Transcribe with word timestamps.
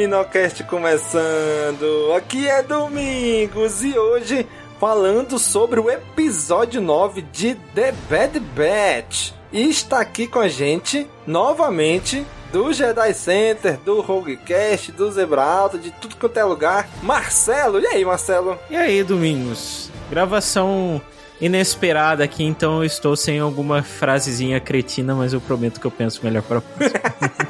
Caminocast 0.00 0.64
começando. 0.64 2.14
Aqui 2.16 2.48
é 2.48 2.62
Domingos 2.62 3.84
e 3.84 3.98
hoje 3.98 4.46
falando 4.78 5.38
sobre 5.38 5.78
o 5.78 5.90
episódio 5.90 6.80
9 6.80 7.20
de 7.20 7.54
The 7.74 7.92
Bad 8.08 8.40
Batch. 8.40 9.32
E 9.52 9.68
está 9.68 10.00
aqui 10.00 10.26
com 10.26 10.38
a 10.38 10.48
gente 10.48 11.06
novamente 11.26 12.26
do 12.50 12.72
Jedi 12.72 13.12
Center, 13.12 13.78
do 13.84 14.00
Roguecast, 14.00 14.90
do 14.92 15.12
Zebra 15.12 15.42
Alta, 15.42 15.76
de 15.76 15.90
tudo 15.90 16.16
quanto 16.16 16.38
é 16.38 16.44
lugar. 16.44 16.88
Marcelo, 17.02 17.78
e 17.78 17.86
aí, 17.86 18.02
Marcelo? 18.02 18.58
E 18.70 18.76
aí, 18.76 19.04
Domingos? 19.04 19.90
Gravação 20.08 20.98
inesperada 21.38 22.24
aqui, 22.24 22.42
então 22.42 22.78
eu 22.78 22.84
estou 22.84 23.14
sem 23.16 23.38
alguma 23.38 23.82
frasezinha 23.82 24.60
cretina, 24.60 25.14
mas 25.14 25.34
eu 25.34 25.42
prometo 25.42 25.78
que 25.78 25.86
eu 25.86 25.90
penso 25.90 26.24
melhor 26.24 26.42
para 26.42 26.58
a 26.58 26.60
próxima. 26.62 27.49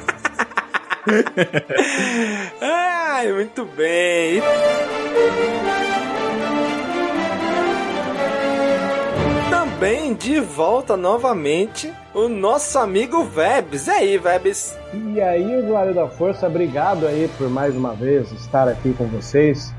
Ai, 2.61 3.31
muito 3.33 3.65
bem. 3.65 4.41
Também 9.49 10.13
de 10.13 10.39
volta 10.39 10.95
novamente 10.95 11.91
o 12.13 12.27
nosso 12.27 12.77
amigo 12.77 13.23
Vebs. 13.23 13.87
E 13.87 13.91
aí, 13.91 14.17
Vebs? 14.17 14.77
E 14.93 15.19
aí, 15.19 15.57
usuário 15.57 15.93
da 15.93 16.07
Força, 16.07 16.45
obrigado 16.47 17.07
aí 17.07 17.29
por 17.37 17.49
mais 17.49 17.75
uma 17.75 17.93
vez 17.93 18.31
estar 18.31 18.67
aqui 18.67 18.93
com 18.93 19.07
vocês. 19.07 19.73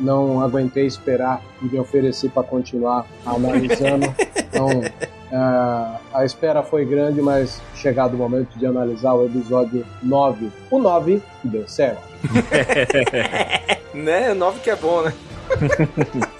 Não 0.00 0.40
aguentei 0.40 0.86
esperar 0.86 1.42
e 1.62 1.66
me 1.66 1.78
ofereci 1.78 2.28
para 2.28 2.42
continuar 2.42 3.06
analisando. 3.24 4.12
Então, 4.54 4.68
uh, 4.68 5.98
a 6.14 6.24
espera 6.24 6.62
foi 6.62 6.84
grande, 6.84 7.20
mas 7.20 7.60
chegado 7.74 8.14
o 8.14 8.16
momento 8.16 8.56
de 8.56 8.66
analisar 8.66 9.14
o 9.14 9.26
episódio 9.26 9.84
9. 10.02 10.50
O 10.70 10.78
9 10.78 11.20
deu 11.42 11.66
certo. 11.66 12.02
né? 13.92 14.30
O 14.30 14.34
9 14.36 14.60
que 14.60 14.70
é 14.70 14.76
bom, 14.76 15.02
né? 15.02 15.12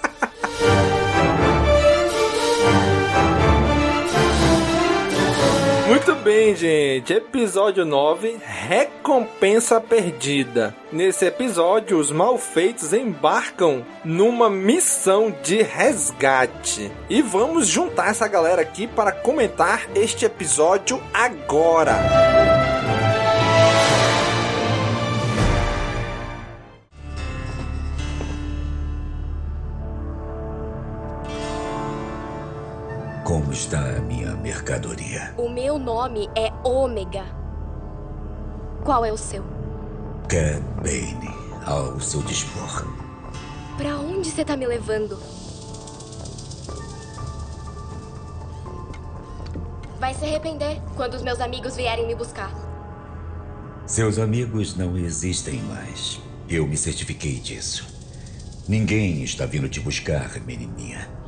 bem, 6.35 6.53
gente. 6.53 7.13
Episódio 7.13 7.85
9: 7.85 8.37
Recompensa 8.43 9.79
Perdida. 9.79 10.75
Nesse 10.91 11.25
episódio, 11.25 11.97
os 11.97 12.11
malfeitos 12.11 12.91
embarcam 12.91 13.85
numa 14.03 14.49
missão 14.49 15.33
de 15.41 15.61
resgate. 15.61 16.91
E 17.09 17.21
vamos 17.21 17.67
juntar 17.67 18.09
essa 18.09 18.27
galera 18.27 18.61
aqui 18.61 18.85
para 18.85 19.13
comentar 19.13 19.87
este 19.95 20.25
episódio 20.25 21.01
agora. 21.13 22.64
Como 33.35 33.51
está 33.51 33.97
a 33.97 33.99
minha 33.99 34.33
mercadoria? 34.37 35.33
O 35.37 35.49
meu 35.49 35.77
nome 35.77 36.29
é 36.37 36.53
Ômega. 36.63 37.25
Qual 38.81 39.03
é 39.03 39.11
o 39.11 39.17
seu? 39.17 39.43
Cad 40.29 40.61
Bane, 40.77 41.35
ao 41.65 41.99
seu 41.99 42.21
dispor. 42.21 42.87
Pra 43.75 43.97
onde 43.97 44.31
você 44.31 44.45
tá 44.45 44.55
me 44.55 44.65
levando? 44.65 45.19
Vai 49.99 50.13
se 50.13 50.23
arrepender 50.23 50.81
quando 50.95 51.15
os 51.15 51.21
meus 51.21 51.41
amigos 51.41 51.75
vierem 51.75 52.07
me 52.07 52.15
buscar. 52.15 52.53
Seus 53.85 54.17
amigos 54.17 54.77
não 54.77 54.97
existem 54.97 55.61
mais. 55.63 56.21
Eu 56.47 56.65
me 56.65 56.77
certifiquei 56.77 57.41
disso. 57.41 57.85
Ninguém 58.65 59.23
está 59.23 59.45
vindo 59.45 59.67
te 59.67 59.81
buscar, 59.81 60.39
menininha. 60.45 61.24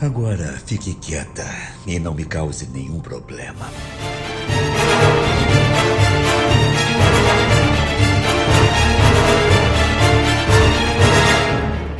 Agora 0.00 0.58
fique 0.64 0.94
quieta 0.94 1.44
e 1.86 1.98
não 1.98 2.14
me 2.14 2.24
cause 2.24 2.66
nenhum 2.70 3.00
problema. 3.00 3.68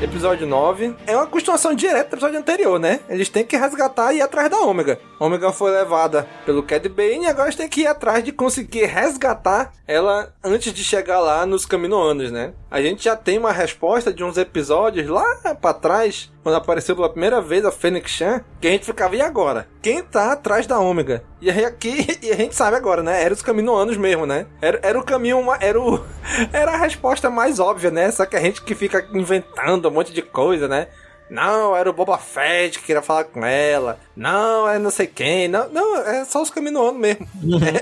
Episódio 0.02 0.46
9 0.46 0.96
é 1.06 1.14
uma 1.14 1.26
continuação 1.26 1.74
direta 1.74 2.10
do 2.10 2.14
episódio 2.14 2.38
anterior, 2.38 2.80
né? 2.80 3.00
Eles 3.06 3.28
têm 3.28 3.44
que 3.44 3.56
resgatar 3.56 4.14
e 4.14 4.18
ir 4.18 4.22
atrás 4.22 4.50
da 4.50 4.58
Ômega. 4.60 4.98
Ômega 5.18 5.52
foi 5.52 5.70
levada 5.70 6.26
pelo 6.46 6.62
Cad 6.62 6.88
Bane 6.88 7.24
e 7.24 7.26
agora 7.26 7.48
eles 7.48 7.56
têm 7.56 7.68
que 7.68 7.82
ir 7.82 7.86
atrás 7.86 8.24
de 8.24 8.32
conseguir 8.32 8.86
resgatar 8.86 9.74
ela 9.86 10.32
antes 10.42 10.72
de 10.72 10.82
chegar 10.82 11.20
lá 11.20 11.44
nos 11.44 11.66
Caminoanos, 11.66 12.32
né? 12.32 12.54
A 12.70 12.80
gente 12.80 13.04
já 13.04 13.14
tem 13.14 13.38
uma 13.38 13.52
resposta 13.52 14.10
de 14.10 14.24
uns 14.24 14.38
episódios 14.38 15.06
lá 15.06 15.54
pra 15.60 15.74
trás, 15.74 16.30
quando 16.42 16.56
apareceu 16.56 16.94
pela 16.94 17.08
primeira 17.08 17.40
vez 17.40 17.64
a 17.64 17.72
Fênix 17.72 18.10
Chan, 18.10 18.42
que 18.60 18.68
a 18.68 18.70
gente 18.70 18.86
ficava, 18.86 19.14
e 19.14 19.20
agora? 19.20 19.68
Quem 19.82 20.02
tá 20.02 20.32
atrás 20.32 20.66
da 20.66 20.78
Ômega? 20.78 21.22
E 21.40 21.50
aí 21.50 21.64
aqui, 21.64 22.06
e 22.22 22.30
a 22.30 22.36
gente 22.36 22.54
sabe 22.54 22.76
agora, 22.76 23.02
né? 23.02 23.22
Era 23.22 23.34
os 23.34 23.42
Caminoanos 23.42 23.96
mesmo, 23.96 24.26
né? 24.26 24.46
Era, 24.60 24.80
era 24.82 24.98
o 24.98 25.04
caminho, 25.04 25.44
era 25.60 25.80
o... 25.80 26.00
Era 26.52 26.72
a 26.72 26.76
resposta 26.76 27.28
mais 27.28 27.58
óbvia, 27.58 27.90
né? 27.90 28.10
Só 28.10 28.24
que 28.24 28.36
a 28.36 28.40
gente 28.40 28.62
que 28.62 28.74
fica 28.74 29.06
inventando 29.12 29.88
um 29.88 29.90
monte 29.90 30.12
de 30.12 30.22
coisa, 30.22 30.68
né? 30.68 30.88
Não, 31.30 31.76
era 31.76 31.88
o 31.88 31.92
Boba 31.92 32.18
Fett 32.18 32.78
que 32.80 32.86
queria 32.86 33.00
falar 33.02 33.24
com 33.24 33.44
ela. 33.44 33.98
Não, 34.16 34.68
é 34.68 34.78
não 34.78 34.91
sei 34.91 35.06
quem. 35.06 35.46
Não, 35.46 35.68
não 35.68 35.96
é 35.98 36.24
só 36.24 36.42
os 36.42 36.50
caminoanos 36.50 37.00
mesmo. 37.00 37.26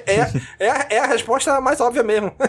É, 0.06 0.14
é, 0.14 0.32
é, 0.66 0.70
a, 0.70 0.86
é 0.91 0.98
a 0.98 1.06
resposta 1.06 1.59
mais 1.60 1.81
óbvia 1.81 2.03
mesmo. 2.03 2.32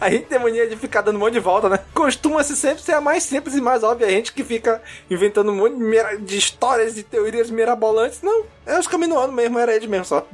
A 0.00 0.10
gente 0.10 0.26
tem 0.26 0.38
mania 0.38 0.66
de 0.68 0.76
ficar 0.76 1.00
dando 1.00 1.16
um 1.16 1.20
monte 1.20 1.34
de 1.34 1.40
volta, 1.40 1.68
né? 1.68 1.78
Costuma-se 1.94 2.54
sempre 2.56 2.82
ser 2.82 2.92
a 2.92 3.00
mais 3.00 3.22
simples 3.22 3.54
e 3.54 3.60
mais 3.60 3.82
óbvia. 3.82 4.06
A 4.06 4.10
gente 4.10 4.32
que 4.34 4.44
fica 4.44 4.82
inventando 5.08 5.50
um 5.50 5.54
monte 5.56 5.76
de, 5.76 5.82
mira- 5.82 6.16
de 6.18 6.36
histórias 6.36 6.98
e 6.98 7.02
teorias 7.02 7.48
mirabolantes. 7.50 8.20
Não, 8.20 8.44
é 8.66 8.78
os 8.78 8.86
caminoanos 8.86 9.34
mesmo, 9.34 9.58
era 9.58 9.74
eles 9.74 9.88
mesmo 9.88 10.04
só. 10.04 10.26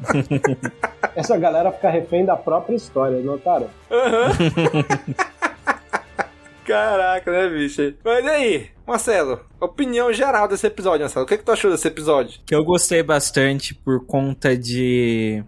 Essa 1.15 1.37
galera 1.37 1.71
fica 1.71 1.89
refém 1.89 2.25
da 2.25 2.37
própria 2.37 2.75
história, 2.75 3.19
notaram? 3.21 3.71
Caraca, 6.65 7.31
né, 7.31 7.49
bicho? 7.49 7.95
Mas 8.05 8.25
e 8.25 8.29
aí, 8.29 8.67
Marcelo, 8.87 9.41
opinião 9.61 10.13
geral 10.13 10.49
desse 10.49 10.67
episódio, 10.67 11.01
Marcelo. 11.01 11.25
O 11.25 11.29
que, 11.29 11.37
que 11.39 11.45
tu 11.45 11.53
achou 11.53 11.71
desse 11.71 11.87
episódio? 11.89 12.41
eu 12.51 12.65
gostei 12.65 13.03
bastante 13.03 13.75
por 13.75 14.05
conta 14.07 14.57
de 14.57 15.43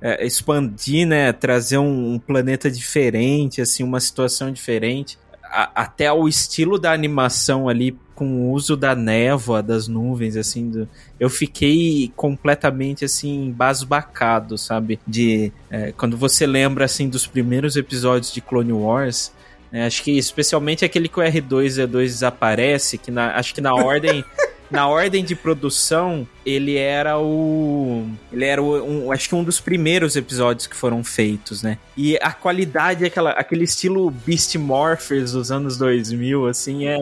é, 0.00 0.24
expandir, 0.26 1.06
né? 1.06 1.32
Trazer 1.32 1.78
um, 1.78 2.14
um 2.14 2.18
planeta 2.18 2.70
diferente, 2.70 3.60
assim, 3.60 3.82
uma 3.82 4.00
situação 4.00 4.50
diferente. 4.50 5.18
A- 5.44 5.70
até 5.82 6.10
o 6.10 6.26
estilo 6.26 6.78
da 6.78 6.92
animação 6.92 7.68
ali, 7.68 7.96
com 8.14 8.26
o 8.48 8.52
uso 8.52 8.76
da 8.76 8.94
névoa, 8.94 9.62
das 9.62 9.86
nuvens, 9.88 10.36
assim, 10.36 10.70
do- 10.70 10.88
eu 11.20 11.28
fiquei 11.28 12.10
completamente, 12.16 13.04
assim, 13.04 13.46
embasbacado, 13.48 14.56
sabe? 14.56 14.98
De 15.06 15.52
é, 15.70 15.92
quando 15.92 16.16
você 16.16 16.46
lembra, 16.46 16.84
assim, 16.86 17.08
dos 17.08 17.26
primeiros 17.26 17.76
episódios 17.76 18.32
de 18.32 18.40
Clone 18.40 18.72
Wars. 18.72 19.32
Né, 19.72 19.86
acho 19.86 20.02
que 20.02 20.18
especialmente 20.18 20.84
aquele 20.84 21.08
que 21.08 21.18
o 21.18 21.22
R2-D2 21.22 22.04
desaparece, 22.04 22.98
que 22.98 23.10
na, 23.10 23.36
acho 23.36 23.54
que 23.54 23.60
na 23.60 23.74
ordem 23.74 24.24
na 24.72 24.88
ordem 24.88 25.22
de 25.22 25.36
produção, 25.36 26.26
ele 26.46 26.78
era 26.78 27.18
o. 27.18 28.08
Ele 28.32 28.44
era 28.46 28.62
o, 28.62 28.82
um, 28.82 29.12
acho 29.12 29.28
que 29.28 29.34
um 29.34 29.44
dos 29.44 29.60
primeiros 29.60 30.16
episódios 30.16 30.66
que 30.66 30.74
foram 30.74 31.04
feitos, 31.04 31.62
né? 31.62 31.76
E 31.94 32.16
a 32.22 32.32
qualidade, 32.32 33.04
aquela, 33.04 33.32
aquele 33.32 33.64
estilo 33.64 34.10
Beast 34.10 34.54
Morphers 34.56 35.32
dos 35.32 35.52
anos 35.52 35.76
2000, 35.76 36.46
assim, 36.46 36.86
é. 36.86 36.96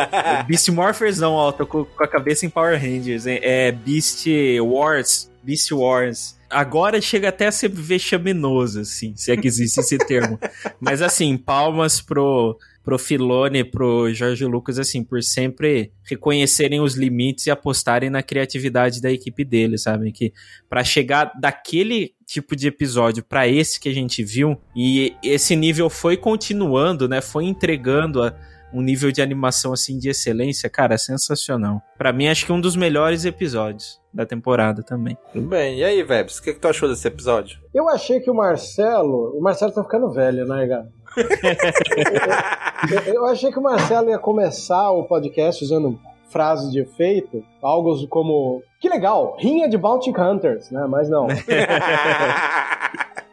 Beast 0.48 0.70
Morphers 0.70 1.18
não, 1.18 1.34
ó, 1.34 1.52
tô 1.52 1.66
com, 1.66 1.84
com 1.84 2.02
a 2.02 2.08
cabeça 2.08 2.46
em 2.46 2.48
Power 2.48 2.80
Rangers. 2.80 3.26
É, 3.26 3.68
é 3.68 3.72
Beast 3.72 4.26
Wars. 4.62 5.30
Beast 5.42 5.70
Wars. 5.72 6.39
Agora 6.50 7.00
chega 7.00 7.28
até 7.28 7.46
a 7.46 7.52
ser 7.52 7.68
vexaminoso, 7.68 8.80
assim, 8.80 9.14
se 9.16 9.30
é 9.30 9.36
que 9.36 9.46
existe 9.46 9.80
esse 9.80 9.96
termo. 9.96 10.38
Mas 10.80 11.00
assim, 11.00 11.36
palmas 11.36 12.00
pro, 12.00 12.58
pro 12.82 12.98
Filone, 12.98 13.62
pro 13.62 14.12
Jorge 14.12 14.44
Lucas, 14.44 14.78
assim, 14.78 15.04
por 15.04 15.22
sempre 15.22 15.92
reconhecerem 16.02 16.80
os 16.80 16.94
limites 16.94 17.46
e 17.46 17.50
apostarem 17.50 18.10
na 18.10 18.22
criatividade 18.22 19.00
da 19.00 19.10
equipe 19.10 19.44
dele, 19.44 19.78
sabe? 19.78 20.10
Que 20.12 20.32
para 20.68 20.82
chegar 20.82 21.32
daquele 21.38 22.14
tipo 22.26 22.56
de 22.56 22.68
episódio 22.68 23.22
para 23.22 23.46
esse 23.46 23.78
que 23.78 23.88
a 23.88 23.94
gente 23.94 24.22
viu, 24.22 24.60
e 24.74 25.14
esse 25.22 25.54
nível 25.54 25.88
foi 25.88 26.16
continuando, 26.16 27.08
né? 27.08 27.20
Foi 27.20 27.44
entregando 27.44 28.22
a 28.22 28.34
um 28.72 28.80
nível 28.80 29.10
de 29.10 29.20
animação 29.20 29.72
assim 29.72 29.98
de 29.98 30.08
excelência, 30.08 30.68
cara, 30.68 30.94
é 30.94 30.98
sensacional. 30.98 31.82
Para 31.98 32.12
mim, 32.12 32.28
acho 32.28 32.46
que 32.46 32.52
um 32.52 32.60
dos 32.60 32.76
melhores 32.76 33.24
episódios 33.24 34.00
da 34.12 34.26
temporada 34.26 34.82
também. 34.82 35.16
Tudo 35.32 35.46
bem. 35.48 35.78
E 35.78 35.84
aí, 35.84 36.02
Vebs, 36.02 36.38
o 36.38 36.42
que, 36.42 36.54
que 36.54 36.60
tu 36.60 36.68
achou 36.68 36.88
desse 36.88 37.06
episódio? 37.06 37.58
Eu 37.74 37.88
achei 37.88 38.20
que 38.20 38.30
o 38.30 38.34
Marcelo. 38.34 39.36
O 39.36 39.40
Marcelo 39.40 39.72
tá 39.72 39.82
ficando 39.82 40.10
velho, 40.10 40.46
né, 40.46 40.66
cara? 40.66 40.88
eu, 43.06 43.14
eu 43.14 43.26
achei 43.26 43.50
que 43.50 43.58
o 43.58 43.62
Marcelo 43.62 44.10
ia 44.10 44.18
começar 44.18 44.90
o 44.90 45.04
podcast 45.04 45.64
usando 45.64 45.98
frases 46.30 46.70
de 46.70 46.80
efeito, 46.80 47.44
algo 47.60 48.06
como 48.06 48.62
que 48.80 48.88
legal, 48.88 49.36
rinha 49.38 49.68
de 49.68 49.76
Bounty 49.76 50.10
Hunters, 50.10 50.70
né? 50.70 50.86
Mas 50.88 51.10
não. 51.10 51.26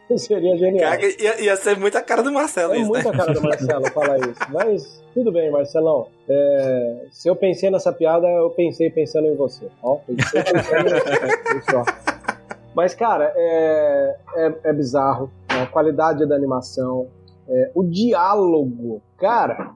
Seria 0.15 0.57
genial. 0.57 0.91
Cara, 0.91 1.01
ia, 1.21 1.41
ia, 1.41 1.55
ser 1.55 1.77
muita 1.77 2.01
cara 2.01 2.23
do 2.23 2.31
Marcelo 2.31 2.73
é 2.73 2.79
isso, 2.79 2.87
muita 2.87 3.11
né? 3.11 3.17
cara 3.17 3.33
do 3.33 3.41
Marcelo 3.41 3.91
falar 3.91 4.17
isso. 4.19 4.39
Mas 4.49 5.03
tudo 5.13 5.31
bem, 5.31 5.51
Marcelão. 5.51 6.07
É, 6.29 7.05
se 7.11 7.27
eu 7.27 7.35
pensei 7.35 7.69
nessa 7.69 7.91
piada, 7.91 8.27
eu 8.27 8.49
pensei 8.51 8.89
pensando 8.89 9.27
em 9.27 9.35
você. 9.35 9.67
Ó, 9.83 9.95
pensei 9.95 10.43
pensando 10.43 10.87
em 10.87 11.59
você. 11.59 11.91
Mas, 12.73 12.93
cara, 12.93 13.33
é, 13.35 14.15
é, 14.35 14.53
é 14.65 14.73
bizarro. 14.73 15.29
A 15.49 15.65
qualidade 15.65 16.27
da 16.27 16.35
animação, 16.35 17.07
é, 17.49 17.71
o 17.73 17.83
diálogo. 17.83 19.01
Cara, 19.17 19.71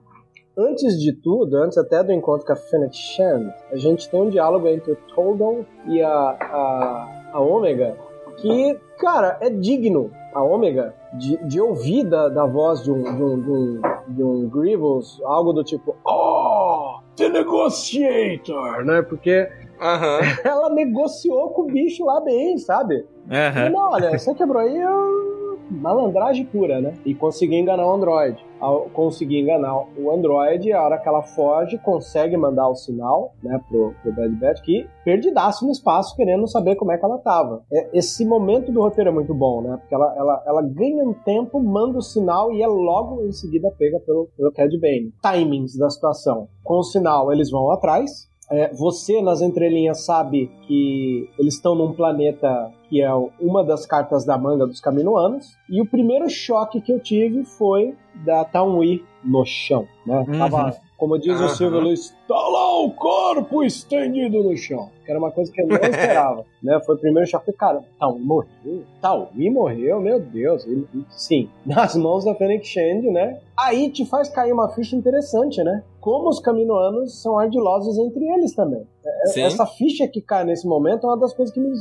antes 0.56 1.00
de 1.00 1.12
tudo, 1.12 1.58
antes 1.58 1.78
até 1.78 2.04
do 2.04 2.12
encontro 2.14 2.46
com 2.46 2.54
a 2.54 2.56
Fennec 2.56 2.96
Shan, 2.96 3.52
a 3.72 3.78
gente 3.78 4.08
tem 4.08 4.22
um 4.22 4.30
diálogo 4.30 4.68
entre 4.68 4.92
o 4.92 4.96
Toldon 5.16 5.66
e 5.88 6.02
a, 6.04 6.10
a, 6.10 7.32
a 7.34 7.42
Omega 7.42 7.98
que, 8.42 8.80
cara, 8.98 9.38
é 9.40 9.50
digno 9.50 10.12
a 10.34 10.44
Ômega 10.44 10.94
de, 11.14 11.38
de 11.46 11.60
ouvir 11.60 12.04
da, 12.04 12.30
da 12.30 12.46
voz 12.46 12.84
de 12.84 12.92
um, 12.92 13.04
de, 13.04 13.24
um, 13.24 13.42
de, 13.42 13.52
um, 13.52 13.82
de 14.08 14.24
um 14.24 14.50
Grievous 14.50 15.22
algo 15.24 15.54
do 15.54 15.64
tipo 15.64 15.96
Oh, 16.06 17.00
The 17.16 17.30
Negotiator, 17.30 18.86
né? 18.86 19.02
Porque 19.02 19.50
uhum. 19.80 20.20
ela 20.50 20.70
negociou 20.70 21.50
com 21.50 21.64
o 21.64 21.68
bicho 21.68 22.06
lá 22.06 22.22
bem, 22.22 22.58
sabe? 22.58 22.96
Uhum. 22.96 23.68
E, 23.68 23.70
não, 23.70 23.92
olha, 23.92 24.18
você 24.18 24.34
quebrou 24.34 24.62
aí, 24.62 24.78
eu 24.78 25.41
malandragem 25.72 26.46
pura, 26.46 26.82
né? 26.82 26.94
E 27.06 27.16
conseguir 27.16 27.58
enganar 27.58 27.88
o 27.88 27.94
Android. 27.94 28.38
Ao 28.60 28.82
conseguir 28.90 29.40
enganar 29.40 29.86
o 29.98 30.12
Android, 30.12 30.72
a 30.72 30.84
hora 30.84 31.00
que 31.00 31.08
ela 31.08 31.24
foge, 31.24 31.78
consegue 31.80 32.38
mandar 32.38 32.68
o 32.68 32.76
sinal, 32.76 33.34
né, 33.42 33.60
pro, 33.68 33.96
pro 34.04 34.14
Bad 34.14 34.36
Batch, 34.36 34.62
que 34.62 34.88
perdidaço 35.04 35.66
no 35.66 35.72
espaço, 35.72 36.16
querendo 36.16 36.48
saber 36.48 36.76
como 36.76 36.92
é 36.92 36.98
que 36.98 37.06
ela 37.06 37.18
tava. 37.18 37.64
É, 37.72 37.90
esse 37.98 38.24
momento 38.24 38.72
do 38.72 38.82
roteiro 38.82 39.10
é 39.10 39.14
muito 39.14 39.34
bom, 39.34 39.62
né? 39.62 39.78
Porque 39.78 39.96
ela, 39.96 40.14
ela, 40.16 40.44
ela 40.46 40.62
ganha 40.62 41.04
um 41.04 41.14
tempo, 41.14 41.60
manda 41.60 41.98
o 41.98 42.04
sinal 42.04 42.52
e 42.52 42.62
é 42.62 42.68
logo 42.68 43.24
em 43.24 43.32
seguida 43.32 43.74
pega 43.78 44.00
pelo, 44.00 44.28
pelo 44.38 44.52
Cad 44.52 44.78
Bane. 44.78 45.14
Timings 45.24 45.76
da 45.78 45.90
situação. 45.90 46.48
Com 46.64 46.80
o 46.80 46.84
sinal, 46.84 47.32
eles 47.32 47.50
vão 47.50 47.72
atrás, 47.72 48.30
é, 48.52 48.74
você, 48.74 49.22
nas 49.22 49.42
entrelinhas, 49.42 50.06
sabe 50.06 50.52
que 50.68 51.30
eles 51.40 51.56
estão 51.56 51.74
num 51.74 51.94
planeta 51.94 52.70
que 52.92 53.02
é 53.02 53.10
uma 53.40 53.64
das 53.64 53.86
cartas 53.86 54.26
da 54.26 54.38
manga 54.38 54.68
dos 54.68 54.82
Caminoanos. 54.82 55.58
E 55.70 55.82
o 55.82 55.86
primeiro 55.86 56.30
choque 56.30 56.82
que 56.82 56.92
eu 56.92 57.00
tive 57.00 57.46
foi 57.46 57.96
da 58.14 58.44
Taunwi 58.44 59.06
no 59.24 59.46
chão, 59.46 59.88
né? 60.06 60.26
Uhum. 60.28 60.38
Tava, 60.38 60.76
como 60.98 61.18
diz 61.18 61.40
uhum. 61.40 61.46
o 61.46 61.50
Silvio 61.50 61.80
Luiz, 61.80 62.14
tá 62.28 62.36
lá 62.36 62.82
o 62.82 62.92
corpo 62.92 63.64
estendido 63.64 64.44
no 64.44 64.58
chão. 64.58 64.90
Que 65.06 65.12
era 65.12 65.20
uma 65.20 65.32
coisa 65.32 65.50
que 65.50 65.62
eu 65.62 65.68
não 65.68 65.78
esperava, 65.80 66.44
né? 66.62 66.82
Foi 66.86 66.96
o 66.96 66.98
primeiro 66.98 67.30
choque. 67.30 67.54
Cara, 67.54 67.82
Taunwi 67.98 68.22
morreu? 68.22 68.84
Taunwi 69.02 69.50
morreu? 69.50 70.02
Meu 70.02 70.20
Deus. 70.20 70.66
Ele, 70.66 70.86
sim, 71.12 71.50
nas 71.66 71.96
mãos 71.96 72.26
da 72.26 72.36
Fênix 72.36 72.68
Shand, 72.68 73.04
né? 73.04 73.40
Aí 73.58 73.90
te 73.90 74.06
faz 74.06 74.28
cair 74.28 74.52
uma 74.52 74.68
ficha 74.68 74.98
interessante, 74.98 75.64
né? 75.64 75.82
Como 76.02 76.28
os 76.28 76.42
caminoanos 76.42 77.22
são 77.22 77.40
ardilosos 77.40 77.98
entre 77.98 78.28
eles 78.28 78.54
também. 78.54 78.86
Sim. 79.26 79.42
Essa 79.42 79.66
ficha 79.66 80.08
que 80.08 80.22
cai 80.22 80.44
nesse 80.44 80.68
momento 80.68 81.06
é 81.06 81.10
uma 81.10 81.20
das 81.20 81.34
coisas 81.34 81.54
que 81.54 81.60
me 81.60 81.72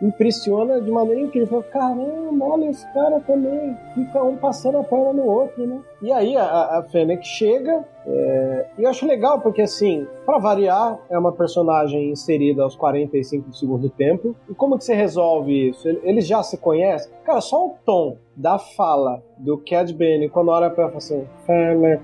impressiona 0.00 0.80
de 0.80 0.90
maneira 0.90 1.20
incrível. 1.20 1.62
Caramba, 1.70 2.44
olha 2.44 2.66
esse 2.66 2.90
cara 2.92 3.20
também. 3.20 3.76
Fica 3.94 4.22
um 4.22 4.36
passando 4.36 4.78
a 4.78 4.84
perna 4.84 5.12
no 5.12 5.24
outro, 5.24 5.66
né? 5.66 5.80
E 6.00 6.10
aí 6.10 6.36
a, 6.36 6.78
a 6.78 6.82
Fennec 6.90 7.26
chega. 7.26 7.84
É... 8.06 8.66
E 8.78 8.82
eu 8.82 8.90
acho 8.90 9.06
legal 9.06 9.40
porque, 9.40 9.62
assim, 9.62 10.06
para 10.26 10.38
variar, 10.38 10.98
é 11.10 11.18
uma 11.18 11.32
personagem 11.32 12.10
inserida 12.10 12.62
aos 12.62 12.74
45 12.74 13.50
do 13.50 13.56
segundo 13.56 13.88
tempo. 13.88 14.34
E 14.48 14.54
como 14.54 14.78
que 14.78 14.84
você 14.84 14.94
resolve 14.94 15.68
isso? 15.68 15.88
Eles 16.02 16.26
já 16.26 16.42
se 16.42 16.56
conhecem? 16.58 17.12
Cara, 17.24 17.40
só 17.40 17.66
o 17.66 17.74
tom 17.84 18.16
da 18.36 18.58
fala 18.58 19.22
do 19.38 19.58
Cad 19.58 19.92
Bane 19.92 20.28
quando 20.28 20.48
olha 20.48 20.70
pra 20.70 20.84
ela 20.84 20.96
assim, 20.96 21.26
Fennec 21.46 22.02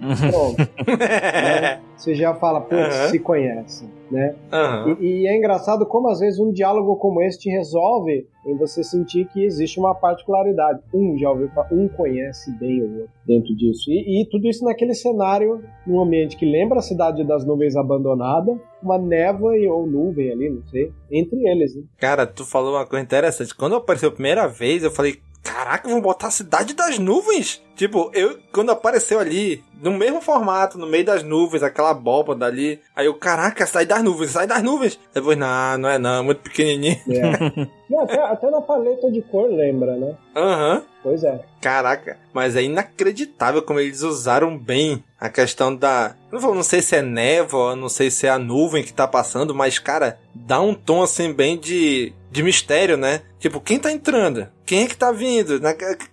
Pronto. 0.30 0.58
né? 0.98 1.80
Você 1.96 2.14
já 2.14 2.34
fala, 2.34 2.60
pô, 2.60 2.76
uhum. 2.76 3.08
se 3.10 3.18
conhece, 3.18 3.88
né? 4.10 4.34
Uhum. 4.52 4.96
E, 5.00 5.22
e, 5.22 5.26
é 5.26 5.36
engraçado 5.36 5.86
como 5.86 6.08
às 6.08 6.20
vezes 6.20 6.38
um 6.38 6.52
diálogo 6.52 6.96
como 6.96 7.22
esse 7.22 7.38
te 7.38 7.50
resolve 7.50 8.26
em 8.46 8.56
você 8.56 8.82
sentir 8.82 9.26
que 9.26 9.44
existe 9.44 9.78
uma 9.78 9.94
particularidade. 9.94 10.80
Um 10.92 11.16
já 11.18 11.30
ouviu 11.30 11.50
um 11.70 11.88
conhece 11.88 12.50
bem 12.58 12.82
o 12.82 13.00
outro 13.00 13.18
dentro 13.26 13.54
disso. 13.54 13.90
E, 13.90 14.22
e 14.22 14.26
tudo 14.28 14.48
isso 14.48 14.64
naquele 14.64 14.94
cenário, 14.94 15.62
num 15.86 16.00
ambiente 16.00 16.36
que 16.36 16.46
lembra 16.46 16.78
a 16.78 16.82
cidade 16.82 17.22
das 17.24 17.44
nuvens 17.44 17.76
abandonada, 17.76 18.58
uma 18.82 18.96
névoa 18.98 19.52
ou 19.70 19.86
nuvem 19.86 20.32
ali, 20.32 20.48
não 20.48 20.62
sei, 20.68 20.90
entre 21.10 21.46
eles, 21.46 21.76
né? 21.76 21.82
Cara, 21.98 22.26
tu 22.26 22.44
falou 22.44 22.74
uma 22.74 22.86
coisa 22.86 23.04
interessante. 23.04 23.54
Quando 23.54 23.76
apareceu 23.76 24.08
a 24.08 24.12
primeira 24.12 24.48
vez, 24.48 24.82
eu 24.82 24.90
falei, 24.90 25.16
caraca, 25.42 25.88
vão 25.88 26.00
botar 26.00 26.28
a 26.28 26.32
cidade 26.32 26.74
das 26.74 26.98
nuvens? 26.98 27.62
Tipo, 27.78 28.10
eu, 28.12 28.36
quando 28.52 28.72
apareceu 28.72 29.20
ali, 29.20 29.62
no 29.80 29.92
mesmo 29.92 30.20
formato, 30.20 30.76
no 30.76 30.84
meio 30.84 31.04
das 31.04 31.22
nuvens, 31.22 31.62
aquela 31.62 31.90
abóbada 31.90 32.44
ali, 32.44 32.80
aí 32.94 33.06
eu, 33.06 33.14
caraca, 33.14 33.64
sai 33.66 33.86
das 33.86 34.02
nuvens, 34.02 34.32
sai 34.32 34.48
das 34.48 34.60
nuvens. 34.64 34.98
Depois, 35.14 35.38
não, 35.38 35.78
não 35.78 35.88
é 35.88 35.96
não, 35.96 36.18
é 36.18 36.22
muito 36.22 36.40
pequenininho. 36.40 36.98
É. 37.08 38.02
até, 38.02 38.20
até 38.20 38.50
na 38.50 38.60
paleta 38.60 39.08
de 39.12 39.22
cor 39.22 39.48
lembra, 39.48 39.96
né? 39.96 40.16
Aham. 40.34 40.74
Uhum. 40.74 40.82
Pois 41.04 41.22
é. 41.22 41.40
Caraca, 41.60 42.18
mas 42.32 42.56
é 42.56 42.62
inacreditável 42.64 43.62
como 43.62 43.78
eles 43.78 44.02
usaram 44.02 44.58
bem 44.58 45.04
a 45.18 45.28
questão 45.28 45.74
da. 45.74 46.16
Não, 46.32 46.56
não 46.56 46.62
sei 46.64 46.82
se 46.82 46.96
é 46.96 47.02
névoa, 47.02 47.76
não 47.76 47.88
sei 47.88 48.10
se 48.10 48.26
é 48.26 48.30
a 48.30 48.38
nuvem 48.38 48.82
que 48.82 48.92
tá 48.92 49.06
passando, 49.06 49.54
mas, 49.54 49.78
cara, 49.78 50.18
dá 50.34 50.60
um 50.60 50.74
tom 50.74 51.00
assim 51.02 51.32
bem 51.32 51.56
de 51.56 52.12
de 52.30 52.42
mistério, 52.42 52.96
né? 52.96 53.22
Tipo, 53.38 53.60
quem 53.60 53.78
tá 53.78 53.90
entrando? 53.90 54.48
Quem 54.66 54.82
é 54.82 54.86
que 54.86 54.96
tá 54.96 55.10
vindo? 55.10 55.60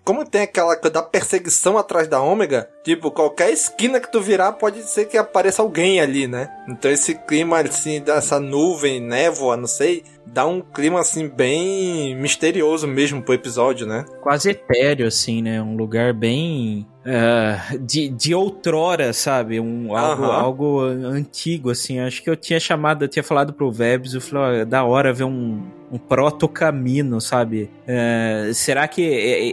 Como 0.04 0.26
tem 0.26 0.42
aquela 0.42 0.76
da 0.76 1.02
perseguição 1.02 1.55
atrás 1.78 2.08
da 2.08 2.22
Ômega, 2.22 2.70
tipo, 2.84 3.12
qualquer 3.12 3.52
esquina 3.52 4.00
que 4.00 4.12
tu 4.12 4.22
virar 4.22 4.54
pode 4.54 4.84
ser 4.84 5.06
que 5.06 5.18
apareça 5.18 5.62
alguém 5.62 6.00
ali, 6.00 6.28
né? 6.28 6.50
Então 6.68 6.92
esse 6.92 7.16
clima, 7.16 7.60
assim, 7.60 8.02
dessa 8.02 8.40
nuvem, 8.40 9.00
névoa, 9.00 9.58
não 9.58 9.68
sei, 9.68 10.04
dá 10.26 10.46
um 10.46 10.62
clima, 10.62 11.00
assim, 11.00 11.28
bem 11.28 12.16
misterioso 12.16 12.88
mesmo 12.88 13.22
pro 13.22 13.34
episódio, 13.34 13.86
né? 13.86 14.06
Quase 14.22 14.50
etéreo, 14.50 15.08
assim, 15.08 15.42
né? 15.42 15.62
Um 15.62 15.76
lugar 15.76 16.14
bem 16.14 16.88
Uh, 17.06 17.78
de, 17.78 18.10
de 18.10 18.34
outrora, 18.34 19.14
sabe? 19.14 19.60
Um, 19.60 19.96
algo, 19.96 20.24
uhum. 20.24 20.32
algo 20.32 20.80
antigo, 20.82 21.70
assim. 21.70 22.00
Acho 22.00 22.24
que 22.24 22.28
eu 22.28 22.36
tinha 22.36 22.60
chamado, 22.60 23.06
eu 23.06 23.08
tinha 23.08 23.22
falado 23.22 23.54
pro 23.54 23.72
Vebs, 23.72 24.16
eu 24.16 24.22
falei, 24.22 24.64
ó, 24.64 24.66
da 24.66 24.84
hora 24.84 25.14
ver 25.14 25.26
um, 25.26 25.62
um 25.92 26.00
proto-camino, 26.00 27.22
sabe? 27.22 27.70
Uh, 27.88 28.52
será 28.56 28.88
que 28.88 29.04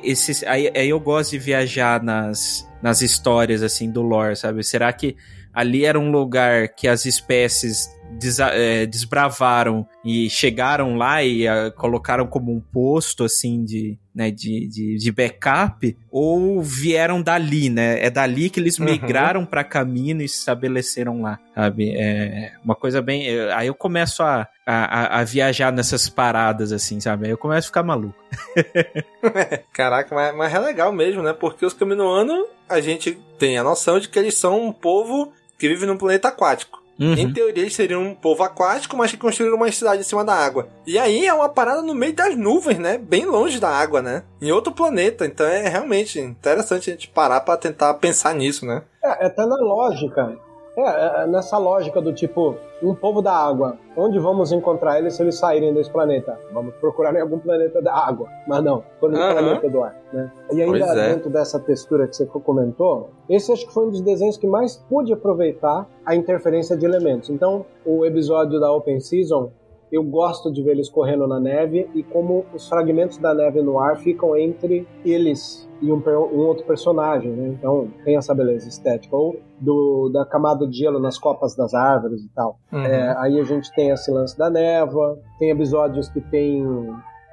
esses. 0.03 0.43
Aí, 0.45 0.73
aí 0.75 0.89
eu 0.89 0.99
gosto 0.99 1.33
de 1.33 1.39
viajar 1.39 2.03
nas, 2.03 2.67
nas 2.83 3.03
histórias, 3.03 3.63
assim, 3.63 3.91
do 3.91 4.01
lore, 4.01 4.35
sabe? 4.35 4.65
Será 4.65 4.91
que 4.91 5.15
ali 5.53 5.85
era 5.85 5.99
um 5.99 6.11
lugar 6.11 6.69
que 6.69 6.89
as 6.89 7.05
espécies 7.05 7.89
des, 8.19 8.39
é, 8.39 8.87
desbravaram 8.87 9.87
e 10.05 10.29
chegaram 10.29 10.97
lá 10.97 11.23
e 11.23 11.47
a, 11.47 11.71
colocaram 11.71 12.27
como 12.27 12.53
um 12.53 12.61
posto 12.61 13.25
assim 13.25 13.65
de, 13.65 13.99
né, 14.15 14.31
de, 14.31 14.69
de, 14.69 14.97
de, 14.97 15.13
backup, 15.13 15.97
ou 16.11 16.63
vieram 16.63 17.23
dali, 17.23 17.71
né? 17.71 18.05
É 18.05 18.11
dali 18.11 18.51
que 18.51 18.61
eles 18.61 18.79
uhum. 18.79 18.87
migraram 18.87 19.41
uhum. 19.41 19.47
para 19.47 19.65
caminho 19.65 20.21
e 20.23 20.29
se 20.29 20.39
estabeleceram 20.39 21.23
lá, 21.23 21.39
sabe? 21.55 21.95
É 21.97 22.53
uma 22.65 22.75
coisa 22.75 23.01
bem. 23.01 23.27
Aí 23.53 23.69
eu 23.69 23.75
começo 23.75 24.23
a, 24.23 24.47
a, 24.67 25.21
a, 25.21 25.25
viajar 25.25 25.73
nessas 25.73 26.09
paradas, 26.09 26.73
assim, 26.73 27.01
sabe? 27.01 27.27
Aí 27.27 27.31
eu 27.31 27.39
começo 27.39 27.67
a 27.67 27.71
ficar 27.71 27.83
maluco. 27.83 28.23
Caraca, 29.73 30.15
mas, 30.15 30.35
mas 30.35 30.55
é 30.55 30.59
legal 30.59 30.93
mesmo, 30.93 31.23
né? 31.23 31.33
Porque 31.33 31.65
os 31.65 31.73
caminoanos, 31.73 32.47
a 32.69 32.81
gente 32.81 33.19
tem 33.39 33.57
a 33.57 33.65
noção 33.65 33.99
de 33.99 34.09
que 34.09 34.19
eles 34.19 34.35
são 34.35 34.67
um 34.67 34.73
povo 34.73 35.33
que 35.63 35.69
vive 35.69 35.87
num 35.87 35.97
planeta 35.97 36.27
aquático. 36.27 36.83
Uhum. 36.99 37.15
Em 37.15 37.33
teoria, 37.33 37.63
eles 37.63 37.73
seriam 37.73 38.03
um 38.03 38.17
povo 38.17 38.43
aquático, 38.43 38.97
mas 38.97 39.13
que 39.13 39.17
construíram 39.17 39.57
uma 39.57 39.71
cidade 39.71 40.01
em 40.01 40.05
cima 40.05 40.25
da 40.25 40.35
água. 40.35 40.67
E 40.85 40.99
aí 40.99 41.25
é 41.25 41.33
uma 41.33 41.49
parada 41.49 41.83
no 41.83 41.95
meio 41.95 42.13
das 42.13 42.37
nuvens, 42.37 42.81
né? 42.81 42.99
Bem 42.99 43.25
longe 43.27 43.61
da 43.61 43.69
água, 43.69 44.03
né? 44.03 44.25
Em 44.41 44.51
outro 44.51 44.73
planeta. 44.73 45.25
Então 45.25 45.47
é 45.47 45.69
realmente 45.69 46.19
interessante 46.19 46.91
a 46.91 46.95
gente 46.95 47.09
parar 47.09 47.43
pra 47.43 47.57
tentar 47.57 47.95
pensar 47.95 48.35
nisso, 48.35 48.67
né? 48.67 48.83
É, 49.05 49.25
é 49.25 49.27
até 49.27 49.47
na 49.47 49.55
lógica. 49.55 50.37
É, 50.77 51.23
é, 51.23 51.27
nessa 51.27 51.59
lógica 51.59 52.01
do 52.01 52.15
tipo, 52.15 52.57
um 52.83 52.95
povo 52.95 53.21
da 53.21 53.33
água, 53.33 53.77
onde 53.95 54.19
vamos 54.19 54.53
encontrar 54.53 54.99
eles 54.99 55.15
se 55.15 55.23
eles 55.23 55.37
saírem 55.37 55.73
desse 55.75 55.91
planeta? 55.91 56.39
Vamos 56.53 56.75
procurar 56.77 57.15
em 57.15 57.21
algum 57.21 57.39
planeta 57.39 57.83
da 57.83 57.95
água. 57.95 58.29
Mas 58.47 58.65
não, 58.65 58.83
foi 58.99 59.11
no 59.11 59.19
Aham. 59.19 59.33
planeta 59.33 59.69
do 59.69 59.83
ar. 59.83 59.95
Né? 60.13 60.33
E 60.51 60.63
ainda 60.63 60.87
é. 60.87 61.11
dentro 61.11 61.29
dessa 61.29 61.61
textura 61.61 62.09
que 62.09 62.17
você 62.17 62.25
comentou, 62.25 63.11
esse 63.29 63.53
acho 63.53 63.67
que 63.67 63.73
foi 63.73 63.87
um 63.87 63.91
dos 63.91 64.01
desenhos 64.01 64.39
que 64.39 64.47
mais 64.47 64.77
pude 64.89 65.13
aproveitar 65.13 65.87
a 66.07 66.15
interferência 66.15 66.75
de 66.77 66.87
elementos. 66.87 67.29
Então, 67.29 67.67
o 67.85 68.07
episódio 68.07 68.59
da 68.59 68.73
Open 68.73 68.99
Season, 68.99 69.51
eu 69.93 70.03
gosto 70.03 70.51
de 70.51 70.63
ver 70.63 70.71
eles 70.71 70.89
correndo 70.89 71.27
na 71.27 71.39
neve 71.39 71.87
e 71.95 72.03
como 72.03 72.47
os 72.55 72.67
fragmentos 72.67 73.19
da 73.19 73.35
neve 73.35 73.61
no 73.61 73.79
ar 73.79 73.99
ficam 73.99 74.35
entre 74.35 74.89
eles 75.05 75.69
e 75.83 75.93
um, 75.93 76.03
um 76.33 76.47
outro 76.47 76.65
personagem, 76.65 77.31
né? 77.31 77.49
Então 77.49 77.89
tem 78.03 78.17
essa 78.17 78.35
beleza 78.35 78.69
estética. 78.69 79.15
Ou 79.15 79.39
do, 79.61 80.09
da 80.09 80.25
camada 80.25 80.67
de 80.67 80.79
gelo 80.79 80.99
nas 80.99 81.19
copas 81.19 81.55
das 81.55 81.75
árvores 81.75 82.23
e 82.23 82.29
tal. 82.31 82.59
Uhum. 82.73 82.81
É, 82.81 83.15
aí 83.19 83.39
a 83.39 83.45
gente 83.45 83.71
tem 83.75 83.91
esse 83.91 84.11
lance 84.11 84.37
da 84.39 84.49
névoa, 84.49 85.19
tem 85.39 85.51
episódios 85.51 86.09
que 86.09 86.21
tem 86.21 86.65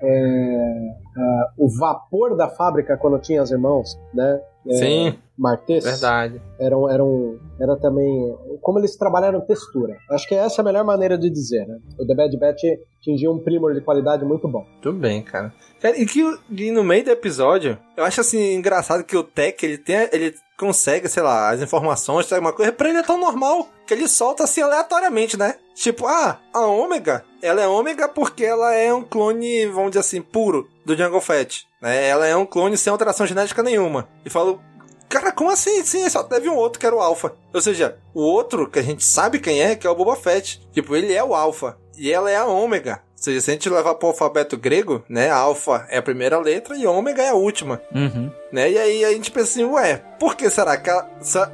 é, 0.01 0.95
ah, 1.17 1.51
o 1.57 1.69
vapor 1.77 2.35
da 2.35 2.49
fábrica 2.49 2.97
quando 2.97 3.19
tinha 3.19 3.41
as 3.41 3.51
irmãos, 3.51 3.97
né? 4.13 4.41
É, 4.67 4.73
Sim, 4.73 5.19
Martês 5.37 5.83
verdade. 5.83 6.41
eram, 6.59 6.89
eram, 6.89 7.39
era 7.59 7.77
também 7.77 8.35
como 8.61 8.77
eles 8.77 8.95
trabalharam 8.97 9.39
textura. 9.41 9.95
Acho 10.11 10.27
que 10.27 10.35
essa 10.35 10.59
é 10.59 10.61
a 10.61 10.65
melhor 10.65 10.83
maneira 10.83 11.17
de 11.17 11.29
dizer, 11.29 11.65
né? 11.65 11.79
O 11.97 12.05
The 12.05 12.13
Bad 12.13 12.37
Batch 12.37 12.63
atingiu 12.99 13.31
um 13.31 13.39
primor 13.39 13.73
de 13.73 13.81
qualidade 13.81 14.25
muito 14.25 14.47
bom. 14.47 14.65
Tudo 14.81 14.99
bem, 14.99 15.23
cara. 15.23 15.53
Cara, 15.79 15.97
E 15.97 16.05
que 16.05 16.21
e 16.51 16.71
no 16.71 16.83
meio 16.83 17.05
do 17.05 17.11
episódio, 17.11 17.77
eu 17.95 18.03
acho 18.03 18.19
assim 18.21 18.53
engraçado 18.55 19.03
que 19.03 19.15
o 19.15 19.23
Tech, 19.23 19.65
ele 19.65 19.77
tem, 19.77 20.09
ele 20.11 20.33
consegue, 20.59 21.07
sei 21.07 21.23
lá, 21.23 21.49
as 21.49 21.61
informações, 21.61 22.25
sabe, 22.25 22.41
uma 22.41 22.51
coisa, 22.51 22.73
pra 22.73 22.89
ele 22.89 22.97
é 22.97 23.03
tão 23.03 23.17
normal 23.17 23.69
que 23.87 23.93
ele 23.93 24.09
solta 24.09 24.43
assim 24.43 24.61
aleatoriamente, 24.61 25.37
né? 25.37 25.55
Tipo, 25.73 26.05
ah, 26.05 26.37
a 26.53 26.65
Ômega, 26.65 27.23
ela 27.41 27.61
é 27.61 27.67
Ômega 27.67 28.09
porque 28.09 28.43
ela 28.43 28.73
é 28.73 28.93
um 28.93 29.01
clone, 29.01 29.65
vamos 29.67 29.91
dizer 29.91 30.01
assim, 30.01 30.21
puro 30.21 30.69
do 30.85 30.97
Jungle 30.97 31.21
Fett, 31.21 31.65
né? 31.81 32.05
Ela 32.07 32.27
é 32.27 32.35
um 32.35 32.45
clone 32.45 32.77
sem 32.77 32.91
alteração 32.91 33.25
genética 33.25 33.63
nenhuma. 33.63 34.09
E 34.25 34.29
falo, 34.29 34.61
Cara, 35.07 35.31
como 35.31 35.49
assim? 35.49 35.83
Sim, 35.83 36.07
só 36.07 36.21
teve 36.21 36.47
um 36.49 36.55
outro 36.55 36.79
que 36.79 36.85
era 36.85 36.95
o 36.95 36.99
Alpha. 36.99 37.33
Ou 37.51 37.59
seja, 37.59 37.97
o 38.13 38.21
outro 38.21 38.69
que 38.69 38.77
a 38.77 38.83
gente 38.83 39.03
sabe 39.03 39.39
quem 39.39 39.59
é, 39.59 39.75
que 39.75 39.87
é 39.87 39.89
o 39.89 39.95
Boba 39.95 40.15
Fett. 40.15 40.61
Tipo, 40.71 40.95
ele 40.95 41.11
é 41.11 41.23
o 41.23 41.33
Alpha. 41.33 41.79
E 41.97 42.11
ela 42.11 42.29
é 42.29 42.35
a 42.35 42.45
Ômega. 42.45 43.01
Seja, 43.19 43.41
se 43.41 43.51
a 43.51 43.53
gente 43.53 43.69
levar 43.69 43.95
pro 43.95 44.07
alfabeto 44.07 44.55
grego, 44.55 45.03
né? 45.09 45.29
Alpha 45.29 45.85
é 45.89 45.97
a 45.97 46.01
primeira 46.01 46.39
letra 46.39 46.77
e 46.77 46.87
Ômega 46.87 47.21
é 47.21 47.29
a 47.29 47.35
última. 47.35 47.81
Uhum. 47.93 48.31
Né? 48.49 48.71
E 48.71 48.77
aí 48.77 49.05
a 49.05 49.11
gente 49.11 49.29
pensa 49.29 49.49
assim, 49.51 49.63
ué, 49.65 50.01
por 50.17 50.35
que 50.35 50.49
será 50.49 50.77
que 50.77 50.89
a, 50.89 51.05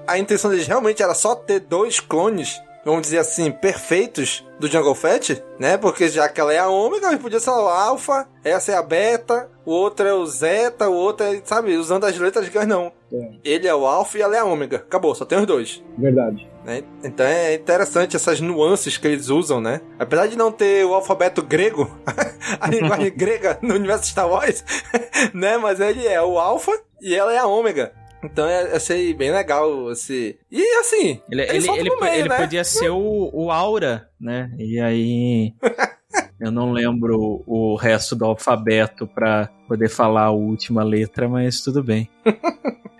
a 0.05 0.19
intenção 0.19 0.51
deles 0.51 0.67
realmente 0.67 1.01
era 1.01 1.15
só 1.15 1.33
ter 1.33 1.61
dois 1.61 1.99
clones, 1.99 2.61
vamos 2.85 3.01
dizer 3.01 3.17
assim, 3.17 3.51
perfeitos 3.51 4.45
do 4.59 4.67
Jungle 4.67 4.93
Fett, 4.93 5.43
né? 5.59 5.75
Porque 5.75 6.07
já 6.07 6.29
que 6.29 6.39
ela 6.39 6.53
é 6.53 6.59
a 6.59 6.69
ômega, 6.69 7.07
ele 7.07 7.17
podia 7.17 7.39
ser 7.39 7.49
o 7.49 7.67
alfa, 7.67 8.27
essa 8.43 8.71
é 8.71 8.75
a 8.75 8.83
beta, 8.83 9.49
o 9.65 9.71
outro 9.71 10.07
é 10.07 10.13
o 10.13 10.25
zeta, 10.27 10.87
o 10.87 10.93
outro 10.93 11.25
é, 11.25 11.41
sabe, 11.43 11.75
usando 11.75 12.03
as 12.03 12.15
letras 12.15 12.47
gregas, 12.47 12.67
não. 12.67 12.91
É. 13.11 13.31
Ele 13.43 13.67
é 13.67 13.73
o 13.73 13.87
alfa 13.87 14.19
e 14.19 14.21
ela 14.21 14.35
é 14.35 14.39
a 14.39 14.45
ômega. 14.45 14.77
Acabou, 14.77 15.15
só 15.15 15.25
tem 15.25 15.39
os 15.39 15.47
dois. 15.47 15.83
Verdade. 15.97 16.47
Né? 16.65 16.83
Então 17.03 17.25
é 17.25 17.53
interessante 17.53 18.15
essas 18.15 18.41
nuances 18.41 18.97
que 18.97 19.07
eles 19.07 19.29
usam, 19.29 19.61
né? 19.61 19.81
Apesar 19.99 20.25
de 20.25 20.35
não 20.35 20.51
ter 20.51 20.83
o 20.83 20.95
alfabeto 20.95 21.43
grego, 21.43 21.95
a 22.59 22.67
linguagem 22.67 23.11
grega 23.15 23.59
no 23.61 23.75
universo 23.75 24.07
Star 24.09 24.27
Wars, 24.27 24.65
né? 25.31 25.57
Mas 25.57 25.79
ele 25.79 26.07
é 26.07 26.19
o 26.21 26.39
alfa 26.39 26.71
e 26.99 27.13
ela 27.13 27.31
é 27.31 27.37
a 27.37 27.45
ômega. 27.45 27.93
Então 28.23 28.49
eu 28.49 28.75
achei 28.75 29.13
bem 29.13 29.31
legal 29.31 29.91
esse. 29.91 30.39
E 30.51 30.79
assim, 30.79 31.21
Ele, 31.29 31.43
ele, 31.43 31.69
ele, 31.69 31.95
meio, 32.01 32.13
ele 32.15 32.29
né? 32.29 32.37
podia 32.37 32.63
ser 32.63 32.89
o, 32.89 33.29
o 33.31 33.51
Aura, 33.51 34.09
né? 34.19 34.49
E 34.57 34.79
aí. 34.79 35.53
Eu 36.39 36.49
não 36.49 36.71
lembro 36.71 37.43
o 37.45 37.75
resto 37.75 38.15
do 38.15 38.25
alfabeto 38.25 39.05
pra 39.05 39.49
poder 39.67 39.89
falar 39.89 40.23
a 40.23 40.31
última 40.31 40.83
letra, 40.83 41.29
mas 41.29 41.61
tudo 41.61 41.83
bem. 41.83 42.09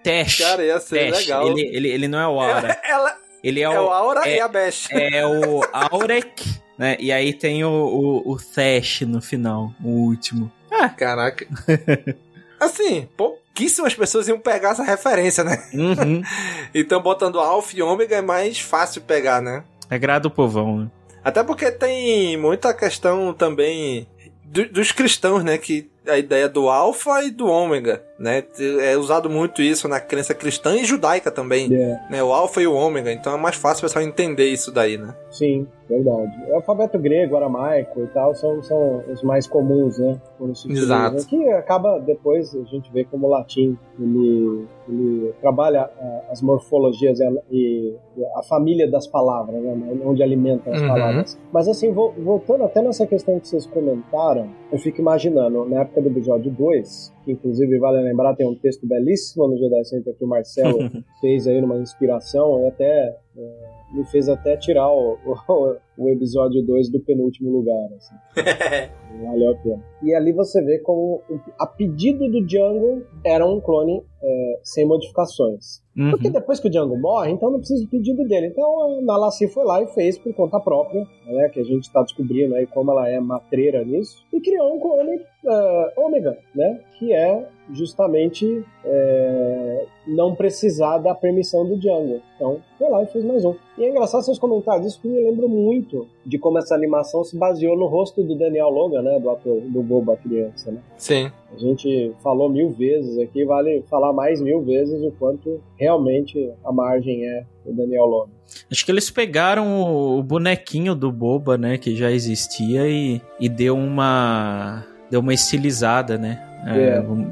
Tesh. 0.03 0.37
Cara, 0.39 0.63
ia 0.63 0.79
ser 0.79 1.11
Tesh. 1.11 1.19
legal. 1.21 1.47
Ele, 1.47 1.61
ele, 1.75 1.89
ele 1.89 2.07
não 2.07 2.19
é 2.19 2.27
o 2.27 2.39
Aura. 2.39 2.79
Ela 2.83 3.17
Ele 3.45 3.59
é, 3.61 3.63
é 3.63 3.79
o 3.79 3.85
o, 3.85 3.89
Aura 3.91 4.21
é- 4.27 4.37
e 4.37 4.39
a 4.41 4.47
Bash. 4.47 4.87
é 4.91 5.25
o 5.25 5.61
Aurek, 5.71 6.43
né? 6.77 6.97
E 6.99 7.11
aí 7.11 7.31
tem 7.31 7.63
o, 7.63 7.69
o, 7.69 8.31
o 8.31 8.37
Thesh 8.37 9.01
no 9.01 9.21
final, 9.21 9.71
o 9.83 9.89
último. 9.89 10.51
Caraca. 10.97 11.45
Assim, 12.59 13.07
pouquíssimas 13.15 13.93
pessoas 13.93 14.27
iam 14.27 14.39
pegar 14.39 14.71
essa 14.71 14.83
referência, 14.83 15.43
né? 15.43 15.63
Uhum. 15.73 16.21
Então 16.73 17.01
botando 17.01 17.39
Alpha 17.39 17.77
e 17.77 17.81
Ômega 17.81 18.15
é 18.17 18.21
mais 18.21 18.59
fácil 18.59 19.01
pegar, 19.01 19.41
né? 19.41 19.63
Agrada 19.89 20.27
o 20.27 20.31
povão, 20.31 20.79
né? 20.79 20.91
Até 21.23 21.43
porque 21.43 21.71
tem 21.71 22.37
muita 22.37 22.73
questão 22.73 23.33
também 23.33 24.07
do- 24.43 24.67
dos 24.69 24.91
cristãos, 24.91 25.43
né? 25.43 25.57
Que 25.57 25.89
a 26.07 26.17
ideia 26.17 26.47
do 26.49 26.69
alfa 26.69 27.23
e 27.23 27.31
do 27.31 27.47
ômega, 27.47 28.03
né? 28.17 28.43
É 28.81 28.95
usado 28.97 29.29
muito 29.29 29.61
isso 29.61 29.87
na 29.87 29.99
crença 29.99 30.33
cristã 30.33 30.75
e 30.75 30.85
judaica 30.85 31.29
também, 31.31 31.73
É, 31.73 31.99
né? 32.09 32.23
O 32.23 32.31
alfa 32.33 32.61
e 32.61 32.67
o 32.67 32.73
ômega. 32.73 33.11
Então 33.11 33.33
é 33.33 33.37
mais 33.37 33.55
fácil 33.55 33.83
o 33.85 33.87
pessoal 33.87 34.03
entender 34.05 34.45
isso 34.47 34.71
daí, 34.71 34.97
né? 34.97 35.13
sim, 35.29 35.67
verdade. 35.89 36.31
O 36.49 36.55
alfabeto 36.55 36.97
grego, 36.97 37.35
aramaico 37.35 38.01
e 38.01 38.07
tal 38.07 38.33
são, 38.33 38.63
são 38.63 39.03
os 39.11 39.21
mais 39.21 39.45
comuns, 39.47 39.99
né? 39.99 40.17
Utiliza. 40.39 40.81
Exato. 40.81 41.27
Que 41.27 41.49
acaba 41.51 41.99
depois 41.99 42.55
a 42.55 42.63
gente 42.63 42.89
vê 42.93 43.03
como 43.03 43.27
o 43.27 43.29
latim 43.29 43.77
ele, 43.99 44.65
ele 44.87 45.33
trabalha 45.41 45.89
ah, 45.99 46.21
as 46.31 46.41
morfologias 46.41 47.19
e 47.51 47.95
a, 48.37 48.43
família 48.43 48.89
das 48.89 49.05
palavras, 49.07 49.61
né? 49.61 49.99
Onde 50.05 50.23
alimenta 50.23 50.71
as 50.71 50.81
Uhum. 50.81 50.87
palavras. 50.87 51.37
Mas 51.51 51.67
assim, 51.67 51.91
vo- 51.91 52.13
voltando 52.17 52.63
até 52.63 52.81
nessa 52.81 53.05
questão 53.05 53.37
que 53.39 53.47
vocês 53.47 53.65
comentaram, 53.65 54.47
eu 54.71 54.77
fico 54.79 55.01
imaginando, 55.01 55.65
na 55.65 55.81
época 55.81 56.01
do 56.01 56.07
episódio 56.09 56.49
2, 56.51 57.13
que 57.25 57.31
inclusive 57.31 57.77
vale 57.79 58.01
lembrar, 58.01 58.35
tem 58.35 58.47
um 58.47 58.55
texto 58.55 58.87
belíssimo 58.87 59.47
no 59.47 59.57
Jedi 59.57 59.83
Center 59.83 60.15
que 60.15 60.23
o 60.23 60.27
Marcelo 60.27 60.77
fez 61.19 61.47
aí 61.47 61.59
numa 61.59 61.77
inspiração, 61.77 62.61
e 62.63 62.67
até 62.67 63.17
é, 63.37 63.95
me 63.95 64.05
fez 64.05 64.29
até 64.29 64.55
tirar 64.57 64.89
o, 64.89 65.17
o, 65.47 65.75
o 65.97 66.09
episódio 66.09 66.61
2 66.63 66.89
do 66.89 66.99
penúltimo 66.99 67.51
lugar. 67.51 67.89
Assim. 67.97 68.15
Valeu 69.23 69.51
a 69.51 69.55
pena. 69.55 69.83
E 70.03 70.13
ali 70.13 70.31
você 70.31 70.61
vê 70.63 70.79
como, 70.79 71.21
a 71.59 71.67
pedido 71.67 72.29
do 72.29 72.45
Django, 72.45 73.03
era 73.23 73.45
um 73.45 73.59
clone 73.61 74.03
é, 74.21 74.59
sem 74.63 74.85
modificações. 74.85 75.83
Uhum. 75.97 76.11
Porque 76.11 76.29
depois 76.29 76.59
que 76.59 76.67
o 76.67 76.71
Django 76.71 76.97
morre, 76.97 77.31
então 77.31 77.49
não 77.49 77.59
precisa 77.59 77.83
do 77.83 77.89
pedido 77.89 78.25
dele. 78.27 78.47
Então 78.47 78.97
a 78.97 79.01
Nalassi 79.01 79.47
foi 79.47 79.63
lá 79.63 79.81
e 79.81 79.87
fez 79.87 80.17
por 80.17 80.33
conta 80.33 80.59
própria, 80.59 81.07
né? 81.25 81.49
Que 81.49 81.59
a 81.59 81.63
gente 81.63 81.83
está 81.83 82.01
descobrindo 82.01 82.55
aí 82.55 82.67
como 82.67 82.91
ela 82.91 83.07
é 83.07 83.19
matreira 83.19 83.83
nisso. 83.83 84.25
E 84.33 84.41
criou 84.41 84.75
um 84.75 84.79
clone 84.79 85.21
é, 85.45 85.93
ômega, 85.97 86.37
né? 86.53 86.81
Que 86.97 87.13
é 87.13 87.47
justamente 87.71 88.63
é, 88.83 89.85
não 90.07 90.35
precisar 90.35 90.99
da 90.99 91.15
permissão 91.15 91.65
do 91.65 91.77
Django. 91.77 92.21
Então 92.35 92.59
foi 92.77 92.89
lá 92.89 93.03
e 93.03 93.07
fez 93.07 93.23
mais 93.25 93.43
um. 93.43 93.55
E 93.77 93.83
é 93.83 93.89
engraçado 93.89 94.23
seus 94.23 94.39
comentários, 94.39 94.87
isso 94.87 95.01
que 95.01 95.07
me 95.07 95.19
lembra 95.19 95.47
muito 95.47 96.07
de 96.25 96.37
como 96.37 96.57
essa 96.57 96.75
animação 96.75 97.23
se 97.23 97.37
baseou 97.37 97.77
no 97.77 97.87
rosto 97.87 98.23
do 98.23 98.35
Daniel 98.35 98.69
Logan, 98.69 99.01
né? 99.01 99.19
Do 99.19 99.29
ator 99.29 99.61
do 99.61 99.81
Boba 99.81 100.15
criança, 100.17 100.71
né? 100.71 100.79
Sim. 100.97 101.31
A 101.53 101.57
gente 101.57 102.13
falou 102.21 102.49
mil 102.49 102.71
vezes 102.71 103.17
aqui, 103.17 103.45
vale 103.45 103.83
falar 103.89 104.13
mais 104.13 104.41
mil 104.41 104.61
vezes 104.61 105.01
o 105.01 105.11
quanto 105.11 105.61
realmente 105.77 106.51
a 106.63 106.71
margem 106.71 107.25
é 107.25 107.45
o 107.65 107.73
Daniel 107.73 108.05
Logan. 108.05 108.31
Acho 108.71 108.85
que 108.85 108.91
eles 108.91 109.09
pegaram 109.09 109.81
o, 109.81 110.19
o 110.19 110.23
bonequinho 110.23 110.95
do 110.95 111.11
Boba, 111.11 111.57
né? 111.57 111.77
Que 111.77 111.95
já 111.95 112.11
existia 112.11 112.87
e, 112.87 113.21
e 113.39 113.49
deu 113.49 113.75
uma. 113.75 114.85
Deu 115.09 115.19
uma 115.19 115.33
estilizada, 115.33 116.17
né? 116.17 116.41
É. 116.65 116.99
vamos, 116.99 117.27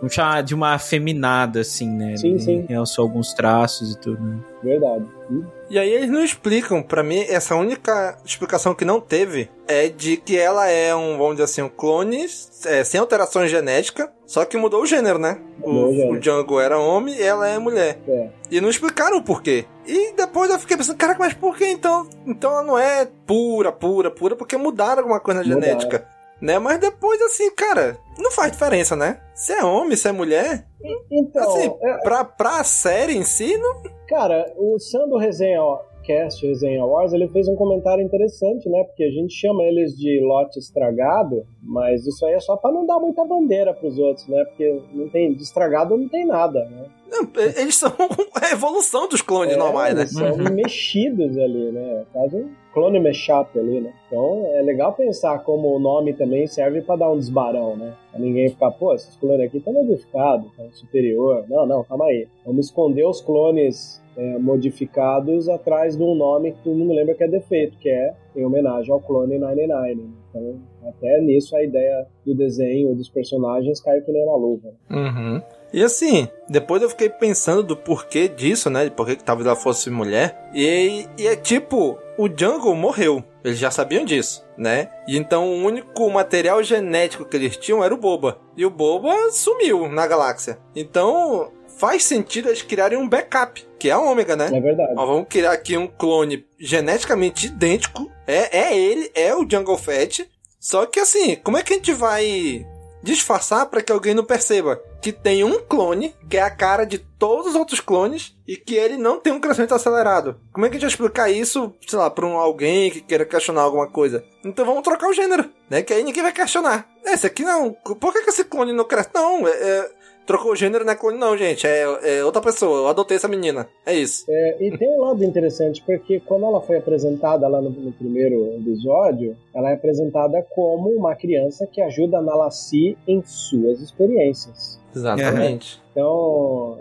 vamos 0.00 0.14
chamar 0.14 0.42
de 0.42 0.54
uma 0.54 0.74
afeminada, 0.74 1.60
assim, 1.60 1.88
né? 1.88 2.16
Sim, 2.16 2.28
Ele 2.30 2.38
sim. 2.40 2.66
Realçou 2.68 3.02
alguns 3.02 3.32
traços 3.34 3.92
e 3.94 3.98
tudo. 3.98 4.22
né? 4.22 4.38
Verdade. 4.62 5.04
Hum, 5.30 5.44
E 5.68 5.78
aí 5.78 5.90
eles 5.92 6.08
não 6.10 6.22
explicam, 6.22 6.82
pra 6.82 7.02
mim, 7.02 7.20
essa 7.28 7.54
única 7.56 8.16
explicação 8.24 8.74
que 8.74 8.84
não 8.84 9.00
teve 9.00 9.48
é 9.66 9.88
de 9.88 10.16
que 10.16 10.36
ela 10.38 10.68
é 10.68 10.94
um, 10.94 11.16
vamos 11.18 11.32
dizer 11.32 11.44
assim, 11.44 11.62
um 11.62 11.68
clone 11.68 12.26
é, 12.64 12.84
sem 12.84 13.00
alterações 13.00 13.50
genéticas, 13.50 14.08
só 14.24 14.44
que 14.44 14.56
mudou 14.56 14.82
o 14.82 14.86
gênero, 14.86 15.18
né? 15.18 15.38
O 15.62 15.70
O, 15.70 15.92
gênero. 15.92 16.12
o 16.14 16.20
Django 16.20 16.60
era 16.60 16.78
homem 16.78 17.14
e 17.16 17.22
ela 17.22 17.48
é 17.48 17.58
mulher. 17.58 17.98
É. 18.06 18.28
E 18.50 18.60
não 18.60 18.68
explicaram 18.68 19.18
o 19.18 19.22
porquê. 19.22 19.64
E 19.86 20.12
depois 20.16 20.50
eu 20.50 20.58
fiquei 20.58 20.76
pensando, 20.76 20.96
caraca, 20.96 21.18
mas 21.18 21.32
por 21.34 21.56
que 21.56 21.66
então? 21.66 22.08
Então 22.26 22.50
ela 22.52 22.62
não 22.62 22.78
é 22.78 23.06
pura, 23.26 23.70
pura, 23.72 24.10
pura, 24.10 24.36
porque 24.36 24.56
mudaram 24.56 24.98
alguma 25.02 25.20
coisa 25.20 25.40
na 25.42 25.46
Mudaram. 25.48 25.62
genética. 25.64 26.06
Né? 26.40 26.58
Mas 26.58 26.78
depois, 26.78 27.20
assim, 27.22 27.50
cara, 27.54 27.96
não 28.18 28.30
faz 28.30 28.52
diferença, 28.52 28.94
né? 28.94 29.20
Se 29.34 29.52
é 29.52 29.64
homem, 29.64 29.96
se 29.96 30.08
é 30.08 30.12
mulher. 30.12 30.66
Então, 31.10 31.42
Assim, 31.56 31.72
é, 31.82 31.98
pra, 31.98 32.24
pra 32.24 32.62
série 32.64 33.16
em 33.16 33.24
si, 33.24 33.56
não. 33.56 33.82
cara, 34.08 34.52
o 34.56 34.78
Sandro 34.78 35.16
Resenha, 35.18 35.62
ó, 35.62 35.80
Nerdcast 36.08 36.46
Resenha 36.46 36.84
Wars, 36.84 37.12
ele 37.12 37.26
fez 37.28 37.48
um 37.48 37.56
comentário 37.56 38.00
interessante, 38.04 38.68
né? 38.68 38.84
Porque 38.84 39.02
a 39.02 39.10
gente 39.10 39.34
chama 39.34 39.64
eles 39.64 39.96
de 39.96 40.20
lote 40.22 40.56
estragado, 40.58 41.44
mas 41.60 42.06
isso 42.06 42.24
aí 42.24 42.34
é 42.34 42.38
só 42.40 42.56
para 42.56 42.70
não 42.72 42.86
dar 42.86 43.00
muita 43.00 43.24
bandeira 43.24 43.74
pros 43.74 43.98
outros, 43.98 44.26
né? 44.28 44.44
Porque 44.44 44.80
não 44.92 45.08
tem, 45.08 45.34
de 45.34 45.42
estragado 45.42 45.96
não 45.96 46.08
tem 46.08 46.24
nada, 46.24 46.64
né? 46.66 46.86
Não, 47.10 47.28
eles 47.56 47.74
são 47.74 47.92
a 48.40 48.52
evolução 48.52 49.08
dos 49.08 49.20
clones 49.20 49.54
É, 49.54 49.58
normais, 49.58 49.94
né? 49.94 50.02
eles 50.02 50.12
são 50.12 50.36
mexidos 50.54 51.36
ali, 51.36 51.72
né? 51.72 52.04
Um 52.14 52.50
clone 52.76 53.00
mashup 53.00 53.58
ali, 53.58 53.80
né? 53.80 53.90
Então 54.06 54.50
é 54.52 54.60
legal 54.60 54.92
pensar 54.92 55.38
como 55.38 55.74
o 55.74 55.78
nome 55.78 56.12
também 56.12 56.46
serve 56.46 56.82
para 56.82 56.96
dar 56.96 57.10
um 57.10 57.16
desbarão, 57.16 57.74
né? 57.74 57.94
Pra 58.10 58.20
ninguém 58.20 58.50
ficar, 58.50 58.70
pô, 58.72 58.92
esses 58.92 59.16
clones 59.16 59.46
aqui 59.46 59.56
estão 59.56 59.72
modificados, 59.72 60.50
estão 60.50 60.70
superior. 60.72 61.46
Não, 61.48 61.64
não, 61.64 61.82
calma 61.84 62.04
aí. 62.04 62.28
Vamos 62.44 62.66
esconder 62.66 63.06
os 63.06 63.22
clones 63.22 64.02
é, 64.14 64.36
modificados 64.36 65.48
atrás 65.48 65.96
de 65.96 66.02
um 66.02 66.14
nome 66.14 66.52
que 66.52 66.62
todo 66.64 66.76
mundo 66.76 66.92
lembra 66.92 67.14
que 67.14 67.24
é 67.24 67.28
defeito, 67.28 67.78
que 67.78 67.88
é 67.88 68.14
em 68.36 68.44
homenagem 68.44 68.92
ao 68.92 69.00
clone 69.00 69.38
99. 69.38 69.94
Né? 69.94 70.04
Então, 70.28 70.60
até 70.86 71.18
nisso 71.22 71.56
a 71.56 71.64
ideia 71.64 72.06
do 72.26 72.34
desenho 72.34 72.92
e 72.92 72.94
dos 72.94 73.08
personagens 73.08 73.80
caiu 73.80 74.02
que 74.02 74.12
nem 74.12 74.22
uma 74.22 74.36
luva. 74.36 74.68
Uhum. 74.90 75.40
E 75.76 75.82
assim, 75.82 76.26
depois 76.48 76.80
eu 76.80 76.88
fiquei 76.88 77.10
pensando 77.10 77.62
do 77.62 77.76
porquê 77.76 78.28
disso, 78.28 78.70
né? 78.70 78.84
De 78.84 78.90
por 78.90 79.04
que 79.04 79.16
talvez 79.16 79.46
ela 79.46 79.54
fosse 79.54 79.90
mulher. 79.90 80.48
E, 80.54 81.06
e 81.18 81.26
é 81.26 81.36
tipo, 81.36 81.98
o 82.16 82.28
Jungle 82.28 82.74
morreu. 82.74 83.22
Eles 83.44 83.58
já 83.58 83.70
sabiam 83.70 84.02
disso, 84.02 84.42
né? 84.56 84.88
E 85.06 85.18
então 85.18 85.46
o 85.46 85.62
único 85.62 86.08
material 86.10 86.62
genético 86.62 87.26
que 87.26 87.36
eles 87.36 87.58
tinham 87.58 87.84
era 87.84 87.92
o 87.92 87.98
Boba. 87.98 88.40
E 88.56 88.64
o 88.64 88.70
Boba 88.70 89.30
sumiu 89.30 89.86
na 89.86 90.06
galáxia. 90.06 90.58
Então 90.74 91.52
faz 91.76 92.04
sentido 92.04 92.48
eles 92.48 92.62
criarem 92.62 92.96
um 92.96 93.06
backup, 93.06 93.62
que 93.78 93.90
é 93.90 93.92
a 93.92 94.00
Ômega, 94.00 94.34
né? 94.34 94.48
É 94.50 94.58
verdade. 94.58 94.94
Ó, 94.96 95.04
vamos 95.04 95.26
criar 95.28 95.52
aqui 95.52 95.76
um 95.76 95.86
clone 95.86 96.46
geneticamente 96.58 97.48
idêntico. 97.48 98.10
É, 98.26 98.60
é 98.60 98.78
ele, 98.78 99.10
é 99.14 99.34
o 99.34 99.46
Jungle 99.46 99.76
Fett. 99.76 100.26
Só 100.58 100.86
que 100.86 101.00
assim, 101.00 101.36
como 101.36 101.58
é 101.58 101.62
que 101.62 101.74
a 101.74 101.76
gente 101.76 101.92
vai 101.92 102.64
disfarçar 103.02 103.66
para 103.66 103.82
que 103.82 103.92
alguém 103.92 104.14
não 104.14 104.24
perceba 104.24 104.80
que 105.00 105.12
tem 105.12 105.44
um 105.44 105.60
clone 105.60 106.14
que 106.28 106.36
é 106.36 106.42
a 106.42 106.50
cara 106.50 106.84
de 106.84 106.98
todos 106.98 107.48
os 107.48 107.54
outros 107.54 107.78
clones 107.80 108.36
e 108.46 108.56
que 108.56 108.74
ele 108.74 108.96
não 108.96 109.20
tem 109.20 109.32
um 109.32 109.40
crescimento 109.40 109.74
acelerado? 109.74 110.36
Como 110.52 110.66
é 110.66 110.68
que 110.68 110.76
a 110.76 110.80
gente 110.80 110.88
vai 110.88 110.90
explicar 110.90 111.30
isso, 111.30 111.72
sei 111.86 111.98
lá, 111.98 112.10
para 112.10 112.26
um 112.26 112.36
alguém 112.36 112.90
que 112.90 113.00
queira 113.00 113.24
questionar 113.24 113.62
alguma 113.62 113.88
coisa? 113.88 114.24
Então 114.44 114.64
vamos 114.66 114.82
trocar 114.82 115.08
o 115.08 115.12
gênero, 115.12 115.48
né? 115.70 115.82
Que 115.82 115.92
aí 115.92 116.02
ninguém 116.02 116.22
vai 116.22 116.32
questionar. 116.32 116.88
Esse 117.04 117.26
aqui 117.26 117.44
não. 117.44 117.72
Por 117.72 118.12
que, 118.12 118.22
que 118.22 118.30
esse 118.30 118.44
clone 118.44 118.72
não 118.72 118.84
cresce? 118.84 119.10
Não, 119.14 119.46
é, 119.46 119.50
é- 119.50 119.90
trocou 120.26 120.52
o 120.52 120.56
gênero, 120.56 120.84
não 120.84 120.92
é 120.92 120.96
clone, 120.96 121.18
não, 121.18 121.36
gente. 121.36 121.66
É, 121.66 121.82
é 121.82 122.24
outra 122.24 122.42
pessoa. 122.42 122.78
Eu 122.78 122.88
adotei 122.88 123.16
essa 123.16 123.28
menina. 123.28 123.68
É 123.84 123.94
isso. 123.94 124.24
É, 124.28 124.56
e 124.60 124.76
tem 124.76 124.88
um 124.88 125.00
lado 125.00 125.24
interessante, 125.24 125.82
porque 125.86 126.20
quando 126.20 126.44
ela 126.44 126.60
foi 126.60 126.78
apresentada 126.78 127.46
lá 127.48 127.60
no, 127.60 127.70
no 127.70 127.92
primeiro 127.92 128.54
episódio, 128.54 129.36
ela 129.54 129.70
é 129.70 129.74
apresentada 129.74 130.44
como 130.54 130.90
uma 130.90 131.14
criança 131.14 131.66
que 131.66 131.80
ajuda 131.80 132.18
a 132.18 132.22
Nalassi 132.22 132.98
em 133.06 133.22
suas 133.24 133.80
experiências. 133.80 134.80
Exatamente. 134.94 135.80
Então, 135.92 136.78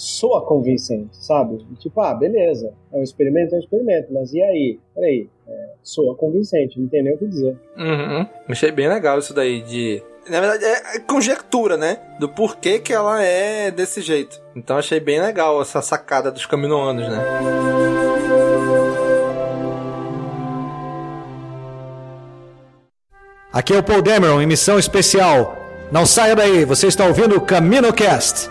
soa 0.00 0.40
convincente, 0.42 1.14
sabe? 1.16 1.58
Tipo, 1.78 2.00
ah, 2.00 2.14
beleza, 2.14 2.72
é 2.92 2.98
um 2.98 3.02
experimento, 3.02 3.54
é 3.54 3.58
um 3.58 3.60
experimento, 3.60 4.12
mas 4.12 4.32
e 4.32 4.42
aí? 4.42 4.78
Peraí, 4.94 5.28
é, 5.46 5.68
soa 5.82 6.14
convincente, 6.14 6.80
não 6.80 6.88
tem 6.88 7.02
nem 7.02 7.14
o 7.14 7.18
que 7.18 7.26
dizer. 7.26 7.56
Uhum. 7.76 8.26
Achei 8.48 8.72
bem 8.72 8.88
legal 8.88 9.18
isso 9.18 9.34
daí 9.34 9.62
de. 9.62 10.02
Na 10.30 10.40
verdade, 10.40 10.64
é 10.64 10.98
conjectura, 11.00 11.76
né? 11.76 11.98
Do 12.20 12.28
porquê 12.28 12.78
que 12.78 12.92
ela 12.92 13.20
é 13.20 13.70
desse 13.70 14.00
jeito. 14.00 14.40
Então 14.54 14.78
achei 14.78 15.00
bem 15.00 15.20
legal 15.20 15.60
essa 15.60 15.82
sacada 15.82 16.30
dos 16.30 16.46
caminoanos, 16.46 17.08
né? 17.08 17.18
Aqui 23.52 23.74
é 23.74 23.78
o 23.78 23.82
Paul 23.82 24.00
Dameron 24.00 24.40
em 24.40 24.46
missão 24.46 24.78
especial. 24.78 25.56
Não 25.90 26.06
saia 26.06 26.36
daí, 26.36 26.64
você 26.64 26.86
está 26.86 27.04
ouvindo 27.04 27.36
o 27.36 27.40
CaminoCast. 27.40 28.48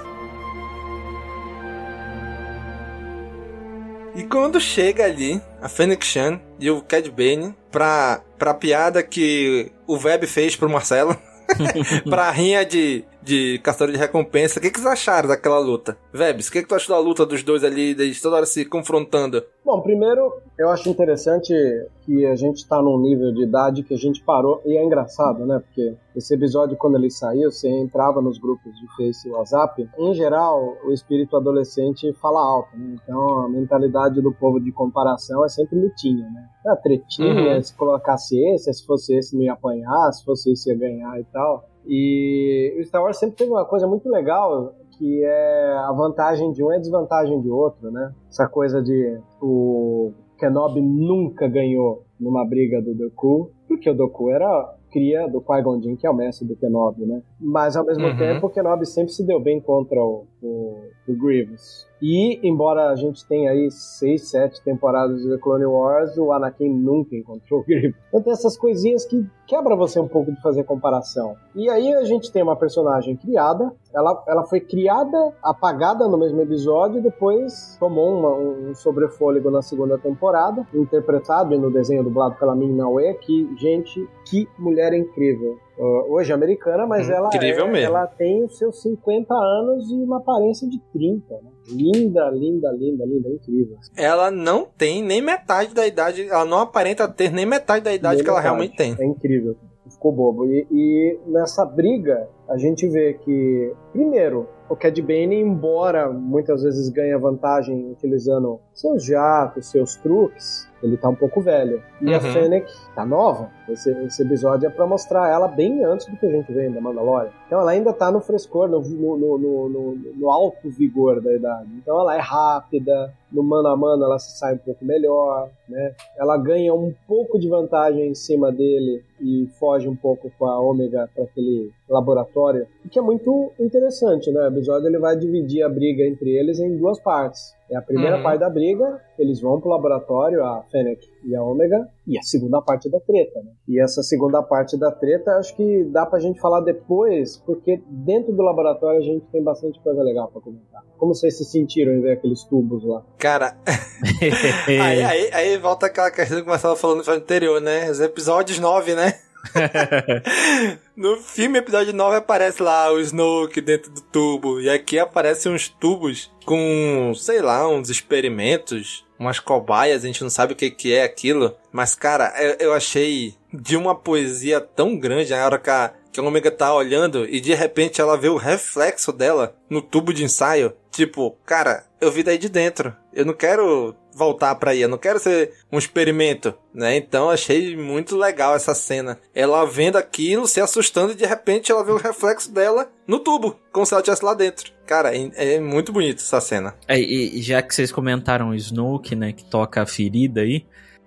E 4.14 4.24
quando 4.24 4.60
chega 4.60 5.06
ali 5.06 5.42
a 5.62 5.70
Fennec 5.70 6.06
Chan 6.06 6.42
e 6.60 6.70
o 6.70 6.82
Cad 6.82 7.10
Bane 7.10 7.56
pra, 7.72 8.20
pra 8.38 8.54
piada 8.54 9.02
que 9.02 9.72
o 9.88 9.96
Web 9.96 10.28
fez 10.28 10.58
pro 10.58 10.70
Marcelo, 10.70 11.16
pra 12.10 12.32
rinha 12.32 12.66
de, 12.66 13.04
de 13.22 13.60
caçador 13.60 13.94
de 13.94 14.00
recompensa, 14.00 14.60
o 14.60 14.62
que, 14.62 14.72
que 14.72 14.80
vocês 14.80 14.92
acharam 14.94 15.28
daquela 15.30 15.60
luta? 15.60 15.98
Vebs, 16.14 16.48
o 16.48 16.52
que, 16.52 16.62
que 16.62 16.68
tu 16.68 16.76
achou 16.76 16.96
da 16.96 17.02
luta 17.02 17.26
dos 17.26 17.44
dois 17.44 17.64
ali, 17.64 17.92
eles 17.92 18.22
toda 18.22 18.38
hora 18.38 18.46
se 18.46 18.66
confrontando? 18.66 19.44
Bom, 19.64 19.82
primeiro, 19.82 20.34
eu 20.58 20.70
acho 20.70 20.90
interessante 20.90 21.54
que 22.02 22.26
a 22.26 22.36
gente 22.36 22.68
tá 22.68 22.82
num 22.82 23.00
nível 23.00 23.32
de 23.32 23.44
idade 23.44 23.84
que 23.84 23.94
a 23.94 23.98
gente 23.98 24.24
parou, 24.24 24.62
e 24.66 24.76
é 24.76 24.84
engraçado, 24.84 25.46
né? 25.46 25.60
Porque 25.60 25.96
esse 26.16 26.34
episódio, 26.34 26.76
quando 26.78 26.96
ele 26.98 27.12
saiu, 27.12 27.52
você 27.52 27.70
entrava 27.70 28.20
nos 28.22 28.40
grupos 28.40 28.74
de 28.80 28.88
Face 28.96 29.28
e 29.28 29.32
WhatsApp, 29.32 29.88
em 30.00 30.14
geral, 30.16 30.76
o 30.86 30.92
espírito 30.92 31.38
adolescente 31.38 32.12
fala 32.22 32.40
alto, 32.42 32.76
né? 32.76 32.96
Então, 33.04 33.42
a 33.42 33.50
mentalidade 33.50 34.22
do 34.22 34.32
povo 34.34 34.60
de 34.60 34.72
comparação 34.72 35.46
é 35.46 35.50
sempre 35.50 35.78
lutinha, 35.80 36.28
né? 36.30 36.48
A 36.68 36.76
tretinha, 36.76 37.56
Uhum. 37.56 37.62
se 37.62 37.76
colocasse 37.76 38.36
esse, 38.56 38.74
se 38.74 38.86
fosse 38.86 39.16
esse 39.16 39.36
não 39.36 39.44
ia 39.44 39.54
apanhar, 39.54 40.12
se 40.14 40.24
fosse 40.26 40.52
esse 40.52 40.70
ia 40.72 40.78
ganhar 40.78 41.20
e 41.20 41.24
tal. 41.26 41.68
E 41.90 42.78
o 42.80 42.84
Star 42.86 43.02
Wars 43.02 43.18
sempre 43.18 43.36
teve 43.38 43.50
uma 43.52 43.66
coisa 43.66 43.88
muito 43.88 44.08
legal, 44.10 44.74
que 44.98 45.24
é 45.24 45.74
a 45.78 45.92
vantagem 45.92 46.52
de 46.52 46.64
um 46.64 46.72
e 46.72 46.76
a 46.76 46.80
desvantagem 46.80 47.42
de 47.42 47.50
outro, 47.50 47.90
né? 47.92 48.14
Essa 48.30 48.48
coisa 48.48 48.82
de 48.82 49.20
o 49.42 50.12
Kenobi 50.38 50.82
nunca 50.82 51.48
ganhou 51.48 52.04
numa 52.20 52.46
briga 52.46 52.82
do 52.82 52.94
Dooku, 52.94 53.50
porque 53.68 53.90
o 53.90 53.94
Dooku 53.96 54.30
era 54.30 54.76
cria 54.92 55.28
do 55.28 55.42
Qui-Gon 55.42 55.82
Jinn, 55.82 55.96
que 55.96 56.06
é 56.06 56.10
o 56.10 56.16
mestre 56.16 56.48
do 56.48 56.56
Kenobi, 56.56 57.06
né? 57.06 57.22
Mas 57.40 57.76
ao 57.76 57.86
mesmo 57.86 58.06
Uhum. 58.06 58.18
tempo 58.18 58.48
o 58.48 58.50
Kenobi 58.50 58.86
sempre 58.86 59.12
se 59.12 59.26
deu 59.26 59.40
bem 59.40 59.60
contra 59.60 60.00
o, 60.04 60.26
o, 60.42 60.76
o 61.08 61.14
Grievous. 61.16 61.88
E, 62.02 62.40
embora 62.48 62.90
a 62.90 62.96
gente 62.96 63.26
tenha 63.28 63.52
aí 63.52 63.70
seis, 63.72 64.30
sete 64.30 64.64
temporadas 64.64 65.22
de 65.22 65.30
The 65.30 65.38
Clone 65.38 65.66
Wars, 65.66 66.18
o 66.18 66.32
Anakin 66.32 66.70
nunca 66.70 67.16
encontrou 67.16 67.60
o 67.62 67.64
Grievous. 67.64 67.96
Então 68.08 68.22
tem 68.22 68.34
essas 68.34 68.58
coisinhas 68.58 69.06
que 69.06 69.26
quebra 69.46 69.76
você 69.76 70.00
um 70.00 70.08
pouco 70.08 70.32
de 70.32 70.42
fazer 70.42 70.64
comparação. 70.64 71.36
E 71.56 71.70
aí 71.70 71.94
a 71.94 72.04
gente 72.04 72.32
tem 72.32 72.42
uma 72.44 72.56
personagem 72.56 73.16
criada, 73.18 73.72
ela, 73.94 74.24
ela 74.28 74.44
foi 74.46 74.60
criada, 74.60 75.34
apagada 75.44 76.08
no 76.08 76.18
mesmo 76.18 76.40
episódio, 76.42 77.00
e 77.00 77.04
depois 77.04 77.76
tomou 77.80 78.18
uma- 78.18 78.36
um 78.36 78.76
sobrefôlego 78.76 79.50
na 79.52 79.62
segunda 79.62 79.98
temporada, 79.98 80.66
interpretado 80.74 81.58
no 81.58 81.72
desenho 81.72 82.04
dublado 82.04 82.36
pela 82.36 82.56
Min 82.56 82.76
Naue, 82.76 83.14
que, 83.16 83.50
gente, 83.58 84.08
que 84.26 84.48
mulher 84.58 84.94
incrível. 84.94 85.58
Uh, 85.80 86.12
hoje 86.14 86.30
é 86.30 86.36
americana, 86.36 86.86
mas 86.86 87.10
ela, 87.10 87.28
Incrível 87.34 87.68
é- 87.68 87.84
ela 87.84 88.06
tem 88.06 88.44
os 88.44 88.58
seus 88.58 88.82
50 88.82 89.34
anos 89.34 89.90
e 89.90 89.94
uma 89.96 90.18
aparência 90.18 90.68
de 90.68 90.78
30. 90.92 91.36
Né? 91.36 91.52
Linda, 91.70 92.30
linda, 92.32 92.70
linda, 92.72 93.06
linda, 93.06 93.30
incrível. 93.30 93.78
Ela 93.96 94.30
não 94.30 94.66
tem 94.66 95.02
nem 95.02 95.22
metade 95.22 95.74
da 95.74 95.88
idade, 95.88 96.28
ela 96.28 96.44
não 96.44 96.60
aparenta 96.60 97.08
ter 97.08 97.32
nem 97.32 97.46
metade 97.46 97.86
da 97.86 97.94
idade 97.94 98.18
Nem 98.18 98.24
que 98.26 98.30
ela 98.30 98.40
metade. 98.40 98.54
realmente 98.58 98.76
tem. 98.76 98.96
É 99.00 99.06
incrível. 99.10 99.56
Ficou 99.90 100.12
bobo. 100.12 100.46
E, 100.46 100.68
e 100.70 101.20
nessa 101.28 101.66
briga, 101.66 102.28
a 102.50 102.58
gente 102.58 102.88
vê 102.88 103.14
que, 103.14 103.74
primeiro, 103.94 104.48
o 104.70 104.76
Cad 104.76 105.02
Bane, 105.02 105.36
embora 105.40 106.12
muitas 106.12 106.62
vezes 106.62 106.90
ganhe 106.90 107.18
vantagem 107.18 107.90
utilizando 107.92 108.60
seus 108.74 109.04
jatos, 109.04 109.72
seus 109.72 109.96
truques, 109.96 110.69
ele 110.82 110.98
tá 110.98 111.10
um 111.10 111.16
pouco 111.16 111.42
velho. 111.42 111.82
E 112.02 112.14
a 112.14 112.18
Uhum. 112.18 112.34
Fennec 112.34 112.72
tá 112.96 113.06
nova. 113.06 113.50
Esse, 113.68 113.92
esse 114.06 114.22
episódio 114.24 114.68
é 114.68 114.70
pra 114.70 114.86
mostrar 114.88 115.30
ela 115.30 115.48
bem 115.48 115.84
antes 115.84 116.08
do 116.08 116.16
que 116.18 116.26
a 116.26 116.30
gente 116.32 116.52
vê 116.52 116.70
The 116.70 116.80
Mandalorian. 116.80 117.32
Então 117.50 117.60
ela 117.62 117.72
ainda 117.72 117.92
tá 117.92 118.12
no 118.12 118.22
frescor, 118.22 118.68
no, 118.70 118.80
no, 118.80 119.18
no, 119.18 119.38
no- 119.40 119.70
no- 119.70 119.96
no 120.16 120.30
alto 120.30 120.70
vigor 120.70 121.20
da 121.20 121.34
idade. 121.34 121.68
Então 121.82 122.00
ela 122.00 122.16
é 122.16 122.20
rápida, 122.20 123.12
no 123.32 123.42
mano 123.42 123.70
a 123.70 123.76
mano 123.76 124.04
ela 124.04 124.20
se 124.20 124.38
sai 124.38 124.54
um 124.54 124.58
pouco 124.60 124.86
melhor, 124.86 125.50
né? 125.68 125.96
Ela 126.16 126.38
ganha 126.38 126.72
um 126.76 126.94
pouco 127.08 127.40
de 127.40 127.50
vantagem 127.50 128.08
em 128.08 128.14
cima 128.14 128.52
dele 128.52 129.04
e 129.20 129.48
foge 129.60 129.88
um 129.90 129.96
pouco 129.96 130.32
com 130.38 130.46
a 130.46 130.60
Ômega 130.60 131.10
para 131.16 131.24
aquele 131.24 131.72
laboratório, 131.90 132.68
o 132.86 132.90
que 132.90 133.00
é 133.00 133.02
muito 133.02 133.52
interessante, 133.60 134.32
né? 134.32 134.42
O 134.42 134.48
episódio 134.50 134.88
ele 134.88 135.00
vai 135.00 135.16
dividir 135.18 135.64
a 135.64 135.70
briga 135.70 136.04
entre 136.06 136.30
eles 136.30 136.60
em 136.60 136.78
duas 136.78 137.00
partes. 137.00 137.58
É 137.72 137.76
a 137.76 137.82
primeira 137.82 138.18
Uhum. 138.18 138.24
parte 138.24 138.40
da 138.42 138.50
briga, 138.50 139.02
eles 139.18 139.42
vão 139.42 139.60
pro 139.60 139.70
laboratório, 139.72 140.44
a 140.44 140.64
Fennec 140.72 141.08
e 141.26 141.36
a 141.36 141.44
Ômega, 141.44 141.88
e 142.08 142.18
a 142.18 142.22
segunda 142.22 142.62
parte 142.62 142.90
da 142.90 143.00
treta, 143.00 143.40
né? 143.44 143.52
E 143.68 143.82
essa 143.82 144.02
segunda 144.02 144.42
parte 144.42 144.78
da 144.78 144.92
treta, 144.92 145.32
acho 145.38 145.56
que 145.56 145.84
dá 145.86 146.06
pra 146.06 146.20
gente 146.20 146.40
falar 146.40 146.62
depois, 146.62 147.38
porque 147.38 147.82
dentro 147.88 148.34
do 148.34 148.42
laboratório 148.42 149.00
a 149.00 149.04
gente 149.04 149.26
tem 149.32 149.44
bastante 149.44 149.80
coisa 149.82 150.02
legal 150.02 150.30
pra 150.30 150.42
comentar. 150.42 150.84
Como 150.98 151.14
vocês 151.14 151.38
se 151.38 151.46
sentiram 151.46 151.94
em 151.94 152.02
ver 152.02 152.14
aqueles 152.14 152.44
tubos 152.44 152.84
lá? 152.84 153.06
Cara, 153.18 153.58
aí, 154.68 155.04
aí, 155.04 155.30
aí 155.32 155.58
volta 155.58 155.86
aquela 155.86 156.12
questão 156.12 156.40
que 156.40 156.46
o 156.46 156.50
Marcelo 156.50 156.76
falou 156.76 156.96
no 156.96 157.02
episódio 157.02 157.22
anterior, 157.22 157.62
né? 157.62 157.90
Os 157.90 158.00
episódios 158.00 158.60
9, 158.60 158.96
né? 158.96 159.14
no 160.96 161.18
filme, 161.18 161.60
episódio 161.60 161.94
9, 161.94 162.18
aparece 162.18 162.62
lá 162.62 162.92
o 162.92 163.00
Snoke 163.00 163.62
dentro 163.62 163.92
do 163.92 164.02
tubo. 164.02 164.60
E 164.60 164.70
aqui 164.70 165.00
aparecem 165.00 165.52
uns 165.52 165.68
tubos 165.68 166.32
com, 166.46 167.14
sei 167.16 167.42
lá, 167.42 167.68
uns 167.68 167.90
experimentos, 167.90 169.06
umas 169.18 169.40
cobaias, 169.40 170.04
a 170.04 170.08
gente 170.08 170.24
não 170.24 170.30
sabe 170.30 170.54
o 170.54 170.56
que, 170.56 170.70
que 170.70 170.94
é 170.94 171.04
aquilo. 171.04 171.56
Mas, 171.72 171.96
cara, 171.96 172.34
eu, 172.42 172.68
eu 172.68 172.74
achei 172.74 173.36
de 173.54 173.76
uma 173.76 173.96
poesia 173.96 174.60
tão 174.60 174.98
grande 174.98 175.32
na 175.32 175.46
hora 175.46 175.58
que 175.58 175.70
a, 175.70 175.94
que 176.12 176.20
a 176.20 176.24
Omega 176.24 176.52
tá 176.52 176.74
olhando 176.74 177.26
e 177.26 177.40
de 177.40 177.54
repente 177.54 178.02
ela 178.02 178.18
vê 178.18 178.30
o 178.30 178.38
reflexo 178.38 179.12
dela 179.12 179.56
no 179.70 179.82
tubo 179.82 180.14
de 180.14 180.24
ensaio. 180.24 180.74
Tipo, 180.92 181.38
cara, 181.46 181.86
eu 182.02 182.12
vi 182.12 182.24
daí 182.24 182.38
de 182.38 182.50
dentro. 182.50 182.96
Eu 183.14 183.26
não 183.26 183.34
quero 183.34 183.96
voltar 184.20 184.54
para 184.56 184.72
aí, 184.72 184.82
eu 184.82 184.90
não 184.90 184.98
quero 184.98 185.18
ser 185.18 185.54
um 185.72 185.80
experimento, 185.80 186.54
né? 186.74 186.98
Então 186.98 187.30
achei 187.30 187.76
muito 187.76 188.18
legal 188.18 188.54
essa 188.54 188.76
cena. 188.76 189.18
Ela 189.34 189.66
vendo 189.66 189.98
aquilo, 189.98 190.46
se 190.46 190.60
assustando 190.60 191.14
e 191.14 191.16
de 191.16 191.26
repente 191.26 191.72
ela 191.72 191.84
vê 191.84 191.92
o 191.92 191.98
reflexo 191.98 192.52
dela 192.52 192.92
no 193.08 193.20
tubo, 193.20 193.58
como 193.72 193.86
se 193.86 193.94
ela 193.94 194.02
estivesse 194.02 194.26
lá 194.26 194.34
dentro. 194.34 194.72
Cara, 194.86 195.16
é, 195.16 195.56
é 195.56 195.60
muito 195.60 195.94
bonito 195.94 196.20
essa 196.20 196.42
cena. 196.42 196.76
É, 196.88 197.00
e 197.00 197.42
já 197.42 197.62
que 197.62 197.74
vocês 197.74 197.92
comentaram 197.92 198.50
o 198.50 198.56
Snoke, 198.56 199.16
né, 199.16 199.32
que 199.32 199.46
toca 199.46 199.82
a 199.82 199.86
ferida 199.86 200.42
aí. 200.42 200.66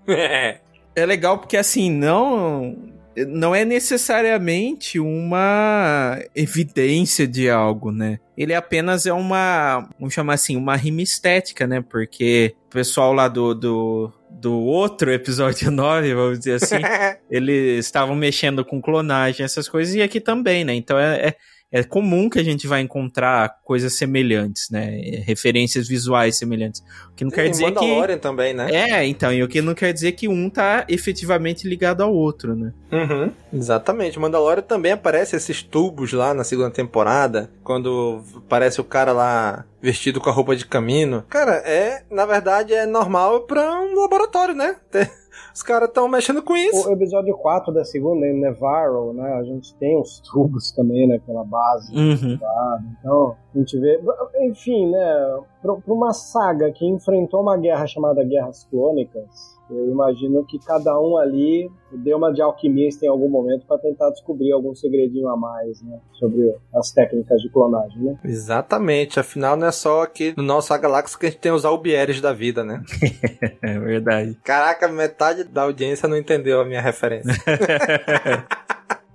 É. 0.08 0.58
É 0.94 1.06
legal 1.06 1.38
porque 1.38 1.56
assim, 1.56 1.90
não 1.90 2.91
não 3.28 3.54
é 3.54 3.64
necessariamente 3.64 4.98
uma 4.98 6.18
evidência 6.34 7.26
de 7.26 7.48
algo, 7.48 7.90
né? 7.90 8.18
Ele 8.36 8.54
apenas 8.54 9.06
é 9.06 9.12
uma, 9.12 9.88
vamos 9.98 10.14
chamar 10.14 10.34
assim, 10.34 10.56
uma 10.56 10.76
rima 10.76 11.02
estética, 11.02 11.66
né? 11.66 11.80
Porque 11.80 12.54
o 12.66 12.70
pessoal 12.70 13.12
lá 13.12 13.28
do, 13.28 13.54
do, 13.54 14.12
do 14.30 14.54
outro 14.54 15.12
episódio 15.12 15.70
9, 15.72 16.14
vamos 16.14 16.38
dizer 16.38 16.54
assim, 16.54 16.76
eles 17.30 17.84
estavam 17.84 18.14
mexendo 18.14 18.64
com 18.64 18.80
clonagem, 18.80 19.44
essas 19.44 19.68
coisas, 19.68 19.94
e 19.94 20.02
aqui 20.02 20.20
também, 20.20 20.64
né? 20.64 20.74
Então 20.74 20.98
é, 20.98 21.28
é 21.28 21.36
é 21.72 21.82
comum 21.82 22.28
que 22.28 22.38
a 22.38 22.44
gente 22.44 22.66
vai 22.66 22.82
encontrar 22.82 23.60
coisas 23.64 23.94
semelhantes, 23.94 24.68
né? 24.68 25.22
Referências 25.24 25.88
visuais 25.88 26.36
semelhantes. 26.36 26.82
O 27.10 27.14
que 27.14 27.24
não 27.24 27.30
quer 27.30 27.48
dizer 27.48 27.64
Mandalorian 27.64 28.16
que 28.16 28.22
também, 28.22 28.52
né? 28.52 28.70
É, 28.70 29.06
então, 29.06 29.32
e 29.32 29.42
o 29.42 29.48
que 29.48 29.62
não 29.62 29.74
quer 29.74 29.90
dizer 29.90 30.12
que 30.12 30.28
um 30.28 30.50
tá 30.50 30.84
efetivamente 30.86 31.66
ligado 31.66 32.02
ao 32.02 32.12
outro, 32.14 32.54
né? 32.54 32.74
Uhum, 32.92 33.32
exatamente. 33.54 34.18
Mandalorian 34.18 34.62
também 34.62 34.92
aparece 34.92 35.34
esses 35.34 35.62
tubos 35.62 36.12
lá 36.12 36.34
na 36.34 36.44
segunda 36.44 36.70
temporada, 36.70 37.50
quando 37.64 38.22
aparece 38.36 38.78
o 38.78 38.84
cara 38.84 39.12
lá 39.12 39.64
vestido 39.80 40.20
com 40.20 40.28
a 40.28 40.32
roupa 40.32 40.54
de 40.54 40.66
caminho. 40.66 41.24
Cara, 41.30 41.54
é, 41.64 42.02
na 42.10 42.26
verdade, 42.26 42.74
é 42.74 42.84
normal 42.84 43.46
para 43.46 43.80
um 43.80 43.98
laboratório, 43.98 44.54
né? 44.54 44.76
Os 45.54 45.62
caras 45.62 45.88
estão 45.88 46.08
mexendo 46.08 46.42
com 46.42 46.56
isso. 46.56 46.88
O 46.88 46.92
episódio 46.92 47.36
4 47.36 47.72
da 47.72 47.84
segunda, 47.84 48.26
em 48.26 48.40
Nevarro, 48.40 49.12
né? 49.12 49.34
A 49.34 49.42
gente 49.42 49.74
tem 49.76 49.98
os 49.98 50.20
tubos 50.20 50.72
também, 50.72 51.06
né? 51.06 51.20
Pela 51.26 51.44
base. 51.44 51.94
Uhum. 51.94 52.38
Então, 52.98 53.36
a 53.54 53.58
gente 53.58 53.78
vê. 53.78 54.00
Enfim, 54.42 54.90
né? 54.90 55.40
Para 55.60 55.94
uma 55.94 56.12
saga 56.12 56.70
que 56.72 56.86
enfrentou 56.86 57.40
uma 57.40 57.56
guerra 57.56 57.86
chamada 57.86 58.24
Guerras 58.24 58.64
Clônicas, 58.70 59.58
eu 59.78 59.90
imagino 59.90 60.44
que 60.44 60.58
cada 60.58 60.98
um 61.00 61.16
ali 61.16 61.70
deu 61.90 62.16
uma 62.16 62.32
de 62.32 62.40
alquimista 62.40 63.04
em 63.04 63.08
algum 63.08 63.28
momento 63.28 63.66
para 63.66 63.78
tentar 63.78 64.10
descobrir 64.10 64.52
algum 64.52 64.74
segredinho 64.74 65.28
a 65.28 65.36
mais, 65.36 65.82
né? 65.82 65.98
Sobre 66.14 66.54
as 66.74 66.90
técnicas 66.92 67.40
de 67.40 67.50
clonagem, 67.50 68.02
né? 68.02 68.18
Exatamente. 68.24 69.20
Afinal, 69.20 69.56
não 69.56 69.66
é 69.66 69.72
só 69.72 70.02
aqui 70.02 70.34
no 70.36 70.42
nosso 70.42 70.72
galáxia 70.78 71.18
que 71.18 71.26
a 71.26 71.30
gente 71.30 71.40
tem 71.40 71.52
os 71.52 71.64
albieres 71.64 72.20
da 72.20 72.32
vida, 72.32 72.64
né? 72.64 72.82
é 73.62 73.78
verdade. 73.78 74.38
Caraca, 74.42 74.88
metade 74.88 75.44
da 75.44 75.62
audiência 75.62 76.08
não 76.08 76.16
entendeu 76.16 76.60
a 76.60 76.64
minha 76.64 76.80
referência. 76.80 77.32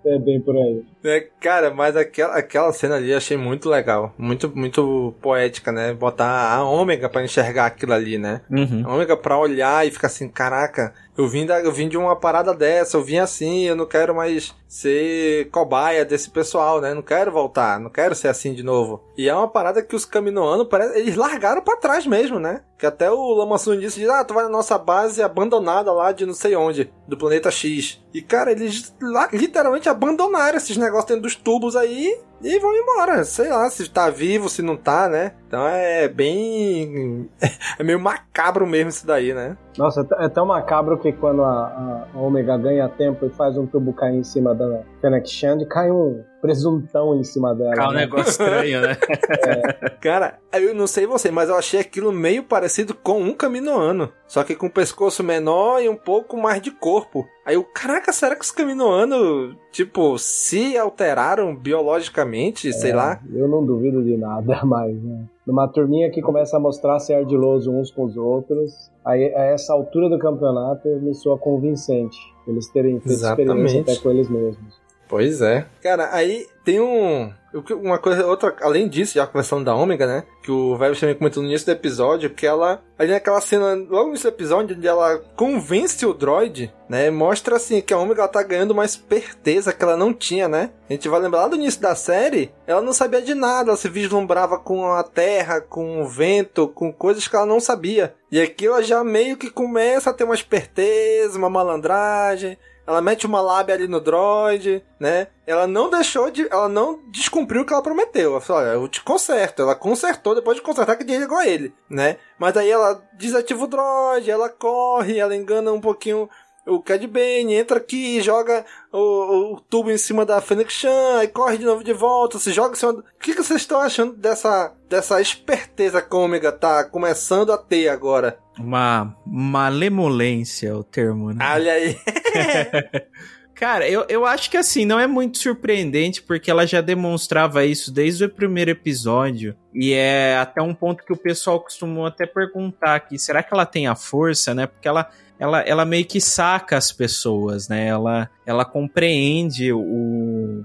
É 0.08 0.20
bem 0.20 0.40
por 0.40 0.56
aí. 0.56 0.84
É, 1.04 1.28
cara, 1.40 1.74
mas 1.74 1.96
aquela, 1.98 2.36
aquela 2.36 2.72
cena 2.72 2.96
ali 2.96 3.12
eu 3.12 3.18
achei 3.18 3.36
muito 3.36 3.70
legal. 3.70 4.14
Muito, 4.18 4.50
muito 4.56 5.14
poética, 5.22 5.72
né? 5.72 5.94
Botar 5.94 6.54
a 6.54 6.64
ômega 6.64 7.10
para 7.10 7.24
enxergar 7.24 7.66
aquilo 7.66 7.94
ali, 7.94 8.18
né? 8.18 8.42
Uhum. 8.50 8.84
A 8.86 8.94
ômega 8.94 9.18
pra 9.18 9.38
olhar 9.38 9.86
e 9.86 9.92
ficar 9.92 10.08
assim, 10.08 10.30
caraca, 10.30 10.94
eu 11.18 11.28
vim, 11.28 11.46
da, 11.46 11.60
eu 11.60 11.72
vim 11.72 11.90
de 11.90 11.98
uma 11.98 12.16
parada 12.16 12.54
dessa, 12.54 12.96
eu 12.96 13.04
vim 13.04 13.18
assim, 13.18 13.64
eu 13.64 13.76
não 13.76 13.88
quero 13.88 14.14
mais 14.14 14.54
ser 14.68 15.50
cobaia 15.50 16.06
desse 16.06 16.30
pessoal, 16.30 16.80
né? 16.80 16.94
Não 16.94 17.02
quero 17.02 17.32
voltar, 17.32 17.80
não 17.80 17.90
quero 17.90 18.14
ser 18.14 18.28
assim 18.28 18.54
de 18.54 18.62
novo. 18.62 19.04
E 19.18 19.28
é 19.28 19.34
uma 19.34 19.48
parada 19.48 19.82
que 19.82 19.96
os 19.96 20.06
caminoanos, 20.06 20.68
eles 20.94 21.16
largaram 21.16 21.62
para 21.62 21.78
trás 21.78 22.06
mesmo, 22.06 22.40
né? 22.40 22.62
Que 22.78 22.86
até 22.86 23.10
o 23.10 23.34
Lamassun 23.34 23.80
disse, 23.80 24.08
ah, 24.08 24.24
tu 24.24 24.36
vai 24.36 24.44
na 24.44 24.50
nossa 24.50 24.78
base 24.78 25.24
abandonada 25.24 25.92
lá 25.92 26.12
de 26.12 26.26
não 26.26 26.34
sei 26.34 26.56
onde, 26.56 26.92
do 27.08 27.18
planeta 27.18 27.50
X. 27.50 28.00
E, 28.14 28.22
cara, 28.22 28.52
eles 28.52 28.94
literalmente 29.34 29.90
abandonaram 29.90 30.58
esses 30.58 30.78
negócios 30.78 31.06
dentro 31.06 31.24
dos 31.24 31.36
tubos 31.36 31.76
aí 31.76 32.20
e 32.42 32.60
vão 32.60 32.76
embora. 32.76 33.24
Sei 33.26 33.50
lá 33.50 33.68
se 33.70 33.90
tá 33.90 34.10
vivo, 34.10 34.50
se 34.50 34.62
não 34.62 34.78
tá, 34.78 35.10
né? 35.10 35.34
Então 35.48 35.66
é 35.68 36.08
bem. 36.08 37.30
É 37.80 37.84
meio 37.84 38.00
macabro 38.00 38.66
mesmo 38.66 38.90
isso 38.90 39.06
daí, 39.06 39.36
né? 39.36 39.56
Nossa, 39.78 40.06
é 40.18 40.28
tão 40.28 40.48
macabro 40.48 40.98
que 40.98 41.12
quando 41.12 41.44
a, 41.44 42.08
a 42.12 42.20
Omega 42.20 42.58
ganha 42.58 42.90
tempo 42.90 43.24
e 43.24 43.30
faz 43.30 43.56
um 43.56 43.68
tubo 43.68 43.94
cair 43.94 44.16
em 44.16 44.24
cima 44.24 44.56
da 44.56 44.82
Fennec 45.00 45.30
Shand, 45.30 45.64
cai 45.70 45.92
um 45.92 46.24
presuntão 46.48 47.20
em 47.20 47.24
cima 47.24 47.54
dela. 47.54 47.76
Cai 47.76 47.88
um 47.88 47.92
né? 47.92 48.00
negócio 48.00 48.32
estranho, 48.32 48.82
né? 48.82 48.98
é. 49.46 49.90
Cara, 50.02 50.40
eu 50.54 50.74
não 50.74 50.88
sei 50.88 51.06
você, 51.06 51.30
mas 51.30 51.50
eu 51.50 51.56
achei 51.56 51.80
aquilo 51.82 52.12
meio 52.12 52.44
parecido 52.44 52.94
com 52.94 53.22
um 53.22 53.34
caminoano. 53.34 54.10
Só 54.28 54.44
que 54.44 54.56
com 54.56 54.68
o 54.68 54.72
pescoço 54.72 55.24
menor 55.24 55.82
e 55.82 55.90
um 55.90 55.96
pouco 55.96 56.38
mais 56.38 56.62
de 56.62 56.72
corpo. 56.72 57.26
Aí 57.46 57.56
eu, 57.56 57.64
caraca, 57.64 58.12
será 58.14 58.36
que 58.36 58.44
os 58.44 58.52
caminoanos, 58.52 59.56
tipo, 59.72 60.18
se 60.18 60.78
alteraram 60.78 61.56
biologicamente, 61.56 62.70
é, 62.70 62.72
sei 62.72 62.94
lá? 62.94 63.22
Eu 63.34 63.48
não 63.48 63.66
duvido 63.66 64.04
de 64.04 64.16
nada 64.18 64.64
mais, 64.66 65.02
né? 65.02 65.26
Numa 65.46 65.68
turminha 65.68 66.10
que 66.12 66.22
começa 66.22 66.58
a 66.58 66.60
mostrar 66.60 67.00
ser 67.00 67.14
ardiloso 67.14 67.72
uns 67.72 67.90
com 67.90 68.04
os 68.04 68.18
outros, 68.18 68.92
aí 69.06 69.34
a 69.34 69.46
essa 69.46 69.74
altura 69.74 70.10
do 70.10 70.20
campeonato 70.20 70.88
me 71.02 71.14
soa 71.14 71.38
convincente. 71.38 72.18
Eles 72.46 72.70
terem 72.70 73.00
feito 73.00 73.14
Exatamente. 73.14 73.66
experiência 73.66 73.94
até 73.94 74.02
com 74.02 74.10
eles 74.12 74.30
mesmos. 74.30 74.87
Pois 75.08 75.42
é. 75.42 75.66
Cara, 75.82 76.10
aí 76.12 76.48
tem 76.64 76.82
um. 76.82 77.32
Uma 77.72 77.98
coisa, 77.98 78.28
outra, 78.28 78.54
além 78.62 78.90
disso, 78.90 79.16
já 79.16 79.26
conversando 79.26 79.64
da 79.64 79.74
Ômega, 79.74 80.06
né? 80.06 80.24
Que 80.44 80.52
o 80.52 80.76
Velvet 80.76 81.00
também 81.00 81.16
comentou 81.16 81.42
no 81.42 81.48
início 81.48 81.66
do 81.66 81.72
episódio, 81.72 82.30
que 82.30 82.46
ela. 82.46 82.84
Ali 83.00 83.12
naquela 83.12 83.40
cena, 83.40 83.74
logo 83.74 84.12
nesse 84.12 84.28
episódio, 84.28 84.76
onde 84.76 84.86
ela 84.86 85.18
convence 85.36 86.06
o 86.06 86.14
droid, 86.14 86.72
né? 86.90 87.10
Mostra 87.10 87.56
assim 87.56 87.82
que 87.82 87.94
a 87.94 87.98
Ômega 87.98 88.28
tá 88.28 88.44
ganhando 88.44 88.72
uma 88.72 88.84
esperteza 88.84 89.72
que 89.72 89.82
ela 89.82 89.96
não 89.96 90.14
tinha, 90.14 90.48
né? 90.50 90.72
A 90.90 90.94
gente 90.94 91.08
vai 91.08 91.22
lembrar 91.22 91.44
lá 91.44 91.48
do 91.48 91.56
início 91.56 91.82
da 91.82 91.96
série, 91.96 92.52
ela 92.68 92.82
não 92.82 92.92
sabia 92.92 93.22
de 93.22 93.34
nada, 93.34 93.70
ela 93.70 93.78
se 93.78 93.88
vislumbrava 93.88 94.60
com 94.60 94.92
a 94.92 95.04
terra, 95.04 95.62
com 95.62 96.02
o 96.02 96.08
vento, 96.08 96.68
com 96.68 96.92
coisas 96.92 97.28
que 97.28 97.36
ela 97.36 97.46
não 97.46 97.62
sabia. 97.62 98.14
E 98.30 98.42
aqui 98.42 98.68
ela 98.68 98.84
já 98.84 99.04
meio 99.06 99.38
que 99.38 99.50
começa 99.50 100.10
a 100.10 100.14
ter 100.14 100.26
uma 100.26 100.36
esperteza, 100.36 101.38
uma 101.38 101.50
malandragem 101.50 102.58
ela 102.88 103.02
mete 103.02 103.26
uma 103.26 103.42
lábia 103.42 103.76
ali 103.76 103.86
no 103.86 104.00
droid, 104.00 104.82
né? 104.98 105.28
Ela 105.46 105.68
não 105.68 105.90
deixou 105.90 106.32
de. 106.32 106.48
Ela 106.50 106.70
não 106.70 107.02
descumpriu 107.12 107.62
o 107.62 107.66
que 107.66 107.74
ela 107.74 107.84
prometeu. 107.84 108.32
Ela 108.32 108.42
falou: 108.42 108.62
olha, 108.62 108.70
eu 108.76 108.88
te 108.88 109.04
conserto. 109.04 109.62
Ela 109.62 109.76
consertou 109.76 110.34
depois 110.34 110.56
de 110.56 110.64
consertar 110.64 110.96
que 110.96 111.04
desligou 111.04 111.42
ele, 111.42 111.76
né? 111.90 112.16
Mas 112.40 112.56
aí 112.56 112.72
ela 112.72 113.04
desativa 113.14 113.62
o 113.62 113.68
droid, 113.68 114.32
ela 114.32 114.48
corre, 114.48 115.20
ela 115.20 115.36
engana 115.36 115.74
um 115.74 115.82
pouquinho 115.82 116.30
o 116.68 116.82
Cad 116.82 117.06
Bane 117.08 117.54
entra 117.54 117.78
aqui, 117.78 118.22
joga 118.22 118.66
o, 118.92 119.54
o, 119.54 119.62
tubo 119.62 119.90
em 119.90 119.98
cima 119.98 120.26
da 120.26 120.42
Fênix 120.42 120.74
Chan, 120.74 121.18
aí 121.20 121.28
corre 121.28 121.58
de 121.58 121.66
novo 121.66 121.84
de 121.84 121.94
volta, 121.94 122.38
se 122.38 122.52
joga 122.52 122.74
em 122.74 122.76
cima. 122.76 122.94
Do... 122.94 123.00
O 123.00 123.04
que, 123.20 123.34
que 123.34 123.44
vocês 123.44 123.62
estão 123.62 123.80
achando 123.80 124.14
dessa, 124.14 124.74
dessa 124.90 125.22
esperteza 125.22 126.02
que 126.02 126.16
a 126.16 126.20
Omega 126.20 126.52
tá 126.52 126.84
começando 126.84 127.52
a 127.52 127.58
ter 127.58 127.88
agora? 127.90 128.38
Uma 128.60 129.16
malemolência, 129.26 130.76
o 130.76 130.84
termo, 130.84 131.32
né? 131.32 131.46
Olha 131.54 131.74
aí. 131.74 131.98
Cara, 133.58 133.90
eu, 133.90 134.06
eu 134.08 134.24
acho 134.24 134.52
que 134.52 134.58
assim, 134.58 134.86
não 134.86 135.00
é 135.00 135.08
muito 135.08 135.40
surpreendente, 135.40 136.22
porque 136.22 136.52
ela 136.52 136.68
já 136.68 136.80
demonstrava 136.80 137.66
isso 137.66 137.92
desde 137.92 138.26
o 138.26 138.30
primeiro 138.30 138.70
episódio. 138.70 139.56
E 139.74 139.94
é 139.94 140.38
até 140.38 140.62
um 140.62 140.76
ponto 140.76 141.04
que 141.04 141.12
o 141.12 141.18
pessoal 141.18 141.60
costumou 141.60 142.06
até 142.06 142.28
perguntar 142.28 142.94
aqui: 142.94 143.18
será 143.18 143.42
que 143.42 143.52
ela 143.52 143.66
tem 143.66 143.88
a 143.88 143.96
força, 143.96 144.54
né? 144.54 144.68
Porque 144.68 144.88
ela 144.88 145.10
ela, 145.40 145.62
ela 145.62 145.86
meio 145.86 146.06
que 146.06 146.20
saca 146.20 146.78
as 146.78 146.92
pessoas, 146.92 147.68
né? 147.68 147.88
Ela, 147.88 148.30
ela 148.46 148.66
compreende 148.66 149.72
o, 149.72 150.64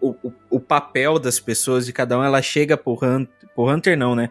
o, 0.00 0.14
o, 0.22 0.32
o 0.50 0.60
papel 0.60 1.18
das 1.18 1.40
pessoas 1.40 1.86
de 1.86 1.92
cada 1.92 2.18
um. 2.18 2.24
Ela 2.24 2.42
chega 2.42 2.76
pro 2.76 2.92
Hunter, 2.94 3.48
pro 3.54 3.68
Hunter 3.68 3.96
não, 3.96 4.14
né? 4.14 4.30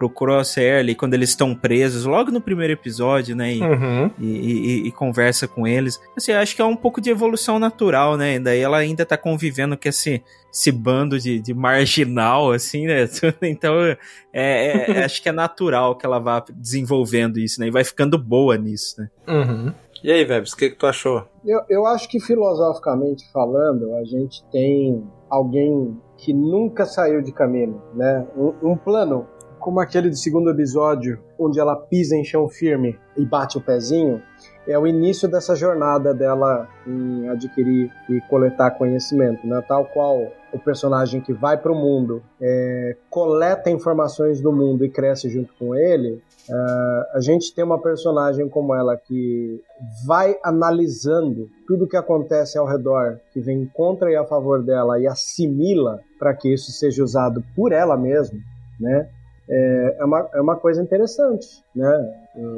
Pro 0.00 0.08
Crosshair 0.08 0.78
ali 0.78 0.94
quando 0.94 1.12
eles 1.12 1.28
estão 1.28 1.54
presos, 1.54 2.06
logo 2.06 2.30
no 2.30 2.40
primeiro 2.40 2.72
episódio, 2.72 3.36
né? 3.36 3.52
E, 3.52 3.60
uhum. 3.60 4.10
e, 4.18 4.26
e, 4.26 4.88
e, 4.88 4.92
conversa 4.92 5.46
com 5.46 5.66
eles. 5.66 6.00
Assim, 6.16 6.32
acho 6.32 6.56
que 6.56 6.62
é 6.62 6.64
um 6.64 6.74
pouco 6.74 7.02
de 7.02 7.10
evolução 7.10 7.58
natural, 7.58 8.16
né? 8.16 8.38
Daí 8.38 8.60
ela 8.60 8.78
ainda 8.78 9.04
tá 9.04 9.18
convivendo 9.18 9.76
com 9.76 9.86
esse, 9.86 10.22
esse 10.50 10.72
bando 10.72 11.18
de, 11.18 11.38
de 11.38 11.52
marginal, 11.52 12.50
assim, 12.50 12.86
né? 12.86 13.06
Então, 13.42 13.74
é, 13.84 13.98
é, 14.32 14.90
é 14.90 15.04
acho 15.04 15.22
que 15.22 15.28
é 15.28 15.32
natural 15.32 15.94
que 15.96 16.06
ela 16.06 16.18
vá 16.18 16.42
desenvolvendo 16.54 17.38
isso, 17.38 17.60
né? 17.60 17.66
E 17.66 17.70
vai 17.70 17.84
ficando 17.84 18.16
boa 18.16 18.56
nisso, 18.56 19.02
né? 19.02 19.10
Uhum. 19.28 19.74
E 20.02 20.10
aí, 20.10 20.24
Vebs, 20.24 20.54
o 20.54 20.56
que, 20.56 20.70
que 20.70 20.76
tu 20.76 20.86
achou? 20.86 21.26
Eu, 21.44 21.60
eu 21.68 21.86
acho 21.86 22.08
que 22.08 22.18
filosoficamente 22.18 23.30
falando, 23.30 23.94
a 23.96 24.04
gente 24.04 24.42
tem 24.50 25.06
alguém 25.28 26.00
que 26.16 26.32
nunca 26.32 26.86
saiu 26.86 27.20
de 27.20 27.32
caminho, 27.32 27.82
né? 27.94 28.26
Um, 28.34 28.70
um 28.70 28.76
plano 28.76 29.26
como 29.60 29.78
aquele 29.78 30.08
do 30.08 30.16
segundo 30.16 30.50
episódio, 30.50 31.20
onde 31.38 31.60
ela 31.60 31.76
pisa 31.76 32.16
em 32.16 32.24
chão 32.24 32.48
firme 32.48 32.98
e 33.16 33.24
bate 33.24 33.58
o 33.58 33.60
pezinho, 33.60 34.20
é 34.66 34.78
o 34.78 34.86
início 34.86 35.28
dessa 35.28 35.54
jornada 35.54 36.12
dela 36.12 36.68
em 36.86 37.28
adquirir 37.28 37.92
e 38.08 38.20
coletar 38.22 38.72
conhecimento, 38.72 39.46
né? 39.46 39.62
Tal 39.68 39.84
qual 39.86 40.32
o 40.52 40.58
personagem 40.58 41.20
que 41.20 41.32
vai 41.32 41.56
para 41.56 41.70
o 41.70 41.76
mundo, 41.76 42.22
é, 42.40 42.96
coleta 43.08 43.70
informações 43.70 44.40
do 44.40 44.52
mundo 44.52 44.84
e 44.84 44.90
cresce 44.90 45.28
junto 45.28 45.52
com 45.54 45.74
ele, 45.76 46.20
Uh, 46.50 47.16
a 47.16 47.20
gente 47.20 47.54
tem 47.54 47.62
uma 47.62 47.80
personagem 47.80 48.48
como 48.48 48.74
ela 48.74 48.96
que 48.96 49.62
vai 50.04 50.36
analisando 50.42 51.48
tudo 51.64 51.86
que 51.86 51.96
acontece 51.96 52.58
ao 52.58 52.66
redor, 52.66 53.20
que 53.32 53.40
vem 53.40 53.66
contra 53.72 54.10
e 54.10 54.16
a 54.16 54.24
favor 54.24 54.60
dela 54.60 54.98
e 54.98 55.06
assimila 55.06 56.00
para 56.18 56.34
que 56.34 56.52
isso 56.52 56.72
seja 56.72 57.04
usado 57.04 57.44
por 57.54 57.70
ela 57.70 57.96
mesma, 57.96 58.40
né? 58.80 59.08
É, 59.50 59.96
é, 59.98 60.04
uma, 60.04 60.28
é 60.34 60.40
uma 60.40 60.56
coisa 60.56 60.80
interessante, 60.80 61.46
né? 61.74 62.12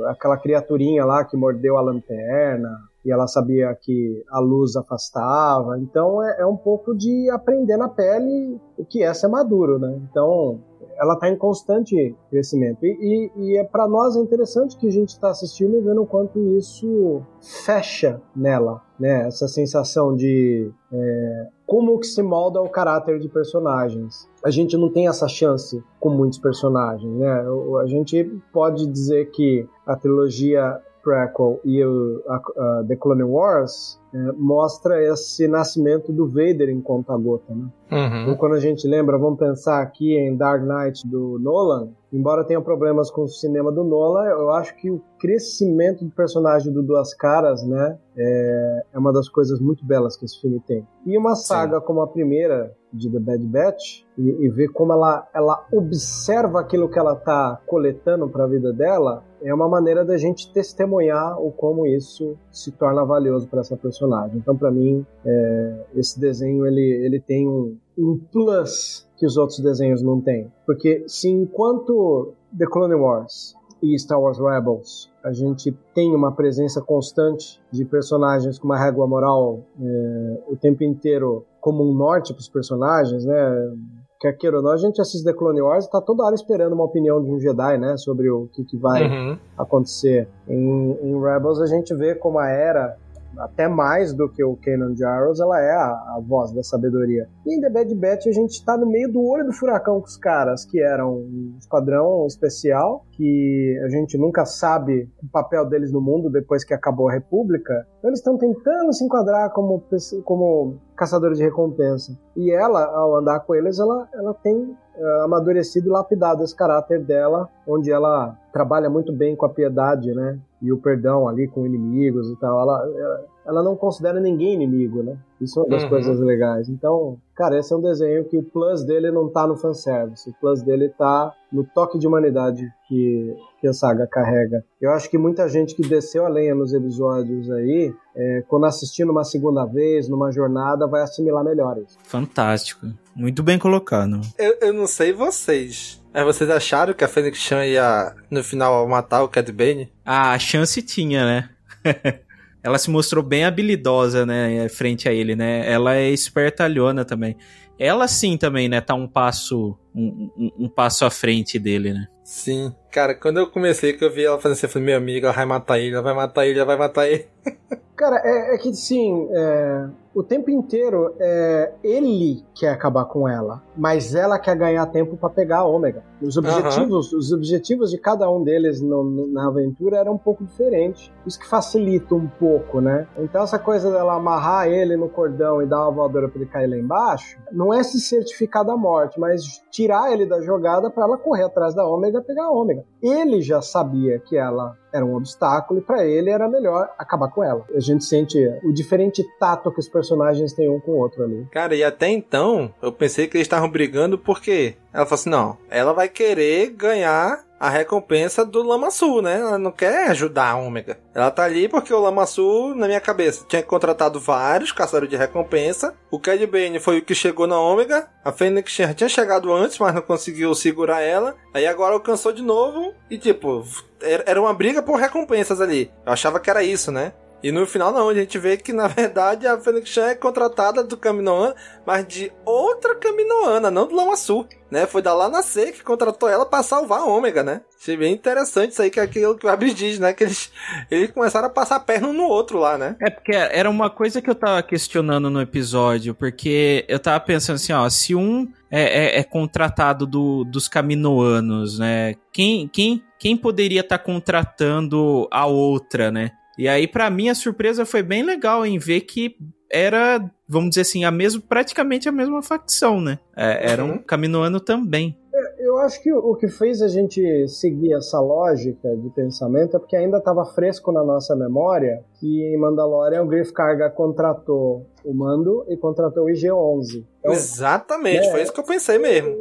Aquela 0.08 0.36
criaturinha 0.36 1.04
lá 1.06 1.24
que 1.24 1.36
mordeu 1.36 1.78
a 1.78 1.80
lanterna 1.80 2.68
e 3.04 3.10
ela 3.10 3.26
sabia 3.26 3.74
que 3.80 4.22
a 4.30 4.38
luz 4.38 4.76
afastava. 4.76 5.78
Então 5.78 6.22
é, 6.22 6.42
é 6.42 6.46
um 6.46 6.56
pouco 6.56 6.94
de 6.94 7.30
aprender 7.30 7.78
na 7.78 7.88
pele 7.88 8.60
o 8.76 8.84
que 8.84 9.02
é 9.02 9.12
ser 9.14 9.28
maduro, 9.28 9.78
né? 9.78 10.00
Então 10.10 10.60
ela 10.98 11.14
está 11.14 11.28
em 11.28 11.36
constante 11.36 12.14
crescimento. 12.30 12.84
E, 12.84 13.30
e, 13.36 13.42
e 13.42 13.56
é 13.56 13.64
para 13.64 13.88
nós 13.88 14.14
é 14.14 14.20
interessante 14.20 14.76
que 14.76 14.86
a 14.86 14.92
gente 14.92 15.08
está 15.08 15.30
assistindo 15.30 15.76
e 15.76 15.80
vendo 15.80 16.02
o 16.02 16.06
quanto 16.06 16.38
isso 16.56 17.22
fecha 17.64 18.20
nela, 18.36 18.82
né? 19.02 19.26
Essa 19.26 19.48
sensação 19.48 20.14
de 20.14 20.70
é, 20.92 21.48
como 21.66 21.98
que 21.98 22.06
se 22.06 22.22
molda 22.22 22.62
o 22.62 22.68
caráter 22.68 23.18
de 23.18 23.28
personagens. 23.28 24.28
A 24.44 24.50
gente 24.50 24.76
não 24.76 24.88
tem 24.88 25.08
essa 25.08 25.26
chance 25.26 25.82
com 25.98 26.08
muitos 26.10 26.38
personagens, 26.38 27.12
né? 27.12 27.44
A 27.82 27.86
gente 27.86 28.24
pode 28.52 28.86
dizer 28.86 29.30
que 29.32 29.68
a 29.84 29.96
trilogia 29.96 30.80
prequel 31.02 31.58
e 31.64 31.84
o 31.84 32.22
a, 32.28 32.36
a 32.36 32.84
The 32.86 32.94
Clone 32.94 33.24
Wars 33.24 34.00
é, 34.14 34.32
mostra 34.36 35.02
esse 35.02 35.48
nascimento 35.48 36.12
do 36.12 36.28
Vader 36.28 36.68
em 36.68 36.80
conta 36.80 37.16
gota, 37.16 37.52
né? 37.52 37.66
Uhum. 37.90 38.22
Então, 38.22 38.36
quando 38.36 38.54
a 38.54 38.60
gente 38.60 38.86
lembra, 38.86 39.18
vamos 39.18 39.40
pensar 39.40 39.82
aqui 39.82 40.16
em 40.16 40.36
Dark 40.36 40.62
Knight 40.62 41.04
do 41.08 41.40
Nolan, 41.40 41.88
embora 42.12 42.44
tenha 42.44 42.60
problemas 42.60 43.10
com 43.10 43.22
o 43.22 43.28
cinema 43.28 43.72
do 43.72 43.82
Nolan, 43.82 44.24
eu 44.26 44.50
acho 44.50 44.76
que 44.76 44.90
o 44.90 45.00
crescimento 45.18 46.04
do 46.04 46.10
personagem 46.10 46.72
do 46.72 46.82
Duas 46.82 47.14
Caras, 47.14 47.62
né, 47.64 47.98
é, 48.16 48.84
é 48.92 48.98
uma 48.98 49.12
das 49.12 49.28
coisas 49.28 49.60
muito 49.60 49.84
belas 49.84 50.16
que 50.16 50.24
esse 50.24 50.40
filme 50.40 50.60
tem. 50.60 50.86
E 51.06 51.16
uma 51.16 51.34
saga 51.34 51.80
Sim. 51.80 51.86
como 51.86 52.02
a 52.02 52.06
primeira 52.06 52.74
de 52.92 53.10
The 53.10 53.18
Bad 53.18 53.46
Batch 53.46 54.02
e, 54.18 54.44
e 54.44 54.48
ver 54.50 54.68
como 54.68 54.92
ela, 54.92 55.26
ela 55.34 55.66
observa 55.72 56.60
aquilo 56.60 56.90
que 56.90 56.98
ela 56.98 57.14
está 57.14 57.58
coletando 57.66 58.28
para 58.28 58.44
a 58.44 58.46
vida 58.48 58.72
dela 58.72 59.24
é 59.40 59.52
uma 59.52 59.68
maneira 59.68 60.04
da 60.04 60.16
gente 60.16 60.52
testemunhar 60.52 61.40
o 61.40 61.50
como 61.50 61.86
isso 61.86 62.36
se 62.50 62.70
torna 62.70 63.04
valioso 63.04 63.48
para 63.48 63.60
essa 63.60 63.76
personagem. 63.76 64.38
Então, 64.38 64.56
para 64.56 64.70
mim, 64.70 65.04
é, 65.24 65.84
esse 65.96 66.20
desenho 66.20 66.66
ele, 66.66 67.04
ele 67.04 67.18
tem 67.18 67.48
um, 67.48 67.76
um 67.98 68.18
plus 68.30 69.08
que 69.22 69.26
os 69.26 69.36
outros 69.36 69.60
desenhos 69.60 70.02
não 70.02 70.20
têm. 70.20 70.50
Porque 70.66 71.04
se 71.06 71.30
enquanto 71.30 72.32
The 72.58 72.66
Clone 72.66 72.96
Wars 72.96 73.54
e 73.80 73.96
Star 73.96 74.20
Wars 74.20 74.36
Rebels 74.36 75.08
a 75.22 75.32
gente 75.32 75.70
tem 75.94 76.12
uma 76.12 76.32
presença 76.32 76.82
constante 76.82 77.62
de 77.70 77.84
personagens 77.84 78.58
com 78.58 78.64
uma 78.64 78.76
régua 78.76 79.06
moral 79.06 79.60
é, 79.80 80.42
o 80.48 80.56
tempo 80.56 80.82
inteiro 80.82 81.44
como 81.60 81.88
um 81.88 81.94
norte 81.94 82.34
para 82.34 82.40
os 82.40 82.48
personagens, 82.48 83.24
né? 83.24 83.76
Quer 84.18 84.32
queira 84.32 84.56
ou 84.56 84.62
não, 84.62 84.72
a 84.72 84.76
gente 84.76 85.00
assiste 85.00 85.24
The 85.24 85.32
Clone 85.32 85.62
Wars 85.62 85.84
e 85.84 85.90
tá 85.90 86.00
toda 86.00 86.24
hora 86.24 86.34
esperando 86.34 86.72
uma 86.72 86.82
opinião 86.82 87.22
de 87.22 87.30
um 87.30 87.38
Jedi, 87.38 87.78
né? 87.78 87.96
Sobre 87.96 88.28
o 88.28 88.48
que, 88.52 88.64
que 88.64 88.76
vai 88.76 89.06
uhum. 89.06 89.38
acontecer. 89.56 90.28
Em, 90.48 90.98
em 91.00 91.20
Rebels 91.20 91.60
a 91.60 91.66
gente 91.66 91.94
vê 91.94 92.16
como 92.16 92.40
a 92.40 92.48
Era 92.48 92.98
até 93.38 93.68
mais 93.68 94.12
do 94.12 94.28
que 94.28 94.42
o 94.44 94.56
Kanan 94.56 94.94
Jarrus, 94.96 95.40
ela 95.40 95.60
é 95.60 95.70
a, 95.70 95.88
a, 96.16 96.20
voz 96.26 96.52
da 96.52 96.62
sabedoria. 96.62 97.28
E 97.46 97.56
em 97.56 97.60
The 97.60 97.70
Bad 97.70 97.94
Batch 97.94 98.26
a 98.26 98.32
gente 98.32 98.64
tá 98.64 98.76
no 98.76 98.86
meio 98.86 99.10
do 99.10 99.22
olho 99.24 99.44
do 99.44 99.52
furacão 99.52 100.00
com 100.00 100.06
os 100.06 100.16
caras, 100.16 100.64
que 100.64 100.80
eram 100.80 101.14
um 101.14 101.54
esquadrão 101.58 102.26
especial, 102.26 103.04
que 103.12 103.80
a 103.84 103.88
gente 103.88 104.16
nunca 104.18 104.44
sabe 104.44 105.08
o 105.22 105.28
papel 105.30 105.68
deles 105.68 105.92
no 105.92 106.00
mundo 106.00 106.30
depois 106.30 106.64
que 106.64 106.74
acabou 106.74 107.08
a 107.08 107.12
República. 107.12 107.86
Então 107.98 108.10
eles 108.10 108.20
estão 108.20 108.36
tentando 108.36 108.92
se 108.92 109.04
enquadrar 109.04 109.50
como, 109.50 109.82
como 110.24 110.78
caçadores 110.96 111.38
de 111.38 111.44
recompensa. 111.44 112.16
E 112.36 112.50
ela, 112.52 112.84
ao 112.84 113.16
andar 113.16 113.40
com 113.40 113.54
eles, 113.54 113.78
ela, 113.78 114.08
ela 114.14 114.34
tem 114.34 114.56
uh, 114.56 115.24
amadurecido 115.24 115.88
e 115.88 115.90
lapidado 115.90 116.42
esse 116.42 116.54
caráter 116.54 117.02
dela, 117.04 117.48
onde 117.66 117.90
ela 117.90 118.36
trabalha 118.52 118.88
muito 118.88 119.12
bem 119.12 119.34
com 119.36 119.46
a 119.46 119.48
piedade, 119.48 120.12
né? 120.14 120.38
E 120.62 120.72
o 120.72 120.78
perdão 120.78 121.28
ali 121.28 121.48
com 121.48 121.66
inimigos 121.66 122.30
e 122.30 122.36
tal. 122.36 122.60
Ela, 122.62 122.88
ela, 122.96 123.26
ela 123.44 123.62
não 123.62 123.76
considera 123.76 124.20
ninguém 124.20 124.54
inimigo, 124.54 125.02
né? 125.02 125.16
Isso 125.40 125.58
é 125.58 125.62
uma 125.62 125.70
das 125.70 125.82
uhum. 125.82 125.88
coisas 125.88 126.20
legais. 126.20 126.68
Então, 126.68 127.18
cara, 127.34 127.58
esse 127.58 127.72
é 127.72 127.76
um 127.76 127.80
desenho 127.80 128.24
que 128.24 128.36
o 128.36 128.42
plus 128.42 128.84
dele 128.84 129.10
não 129.10 129.28
tá 129.28 129.46
no 129.46 129.56
fanservice. 129.56 130.30
O 130.30 130.34
plus 130.40 130.62
dele 130.62 130.88
tá 130.88 131.34
no 131.52 131.64
toque 131.64 131.98
de 131.98 132.06
humanidade 132.06 132.72
que, 132.86 133.36
que 133.60 133.66
a 133.66 133.72
saga 133.72 134.06
carrega. 134.06 134.64
Eu 134.80 134.92
acho 134.92 135.10
que 135.10 135.18
muita 135.18 135.48
gente 135.48 135.74
que 135.74 135.82
desceu 135.82 136.24
a 136.24 136.28
lenha 136.28 136.54
nos 136.54 136.72
episódios 136.72 137.50
aí, 137.50 137.92
é, 138.14 138.44
quando 138.48 138.66
assistir 138.66 139.04
numa 139.04 139.24
segunda 139.24 139.64
vez, 139.64 140.08
numa 140.08 140.30
jornada, 140.30 140.86
vai 140.86 141.02
assimilar 141.02 141.44
melhor 141.44 141.76
isso. 141.78 141.98
Fantástico. 142.04 142.86
Muito 143.14 143.42
bem 143.42 143.58
colocado. 143.58 144.20
Eu, 144.38 144.56
eu 144.60 144.72
não 144.72 144.86
sei 144.86 145.12
vocês, 145.12 146.00
mas 146.14 146.24
vocês 146.24 146.48
acharam 146.48 146.94
que 146.94 147.04
a 147.04 147.08
Fênix 147.08 147.38
Chan 147.38 147.66
ia, 147.66 148.14
no 148.30 148.44
final, 148.44 148.86
matar 148.88 149.24
o 149.24 149.28
Cad 149.28 149.50
Bane? 149.50 149.92
Ah, 150.04 150.32
a 150.32 150.38
chance 150.38 150.80
tinha, 150.82 151.24
né? 151.24 151.50
ela 152.62 152.78
se 152.78 152.90
mostrou 152.90 153.24
bem 153.24 153.44
habilidosa, 153.44 154.24
né, 154.24 154.68
frente 154.68 155.08
a 155.08 155.12
ele, 155.12 155.34
né? 155.34 155.70
Ela 155.70 155.96
é 155.96 156.10
espertalhona 156.10 157.04
também. 157.04 157.36
Ela 157.78 158.06
sim 158.06 158.36
também, 158.36 158.68
né, 158.68 158.80
tá 158.80 158.94
um 158.94 159.08
passo 159.08 159.76
um, 159.94 160.30
um, 160.36 160.64
um 160.64 160.68
passo 160.68 161.04
à 161.04 161.10
frente 161.10 161.58
dele, 161.58 161.92
né? 161.92 162.06
Sim. 162.32 162.74
Cara, 162.90 163.14
quando 163.14 163.40
eu 163.40 163.50
comecei, 163.50 163.92
que 163.92 164.02
eu 164.02 164.10
vi 164.10 164.24
ela 164.24 164.38
fazendo 164.38 164.56
assim, 164.56 164.66
eu 164.66 164.70
falei, 164.70 164.86
meu 164.86 164.96
amigo, 164.96 165.26
ela 165.26 165.34
vai 165.34 165.44
matar 165.44 165.78
ele, 165.78 165.92
ela 165.92 166.02
vai 166.02 166.14
matar 166.14 166.46
ele, 166.46 166.58
ela 166.58 166.66
vai 166.66 166.78
matar 166.78 167.06
ele. 167.06 167.26
Cara, 167.94 168.22
é, 168.24 168.54
é 168.54 168.58
que 168.58 168.72
sim, 168.72 169.28
é, 169.30 169.86
o 170.14 170.22
tempo 170.22 170.50
inteiro 170.50 171.14
é 171.20 171.72
ele 171.84 172.42
quer 172.54 172.70
acabar 172.70 173.04
com 173.04 173.28
ela, 173.28 173.62
mas 173.76 174.14
ela 174.14 174.38
quer 174.38 174.56
ganhar 174.56 174.84
tempo 174.86 175.16
para 175.16 175.30
pegar 175.30 175.58
a 175.58 175.64
Ômega. 175.64 176.02
Os 176.20 176.36
objetivos, 176.36 177.12
uhum. 177.12 177.18
os 177.18 177.32
objetivos 177.32 177.90
de 177.90 177.98
cada 177.98 178.30
um 178.30 178.42
deles 178.42 178.80
no, 178.80 179.02
no, 179.02 179.26
na 179.26 179.48
aventura 179.48 179.98
eram 179.98 180.14
um 180.14 180.18
pouco 180.18 180.44
diferentes. 180.44 181.10
Isso 181.26 181.38
que 181.38 181.46
facilita 181.46 182.14
um 182.14 182.26
pouco, 182.26 182.80
né? 182.80 183.06
Então 183.18 183.42
essa 183.42 183.58
coisa 183.58 183.90
dela 183.90 184.14
amarrar 184.14 184.68
ele 184.68 184.96
no 184.96 185.08
cordão 185.08 185.62
e 185.62 185.66
dar 185.66 185.82
uma 185.82 185.90
voadora 185.90 186.28
para 186.28 186.40
ele 186.40 186.50
cair 186.50 186.66
lá 186.68 186.76
embaixo, 186.76 187.38
não 187.50 187.72
é 187.72 187.82
se 187.82 188.00
certificar 188.00 188.64
da 188.64 188.76
morte, 188.76 189.18
mas 189.18 189.62
tirar 189.70 190.12
ele 190.12 190.26
da 190.26 190.40
jogada 190.40 190.90
para 190.90 191.04
ela 191.04 191.18
correr 191.18 191.44
atrás 191.44 191.74
da 191.74 191.86
Ômega 191.86 192.21
pegar 192.22 192.44
a 192.44 192.50
Ômega. 192.50 192.84
Ele 193.02 193.40
já 193.40 193.60
sabia 193.60 194.18
que 194.18 194.36
ela 194.36 194.76
era 194.92 195.04
um 195.04 195.16
obstáculo 195.16 195.80
e 195.80 195.82
para 195.82 196.04
ele 196.04 196.30
era 196.30 196.48
melhor 196.48 196.88
acabar 196.98 197.28
com 197.28 197.42
ela. 197.42 197.64
A 197.74 197.80
gente 197.80 198.04
sente 198.04 198.38
o 198.62 198.72
diferente 198.72 199.24
tato 199.38 199.72
que 199.72 199.80
os 199.80 199.88
personagens 199.88 200.52
têm 200.52 200.68
um 200.68 200.80
com 200.80 200.92
o 200.92 200.98
outro 200.98 201.24
ali. 201.24 201.46
Cara, 201.50 201.74
e 201.74 201.82
até 201.82 202.08
então 202.08 202.72
eu 202.82 202.92
pensei 202.92 203.26
que 203.26 203.36
eles 203.36 203.46
estavam 203.46 203.70
brigando 203.70 204.18
porque 204.18 204.76
ela 204.92 205.06
falou 205.06 205.20
assim: 205.20 205.30
não, 205.30 205.56
ela 205.70 205.92
vai 205.92 206.08
querer 206.08 206.70
ganhar 206.70 207.44
a 207.62 207.70
recompensa 207.70 208.44
do 208.44 208.60
Lama 208.60 208.90
Sul, 208.90 209.22
né? 209.22 209.38
Ela 209.38 209.56
não 209.56 209.70
quer 209.70 210.10
ajudar 210.10 210.50
a 210.50 210.56
Ômega. 210.56 210.98
Ela 211.14 211.30
tá 211.30 211.44
ali 211.44 211.68
porque 211.68 211.94
o 211.94 212.00
Lama 212.00 212.26
Sul, 212.26 212.74
na 212.74 212.88
minha 212.88 213.00
cabeça, 213.00 213.44
tinha 213.48 213.62
contratado 213.62 214.18
vários 214.18 214.72
caçadores 214.72 215.08
de 215.08 215.14
recompensa. 215.14 215.94
O 216.10 216.18
Cad 216.18 216.44
Bane 216.44 216.80
foi 216.80 216.98
o 216.98 217.04
que 217.04 217.14
chegou 217.14 217.46
na 217.46 217.60
Ômega. 217.60 218.08
A 218.24 218.32
Fênix 218.32 218.72
já 218.74 218.92
tinha 218.92 219.08
chegado 219.08 219.52
antes, 219.52 219.78
mas 219.78 219.94
não 219.94 220.02
conseguiu 220.02 220.52
segurar 220.56 221.02
ela. 221.02 221.36
Aí 221.54 221.64
agora 221.64 221.94
alcançou 221.94 222.32
de 222.32 222.42
novo. 222.42 222.94
E 223.08 223.16
tipo, 223.16 223.64
era 224.00 224.40
uma 224.40 224.52
briga 224.52 224.82
por 224.82 224.98
recompensas 224.98 225.60
ali. 225.60 225.88
Eu 226.04 226.12
achava 226.12 226.40
que 226.40 226.50
era 226.50 226.64
isso, 226.64 226.90
né? 226.90 227.12
E 227.42 227.50
no 227.50 227.66
final 227.66 227.92
não, 227.92 228.08
a 228.08 228.14
gente 228.14 228.38
vê 228.38 228.56
que 228.56 228.72
na 228.72 228.86
verdade 228.88 229.46
a 229.46 229.58
Fênix 229.58 229.88
Chan 229.88 230.08
é 230.08 230.14
contratada 230.14 230.84
do 230.84 230.96
Kaminoan, 230.96 231.54
mas 231.84 232.06
de 232.06 232.32
outra 232.44 232.94
Kaminoana, 232.94 233.70
não 233.70 233.86
do 233.86 233.94
Lama 233.94 234.16
Sul, 234.16 234.46
né? 234.70 234.86
Foi 234.86 235.02
da 235.02 235.12
Lana 235.12 235.42
C 235.42 235.72
que 235.72 235.82
contratou 235.82 236.28
ela 236.28 236.46
para 236.46 236.62
salvar 236.62 237.00
a 237.00 237.04
Ômega, 237.04 237.42
né? 237.42 237.62
Achei 237.80 237.96
bem 237.96 238.14
interessante 238.14 238.72
isso 238.72 238.82
aí, 238.82 238.90
que 238.90 239.00
é 239.00 239.02
aquilo 239.02 239.36
que 239.36 239.44
o 239.44 239.48
Abis 239.48 239.74
diz, 239.74 239.98
né? 239.98 240.12
Que 240.12 240.24
eles, 240.24 240.52
eles 240.90 241.10
começaram 241.10 241.48
a 241.48 241.50
passar 241.50 241.76
a 241.76 241.80
perna 241.80 242.08
um 242.08 242.12
no 242.12 242.24
outro 242.24 242.58
lá, 242.58 242.78
né? 242.78 242.96
É 243.00 243.10
porque 243.10 243.32
era 243.32 243.68
uma 243.68 243.90
coisa 243.90 244.22
que 244.22 244.30
eu 244.30 244.34
tava 244.34 244.62
questionando 244.62 245.28
no 245.28 245.40
episódio, 245.40 246.14
porque 246.14 246.84
eu 246.88 247.00
tava 247.00 247.18
pensando 247.20 247.56
assim, 247.56 247.72
ó, 247.72 247.88
se 247.90 248.14
um 248.14 248.48
é, 248.70 249.16
é, 249.16 249.18
é 249.18 249.24
contratado 249.24 250.06
do, 250.06 250.44
dos 250.44 250.68
caminoanos, 250.68 251.78
né? 251.78 252.14
Quem, 252.32 252.68
quem, 252.68 253.02
quem 253.18 253.36
poderia 253.36 253.80
estar 253.80 253.98
tá 253.98 254.04
contratando 254.04 255.28
a 255.30 255.44
outra, 255.44 256.10
né? 256.10 256.30
E 256.58 256.68
aí, 256.68 256.86
para 256.86 257.08
mim, 257.10 257.28
a 257.28 257.34
surpresa 257.34 257.84
foi 257.86 258.02
bem 258.02 258.22
legal 258.22 258.64
em 258.66 258.78
ver 258.78 259.00
que 259.02 259.36
era, 259.70 260.22
vamos 260.46 260.70
dizer 260.70 260.82
assim, 260.82 261.02
a 261.04 261.10
mesma, 261.10 261.42
praticamente 261.48 262.08
a 262.08 262.12
mesma 262.12 262.42
facção, 262.42 263.00
né? 263.00 263.18
É, 263.36 263.72
eram 263.72 263.90
Uhum. 263.92 263.98
Caminoano 264.02 264.60
também. 264.60 265.16
Eu 265.58 265.78
acho 265.78 266.02
que 266.02 266.12
o 266.12 266.34
que 266.34 266.46
fez 266.48 266.82
a 266.82 266.88
gente 266.88 267.48
seguir 267.48 267.94
essa 267.94 268.20
lógica 268.20 268.94
de 268.96 269.08
pensamento 269.10 269.76
é 269.76 269.80
porque 269.80 269.96
ainda 269.96 270.18
estava 270.18 270.44
fresco 270.44 270.92
na 270.92 271.02
nossa 271.02 271.34
memória 271.34 272.04
que 272.20 272.42
em 272.44 272.58
Mandalorian 272.58 273.22
o 273.22 273.26
Griff 273.26 273.50
Karga 273.52 273.88
contratou 273.88 274.86
o 275.04 275.14
Mando 275.14 275.64
e 275.68 275.76
contratou 275.76 276.24
o 276.26 276.28
IG-11. 276.30 277.04
Então, 277.20 277.32
Exatamente, 277.32 278.26
É. 278.26 278.30
foi 278.30 278.42
isso 278.42 278.52
que 278.52 278.60
eu 278.60 278.64
pensei 278.64 278.98
mesmo. 278.98 279.34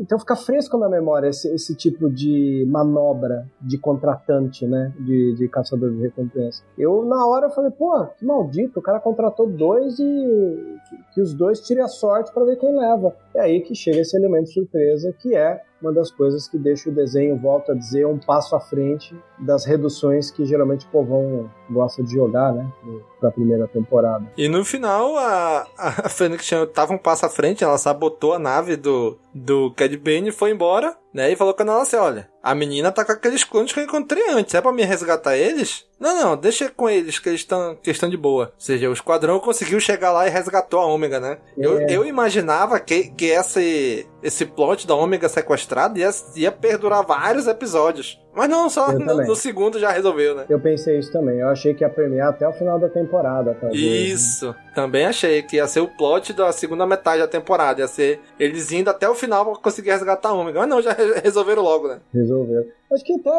Então 0.00 0.18
fica 0.18 0.34
fresco 0.34 0.78
na 0.78 0.88
memória 0.88 1.28
esse, 1.28 1.46
esse 1.54 1.74
tipo 1.74 2.10
de 2.10 2.64
manobra 2.66 3.46
de 3.60 3.76
contratante, 3.76 4.66
né? 4.66 4.92
De, 4.98 5.34
de 5.34 5.46
caçador 5.46 5.90
de 5.90 6.00
recompensa. 6.00 6.62
Eu, 6.78 7.04
na 7.04 7.26
hora, 7.26 7.50
falei, 7.50 7.70
pô, 7.70 8.06
que 8.18 8.24
maldito, 8.24 8.80
o 8.80 8.82
cara 8.82 8.98
contratou 8.98 9.46
dois 9.46 9.98
e 9.98 10.78
que, 10.88 11.14
que 11.14 11.20
os 11.20 11.34
dois 11.34 11.60
tirem 11.60 11.84
a 11.84 11.88
sorte 11.88 12.32
para 12.32 12.46
ver 12.46 12.56
quem 12.56 12.74
leva. 12.74 13.14
É 13.34 13.40
aí 13.40 13.60
que 13.60 13.74
chega 13.74 14.00
esse 14.00 14.16
elemento 14.16 14.44
de 14.44 14.54
surpresa, 14.54 15.14
que 15.20 15.36
é 15.36 15.62
uma 15.80 15.92
das 15.92 16.10
coisas 16.10 16.48
que 16.48 16.58
deixa 16.58 16.90
o 16.90 16.92
desenho, 16.92 17.36
volto 17.36 17.72
a 17.72 17.74
dizer, 17.74 18.06
um 18.06 18.18
passo 18.18 18.54
à 18.54 18.60
frente 18.60 19.14
das 19.38 19.64
reduções 19.64 20.30
que 20.30 20.44
geralmente 20.44 20.86
o 20.86 20.90
povão 20.90 21.50
gosta 21.70 22.02
de 22.02 22.12
jogar, 22.12 22.52
né? 22.52 22.70
Pra 23.18 23.30
primeira 23.30 23.66
temporada. 23.66 24.26
E 24.36 24.48
no 24.48 24.64
final, 24.64 25.16
a, 25.16 25.66
a 25.76 26.08
Fênix 26.08 26.48
tava 26.74 26.92
um 26.92 26.98
passo 26.98 27.26
à 27.26 27.28
frente, 27.28 27.64
ela 27.64 27.78
sabotou 27.78 28.34
a 28.34 28.38
nave 28.38 28.76
do, 28.76 29.18
do 29.34 29.72
Cad 29.72 29.96
Bane 29.96 30.28
e 30.28 30.32
foi 30.32 30.50
embora, 30.50 30.96
né? 31.12 31.30
E 31.30 31.36
falou 31.36 31.54
com 31.54 31.62
ela 31.62 31.82
assim, 31.82 31.96
olha, 31.96 32.28
a 32.42 32.54
menina 32.54 32.90
tá 32.92 33.04
com 33.04 33.12
aqueles 33.12 33.44
clones 33.44 33.72
que 33.72 33.80
eu 33.80 33.84
encontrei 33.84 34.30
antes, 34.30 34.54
é 34.54 34.60
pra 34.60 34.72
me 34.72 34.82
resgatar 34.84 35.36
eles? 35.36 35.84
Não, 35.98 36.14
não, 36.14 36.36
deixa 36.36 36.70
com 36.70 36.88
eles, 36.88 37.18
que 37.18 37.28
eles 37.28 37.40
estão 37.42 37.76
que 37.82 37.90
estão 37.90 38.08
de 38.08 38.16
boa. 38.16 38.46
Ou 38.46 38.52
seja, 38.56 38.88
o 38.88 38.92
esquadrão 38.92 39.38
conseguiu 39.38 39.78
chegar 39.80 40.12
lá 40.12 40.26
e 40.26 40.30
resgatou 40.30 40.80
a 40.80 40.86
Ômega, 40.86 41.20
né? 41.20 41.38
Eu, 41.58 41.78
É. 41.80 41.86
eu 41.90 42.06
imaginava 42.06 42.80
que, 42.80 43.10
que 43.10 43.26
esse, 43.26 44.06
esse 44.22 44.46
plot 44.46 44.86
da 44.86 44.94
Ômega 44.94 45.28
sequestrada 45.28 45.98
ia, 45.98 46.10
ia 46.36 46.50
perdurar 46.52 47.04
vários 47.04 47.46
episódios. 47.46 48.18
Mas 48.34 48.48
não, 48.48 48.70
só 48.70 48.92
no, 48.92 49.16
no 49.26 49.34
segundo 49.34 49.78
já 49.78 49.90
resolveu, 49.90 50.34
né? 50.36 50.44
Eu 50.48 50.60
pensei 50.60 50.98
isso 50.98 51.10
também. 51.12 51.40
Eu 51.40 51.48
achei 51.48 51.74
que 51.74 51.82
ia 51.82 51.88
premiar 51.90 52.28
até 52.28 52.46
o 52.46 52.52
final 52.52 52.78
da 52.78 52.88
temporada, 52.88 53.54
talvez. 53.60 53.80
né? 53.82 53.88
Isso. 53.88 54.54
Também 54.74 55.04
achei 55.06 55.42
que 55.42 55.56
ia 55.56 55.66
ser 55.66 55.80
o 55.80 55.88
plot 55.88 56.32
da 56.32 56.52
segunda 56.52 56.86
metade 56.86 57.20
da 57.20 57.26
temporada. 57.28 57.80
Ia 57.80 57.88
ser 57.88 58.20
eles 58.38 58.70
indo 58.70 58.88
até 58.88 59.08
o 59.08 59.14
final 59.14 59.44
pra 59.44 59.54
conseguir 59.62 59.90
resgatar 59.90 60.28
a 60.28 60.32
Ômega. 60.32 60.60
Mas 60.60 60.68
não, 60.68 60.80
já 60.80 60.92
re- 60.92 61.20
resolveram 61.22 61.62
logo, 61.62 61.88
né? 61.88 61.98
Resolveu. 62.14 62.66
Acho 62.92 63.04
que 63.04 63.14
até 63.14 63.30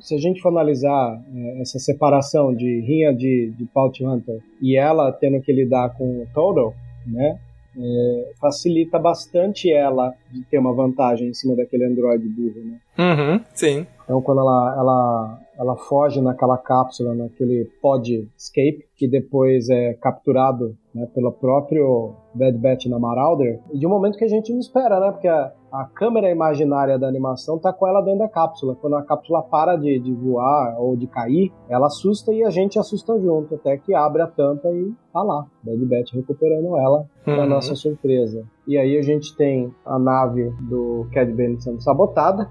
se 0.00 0.14
a 0.14 0.18
gente 0.18 0.40
for 0.40 0.48
analisar 0.48 1.20
é, 1.34 1.60
essa 1.60 1.78
separação 1.78 2.54
de 2.54 2.80
Rinha 2.80 3.12
de, 3.14 3.52
de 3.56 3.68
Bounty 3.74 4.04
Hunter 4.06 4.38
e 4.62 4.76
ela 4.76 5.12
tendo 5.12 5.40
que 5.42 5.52
lidar 5.52 5.90
com 5.96 6.22
o 6.22 6.26
Total, 6.34 6.74
né? 7.06 7.38
é, 7.78 8.32
facilita 8.40 8.98
bastante 8.98 9.70
ela 9.72 10.12
de 10.30 10.42
ter 10.44 10.58
uma 10.58 10.72
vantagem 10.74 11.28
em 11.28 11.34
cima 11.34 11.54
daquele 11.54 11.84
androide 11.84 12.26
burro, 12.28 12.60
né? 12.64 12.78
Uhum. 12.98 13.40
Sim. 13.54 13.86
Então, 14.10 14.20
quando 14.20 14.40
ela, 14.40 14.74
ela, 14.76 15.38
ela 15.56 15.76
foge 15.76 16.20
naquela 16.20 16.58
cápsula, 16.58 17.14
naquele 17.14 17.70
pod 17.80 18.28
escape, 18.36 18.84
que 18.96 19.06
depois 19.06 19.70
é 19.70 19.94
capturado 19.94 20.76
né, 20.92 21.06
pelo 21.14 21.30
próprio 21.30 22.16
Bad 22.34 22.58
Batch 22.58 22.86
na 22.86 22.98
Marauder, 22.98 23.60
e 23.72 23.78
de 23.78 23.86
um 23.86 23.90
momento 23.90 24.18
que 24.18 24.24
a 24.24 24.28
gente 24.28 24.52
não 24.52 24.58
espera, 24.58 24.98
né? 24.98 25.12
Porque 25.12 25.28
a, 25.28 25.52
a 25.70 25.84
câmera 25.84 26.28
imaginária 26.28 26.98
da 26.98 27.06
animação 27.06 27.56
tá 27.56 27.72
com 27.72 27.86
ela 27.86 28.00
dentro 28.00 28.18
da 28.18 28.28
cápsula. 28.28 28.74
Quando 28.74 28.96
a 28.96 29.02
cápsula 29.04 29.44
para 29.44 29.76
de, 29.76 30.00
de 30.00 30.12
voar 30.12 30.74
ou 30.80 30.96
de 30.96 31.06
cair, 31.06 31.52
ela 31.68 31.86
assusta 31.86 32.32
e 32.34 32.42
a 32.42 32.50
gente 32.50 32.80
assusta 32.80 33.16
junto, 33.20 33.54
até 33.54 33.76
que 33.78 33.94
abre 33.94 34.22
a 34.22 34.26
tampa 34.26 34.68
e 34.70 34.92
tá 35.12 35.22
lá. 35.22 35.46
Bad 35.62 35.86
Batch 35.86 36.14
recuperando 36.14 36.76
ela 36.76 37.06
Uhum. 37.28 37.46
nossa 37.46 37.76
surpresa. 37.76 38.44
E 38.66 38.76
aí 38.76 38.98
a 38.98 39.02
gente 39.02 39.36
tem 39.36 39.72
a 39.86 39.98
nave 40.00 40.50
do 40.68 41.06
Cad 41.12 41.30
Bane 41.32 41.60
sendo 41.60 41.80
sabotada, 41.80 42.50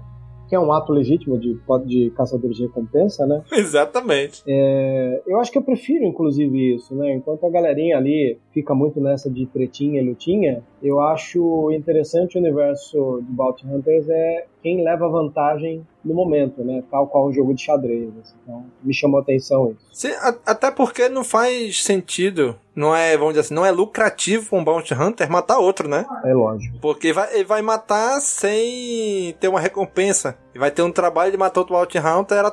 que 0.50 0.56
é 0.56 0.58
um 0.58 0.72
ato 0.72 0.92
legítimo 0.92 1.38
de, 1.38 1.56
de 1.86 2.10
caçadores 2.10 2.56
de 2.56 2.64
recompensa, 2.64 3.24
né? 3.24 3.40
Exatamente. 3.54 4.42
É, 4.44 5.22
eu 5.24 5.38
acho 5.38 5.52
que 5.52 5.56
eu 5.56 5.62
prefiro, 5.62 6.04
inclusive, 6.04 6.74
isso, 6.74 6.92
né? 6.92 7.14
Enquanto 7.14 7.46
a 7.46 7.50
galerinha 7.50 7.96
ali 7.96 8.36
fica 8.52 8.74
muito 8.74 9.00
nessa 9.00 9.30
de 9.30 9.46
tretinha 9.46 10.02
e 10.02 10.04
lutinha, 10.04 10.64
eu 10.82 10.98
acho 11.00 11.70
interessante 11.70 12.36
o 12.36 12.40
universo 12.40 13.22
de 13.22 13.32
Bounty 13.32 13.64
Hunters 13.64 14.08
é 14.08 14.46
quem 14.62 14.84
leva 14.84 15.08
vantagem 15.08 15.86
no 16.04 16.14
momento, 16.14 16.62
né? 16.64 16.82
Tal 16.90 17.06
qual 17.06 17.28
um 17.28 17.32
jogo 17.32 17.54
de 17.54 17.62
xadrez. 17.62 18.08
assim. 18.22 18.34
Então, 18.42 18.64
me 18.82 18.92
chamou 18.94 19.18
a 19.18 19.22
atenção 19.22 19.70
isso. 19.70 19.80
Sim, 19.92 20.12
a- 20.20 20.34
até 20.46 20.70
porque 20.70 21.08
não 21.08 21.24
faz 21.24 21.82
sentido. 21.84 22.58
Não 22.74 22.94
é, 22.96 23.16
vamos 23.16 23.32
dizer 23.34 23.40
assim, 23.40 23.54
não 23.54 23.64
é 23.66 23.70
lucrativo 23.70 24.56
um 24.56 24.64
Bounty 24.64 24.94
Hunter 24.94 25.30
matar 25.30 25.58
outro, 25.58 25.88
né? 25.88 26.06
É 26.24 26.32
lógico. 26.32 26.78
Porque 26.80 27.12
vai, 27.12 27.34
ele 27.34 27.44
vai 27.44 27.60
matar 27.62 28.20
sem 28.20 29.34
ter 29.40 29.48
uma 29.48 29.60
recompensa. 29.60 30.36
E 30.54 30.58
vai 30.58 30.70
ter 30.70 30.82
um 30.82 30.92
trabalho 30.92 31.30
de 31.30 31.38
matar 31.38 31.60
outro 31.60 31.74
Bounty 31.74 31.98
Hunter, 31.98 32.38
era, 32.38 32.52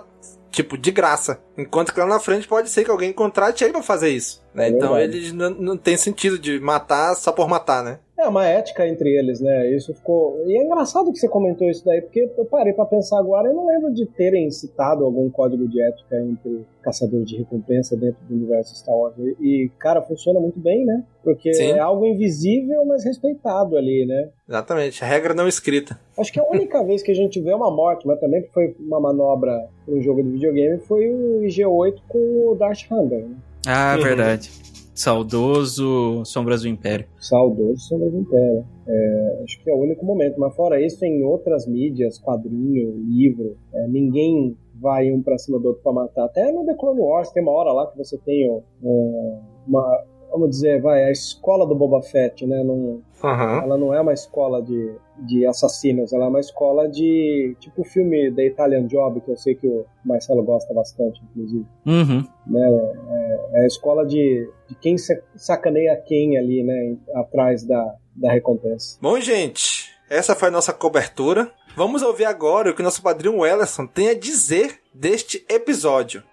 tipo, 0.51 0.77
de 0.77 0.91
graça. 0.91 1.39
Enquanto 1.57 1.93
que 1.93 1.99
lá 1.99 2.05
na 2.05 2.19
frente 2.19 2.47
pode 2.47 2.69
ser 2.69 2.83
que 2.83 2.91
alguém 2.91 3.13
contrate 3.13 3.63
ele 3.63 3.73
pra 3.73 3.83
fazer 3.83 4.09
isso. 4.09 4.43
Né? 4.53 4.67
É 4.67 4.69
então 4.69 4.97
eles 4.97 5.31
não, 5.33 5.49
não 5.51 5.77
tem 5.77 5.95
sentido 5.97 6.37
de 6.37 6.59
matar 6.59 7.15
só 7.15 7.31
por 7.31 7.47
matar, 7.47 7.83
né? 7.83 7.99
É 8.19 8.27
uma 8.27 8.47
ética 8.47 8.87
entre 8.87 9.15
eles, 9.15 9.39
né? 9.39 9.69
Isso 9.69 9.93
ficou. 9.93 10.41
E 10.47 10.57
é 10.57 10.63
engraçado 10.63 11.11
que 11.11 11.19
você 11.19 11.29
comentou 11.29 11.69
isso 11.69 11.85
daí, 11.85 12.01
porque 12.01 12.27
eu 12.35 12.45
parei 12.45 12.73
pra 12.73 12.83
pensar 12.85 13.19
agora, 13.19 13.47
eu 13.49 13.53
não 13.53 13.67
lembro 13.67 13.93
de 13.93 14.07
terem 14.07 14.49
citado 14.49 15.05
algum 15.05 15.29
código 15.29 15.67
de 15.67 15.79
ética 15.79 16.19
entre 16.19 16.65
caçadores 16.81 17.27
de 17.29 17.37
recompensa 17.37 17.95
dentro 17.95 18.17
do 18.27 18.33
universo 18.33 18.75
Star 18.75 18.95
Wars. 18.97 19.13
E, 19.19 19.35
e, 19.39 19.69
cara, 19.77 20.01
funciona 20.01 20.39
muito 20.39 20.59
bem, 20.59 20.83
né? 20.83 21.03
Porque 21.23 21.53
Sim. 21.53 21.73
é 21.73 21.79
algo 21.79 22.05
invisível, 22.05 22.83
mas 22.85 23.03
respeitado 23.03 23.77
ali, 23.77 24.05
né? 24.07 24.29
Exatamente. 24.49 25.03
Regra 25.03 25.35
não 25.35 25.47
escrita. 25.47 25.99
Acho 26.17 26.33
que 26.33 26.39
a 26.39 26.47
única 26.49 26.83
vez 26.83 27.03
que 27.03 27.11
a 27.11 27.15
gente 27.15 27.39
vê 27.39 27.53
uma 27.53 27.69
morte, 27.69 28.07
mas 28.07 28.19
também 28.19 28.41
que 28.41 28.49
foi 28.51 28.75
uma 28.79 28.99
manobra 28.99 29.67
para 29.85 29.93
um 29.93 30.01
jogo 30.01 30.23
de 30.23 30.29
videogame, 30.29 30.79
foi 30.79 31.07
o 31.07 31.41
IG-8 31.43 31.97
com 32.07 32.17
o 32.17 32.55
Darth 32.55 32.87
Vader, 32.89 33.19
né? 33.27 33.35
Ah, 33.67 33.95
Uhum. 33.97 34.03
verdade. 34.03 34.49
Saudoso 34.97 36.25
Sombras 36.25 36.63
do 36.63 36.67
Império. 36.67 37.05
Saudoso 37.19 37.79
Sombras 37.81 38.11
do 38.11 38.19
Império. 38.19 38.65
É, 38.87 39.41
acho 39.43 39.63
que 39.63 39.69
é 39.69 39.73
o 39.73 39.77
único 39.77 40.03
momento. 40.03 40.39
Mas 40.39 40.55
fora 40.55 40.83
isso, 40.83 41.05
em 41.05 41.23
outras 41.23 41.67
mídias, 41.67 42.19
quadrinho, 42.19 42.97
livro, 42.97 43.55
é, 43.73 43.87
ninguém 43.87 44.57
vai 44.81 45.11
um 45.11 45.21
pra 45.21 45.37
cima 45.37 45.59
do 45.59 45.67
outro 45.69 45.83
pra 45.83 45.93
matar. 45.93 46.25
Até 46.25 46.51
no 46.51 46.65
The 46.65 46.73
Clone 46.73 46.99
Wars 46.99 47.31
tem 47.31 47.43
uma 47.43 47.51
hora 47.51 47.71
lá 47.71 47.87
que 47.87 47.97
você 47.97 48.17
tem 48.17 48.49
um, 48.81 49.39
uma, 49.67 50.03
vamos 50.37 50.51
dizer, 50.55 50.81
vai, 50.81 51.03
a 51.03 51.11
escola 51.11 51.65
do 51.65 51.75
Boba 51.75 52.01
Fett, 52.01 52.45
né? 52.45 52.63
Não, 52.63 53.01
Aham. 53.23 53.61
ela 53.63 53.77
não 53.77 53.93
é 53.93 53.99
uma 54.01 54.13
escola 54.13 54.61
de, 54.61 54.95
de 55.19 55.45
assassinos, 55.45 56.13
ela 56.13 56.25
é 56.25 56.27
uma 56.29 56.39
escola 56.39 56.87
de, 56.87 57.55
tipo 57.59 57.81
o 57.81 57.85
filme 57.85 58.31
The 58.31 58.45
Italian 58.45 58.85
Job, 58.87 59.21
que 59.21 59.31
eu 59.31 59.37
sei 59.37 59.55
que 59.55 59.67
o 59.67 59.85
Marcelo 60.05 60.43
gosta 60.43 60.73
bastante, 60.73 61.21
inclusive 61.31 61.65
Uhum. 61.85 62.23
né? 62.45 62.69
É, 63.09 63.59
é 63.59 63.63
a 63.63 63.67
escola 63.67 64.05
de, 64.05 64.47
de 64.69 64.75
quem 64.75 64.97
sa- 64.97 65.19
sacaneia 65.35 65.95
quem 66.05 66.37
ali, 66.37 66.63
né? 66.63 66.95
Atrás 67.15 67.63
da, 67.63 67.95
da 68.15 68.31
recompensa. 68.31 68.97
Bom, 69.01 69.19
gente, 69.19 69.89
essa 70.09 70.35
foi 70.35 70.49
a 70.49 70.51
nossa 70.51 70.71
cobertura. 70.73 71.51
Vamos 71.75 72.01
ouvir 72.01 72.25
agora 72.25 72.71
o 72.71 72.73
que 72.73 72.81
o 72.81 72.83
nosso 72.83 73.03
padrinho 73.03 73.39
Wellerson 73.39 73.85
tem 73.85 74.09
a 74.09 74.13
dizer 74.15 74.79
deste 74.93 75.45
episódio. 75.49 76.23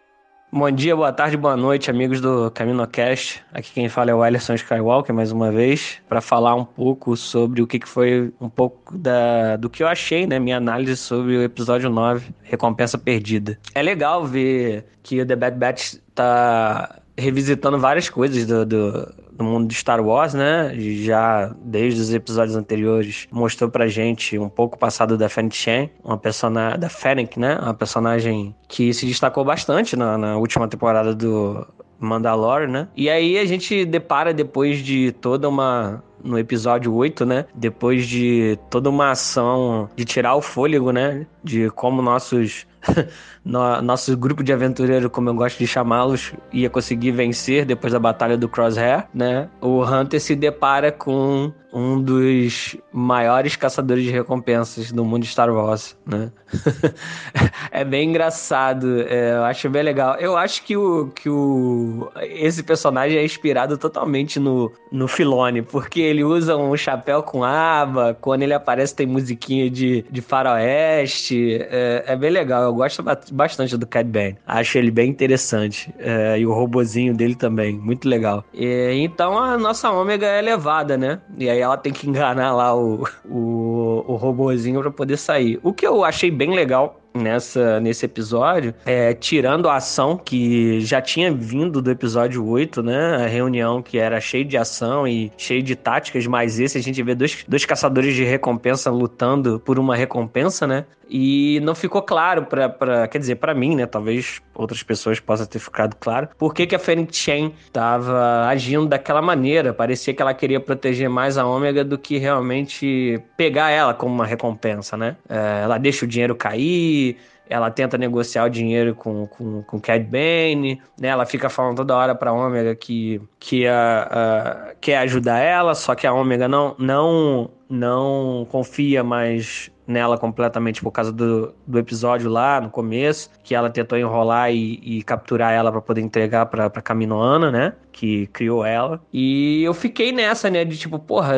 Bom 0.56 0.70
dia, 0.70 0.94
boa 0.94 1.12
tarde, 1.12 1.36
boa 1.36 1.56
noite, 1.56 1.90
amigos 1.90 2.20
do 2.20 2.48
CaminoCast. 2.52 3.42
Aqui 3.52 3.72
quem 3.72 3.88
fala 3.88 4.12
é 4.12 4.14
o 4.14 4.24
Ellison 4.24 4.54
Skywalker, 4.54 5.12
mais 5.12 5.32
uma 5.32 5.50
vez, 5.50 6.00
para 6.08 6.20
falar 6.20 6.54
um 6.54 6.64
pouco 6.64 7.16
sobre 7.16 7.60
o 7.60 7.66
que 7.66 7.80
que 7.80 7.88
foi 7.88 8.32
um 8.40 8.48
pouco 8.48 8.96
da, 8.96 9.56
do 9.56 9.68
que 9.68 9.82
eu 9.82 9.88
achei, 9.88 10.28
né? 10.28 10.38
Minha 10.38 10.58
análise 10.58 10.96
sobre 10.96 11.36
o 11.36 11.42
episódio 11.42 11.90
9, 11.90 12.32
Recompensa 12.44 12.96
Perdida. 12.96 13.58
É 13.74 13.82
legal 13.82 14.24
ver 14.24 14.86
que 15.02 15.20
o 15.20 15.26
The 15.26 15.34
Bad 15.34 15.58
Batch 15.58 15.96
tá 16.14 17.00
revisitando 17.18 17.76
várias 17.76 18.08
coisas 18.08 18.46
do, 18.46 18.64
do, 18.64 19.12
do 19.36 19.44
mundo 19.44 19.66
de 19.66 19.74
Star 19.74 20.00
Wars, 20.00 20.34
né? 20.34 20.72
Já 20.74 21.54
desde 21.60 22.00
os 22.00 22.12
episódios 22.12 22.56
anteriores 22.56 23.26
mostrou 23.30 23.70
pra 23.70 23.86
gente 23.88 24.38
um 24.38 24.48
pouco 24.48 24.76
o 24.76 24.78
passado 24.78 25.18
da 25.18 25.28
Fennec 25.28 25.56
Shan, 25.56 25.88
uma 26.02 26.16
personagem 26.16 26.78
da 26.78 26.88
Fennec, 26.88 27.38
né? 27.38 27.58
Uma 27.60 27.74
personagem 27.74 28.54
que 28.68 28.92
se 28.94 29.06
destacou 29.06 29.44
bastante 29.44 29.96
na, 29.96 30.16
na 30.16 30.36
última 30.36 30.68
temporada 30.68 31.14
do 31.14 31.66
Mandalorian, 31.98 32.68
né? 32.68 32.88
E 32.96 33.10
aí 33.10 33.38
a 33.38 33.44
gente 33.44 33.84
depara 33.84 34.32
depois 34.32 34.78
de 34.78 35.12
toda 35.12 35.48
uma 35.48 36.02
no 36.24 36.38
episódio 36.38 36.92
8, 36.92 37.24
né? 37.24 37.44
Depois 37.54 38.06
de 38.06 38.58
toda 38.70 38.88
uma 38.88 39.10
ação 39.10 39.88
de 39.94 40.04
tirar 40.04 40.34
o 40.34 40.40
fôlego, 40.42 40.90
né? 40.90 41.26
De 41.42 41.70
como 41.70 42.00
nossos 42.02 42.66
no, 43.44 43.82
nosso 43.82 44.16
grupo 44.16 44.42
de 44.42 44.52
aventureiro, 44.52 45.10
como 45.10 45.28
eu 45.28 45.34
gosto 45.34 45.58
de 45.58 45.66
chamá-los, 45.66 46.32
ia 46.52 46.70
conseguir 46.70 47.12
vencer 47.12 47.64
depois 47.64 47.92
da 47.92 47.98
batalha 47.98 48.36
do 48.36 48.48
Crosshair, 48.48 49.06
né? 49.12 49.48
O 49.60 49.82
Hunter 49.84 50.20
se 50.20 50.34
depara 50.34 50.90
com 50.90 51.52
um 51.72 52.00
dos 52.00 52.76
maiores 52.92 53.56
caçadores 53.56 54.04
de 54.04 54.10
recompensas 54.10 54.92
do 54.92 55.04
mundo 55.04 55.22
de 55.22 55.28
Star 55.28 55.52
Wars, 55.52 55.96
né? 56.06 56.30
é 57.72 57.84
bem 57.84 58.10
engraçado, 58.10 59.00
é, 59.08 59.32
eu 59.34 59.44
acho 59.44 59.68
bem 59.68 59.82
legal. 59.82 60.16
Eu 60.16 60.36
acho 60.36 60.62
que 60.62 60.76
o 60.76 61.08
que 61.08 61.28
o 61.28 62.08
esse 62.20 62.62
personagem 62.62 63.18
é 63.18 63.24
inspirado 63.24 63.76
totalmente 63.76 64.38
no 64.38 64.70
no 64.92 65.08
Filone, 65.08 65.62
porque 65.62 66.00
ele 66.14 66.24
usa 66.24 66.56
um 66.56 66.76
chapéu 66.76 67.22
com 67.22 67.44
aba, 67.44 68.16
quando 68.20 68.42
ele 68.42 68.54
aparece 68.54 68.94
tem 68.94 69.06
musiquinha 69.06 69.68
de, 69.68 70.04
de 70.10 70.20
faroeste, 70.20 71.58
é, 71.60 72.04
é 72.06 72.16
bem 72.16 72.30
legal. 72.30 72.62
Eu 72.62 72.74
gosto 72.74 73.04
bastante 73.32 73.76
do 73.76 73.86
Cad 73.86 74.08
Bane. 74.08 74.38
Acho 74.46 74.78
ele 74.78 74.90
bem 74.90 75.10
interessante. 75.10 75.92
É, 75.98 76.38
e 76.38 76.46
o 76.46 76.52
robozinho 76.52 77.14
dele 77.14 77.34
também, 77.34 77.76
muito 77.76 78.08
legal. 78.08 78.44
E, 78.54 78.92
então 79.02 79.36
a 79.38 79.58
nossa 79.58 79.90
ômega 79.90 80.26
é 80.26 80.38
elevada, 80.38 80.96
né? 80.96 81.20
E 81.36 81.50
aí 81.50 81.58
ela 81.58 81.76
tem 81.76 81.92
que 81.92 82.08
enganar 82.08 82.54
lá 82.54 82.74
o, 82.74 83.06
o, 83.24 84.04
o 84.06 84.16
robozinho 84.16 84.80
para 84.80 84.90
poder 84.90 85.16
sair. 85.16 85.58
O 85.62 85.72
que 85.72 85.86
eu 85.86 86.04
achei 86.04 86.30
bem 86.30 86.54
legal 86.54 87.00
nessa, 87.14 87.78
nesse 87.80 88.04
episódio, 88.04 88.74
é, 88.84 89.14
tirando 89.14 89.68
a 89.68 89.76
ação 89.76 90.16
que 90.16 90.80
já 90.80 91.00
tinha 91.00 91.32
vindo 91.32 91.80
do 91.80 91.90
episódio 91.90 92.44
8, 92.44 92.82
né? 92.82 93.24
A 93.24 93.26
reunião 93.26 93.80
que 93.80 93.98
era 93.98 94.20
cheia 94.20 94.44
de 94.44 94.56
ação 94.56 95.06
e 95.06 95.32
cheia 95.36 95.62
de 95.62 95.76
táticas, 95.76 96.26
mas 96.26 96.58
esse 96.58 96.76
a 96.76 96.82
gente 96.82 97.02
vê 97.02 97.14
dois, 97.14 97.44
dois 97.46 97.64
caçadores 97.64 98.14
de 98.14 98.24
recompensa 98.24 98.90
lutando 98.90 99.60
por 99.60 99.78
uma 99.78 99.94
recompensa, 99.94 100.66
né? 100.66 100.84
E 101.08 101.60
não 101.60 101.74
ficou 101.74 102.02
claro 102.02 102.46
para, 102.46 103.06
quer 103.08 103.18
dizer, 103.18 103.36
para 103.36 103.54
mim, 103.54 103.76
né? 103.76 103.86
Talvez 103.86 104.40
outras 104.54 104.82
pessoas 104.82 105.20
possa 105.20 105.46
ter 105.46 105.58
ficado 105.58 105.96
claro, 105.96 106.28
por 106.38 106.54
que, 106.54 106.66
que 106.66 106.74
a 106.74 106.78
Fênix 106.78 107.16
Chen 107.16 107.52
estava 107.66 108.46
agindo 108.46 108.86
daquela 108.86 109.20
maneira. 109.20 109.72
Parecia 109.72 110.14
que 110.14 110.22
ela 110.22 110.32
queria 110.32 110.60
proteger 110.60 111.08
mais 111.08 111.36
a 111.36 111.46
Ômega 111.46 111.84
do 111.84 111.98
que 111.98 112.18
realmente 112.18 113.20
pegar 113.36 113.70
ela 113.70 113.92
como 113.92 114.14
uma 114.14 114.26
recompensa, 114.26 114.96
né? 114.96 115.16
É, 115.28 115.62
ela 115.64 115.78
deixa 115.78 116.04
o 116.04 116.08
dinheiro 116.08 116.34
cair, 116.34 117.03
ela 117.48 117.70
tenta 117.70 117.98
negociar 117.98 118.44
o 118.44 118.48
dinheiro 118.48 118.94
com, 118.94 119.26
com, 119.26 119.62
com 119.62 119.80
Cad 119.80 120.02
Bane, 120.04 120.80
né? 120.98 121.08
Ela 121.08 121.26
fica 121.26 121.50
falando 121.50 121.76
toda 121.76 121.96
hora 121.96 122.14
pra 122.14 122.32
Ômega 122.32 122.74
que, 122.74 123.20
que 123.38 123.66
a, 123.66 124.70
a, 124.70 124.74
quer 124.80 124.98
ajudar 124.98 125.38
ela, 125.38 125.74
só 125.74 125.94
que 125.94 126.06
a 126.06 126.12
Ômega 126.12 126.48
não, 126.48 126.74
não, 126.78 127.50
não 127.68 128.46
confia 128.50 129.04
mais 129.04 129.70
nela 129.86 130.18
completamente 130.18 130.82
por 130.82 130.90
causa 130.90 131.12
do, 131.12 131.54
do 131.66 131.78
episódio 131.78 132.30
lá 132.30 132.60
no 132.60 132.70
começo, 132.70 133.30
que 133.42 133.54
ela 133.54 133.70
tentou 133.70 133.98
enrolar 133.98 134.52
e, 134.52 134.80
e 134.82 135.02
capturar 135.02 135.52
ela 135.52 135.70
para 135.70 135.80
poder 135.80 136.00
entregar 136.00 136.46
pra, 136.46 136.70
pra 136.70 136.82
Caminoana, 136.82 137.50
né? 137.50 137.72
Que 137.92 138.26
criou 138.28 138.64
ela. 138.64 139.00
E 139.12 139.62
eu 139.62 139.74
fiquei 139.74 140.12
nessa, 140.12 140.50
né? 140.50 140.64
De 140.64 140.76
tipo, 140.76 140.98
porra, 140.98 141.34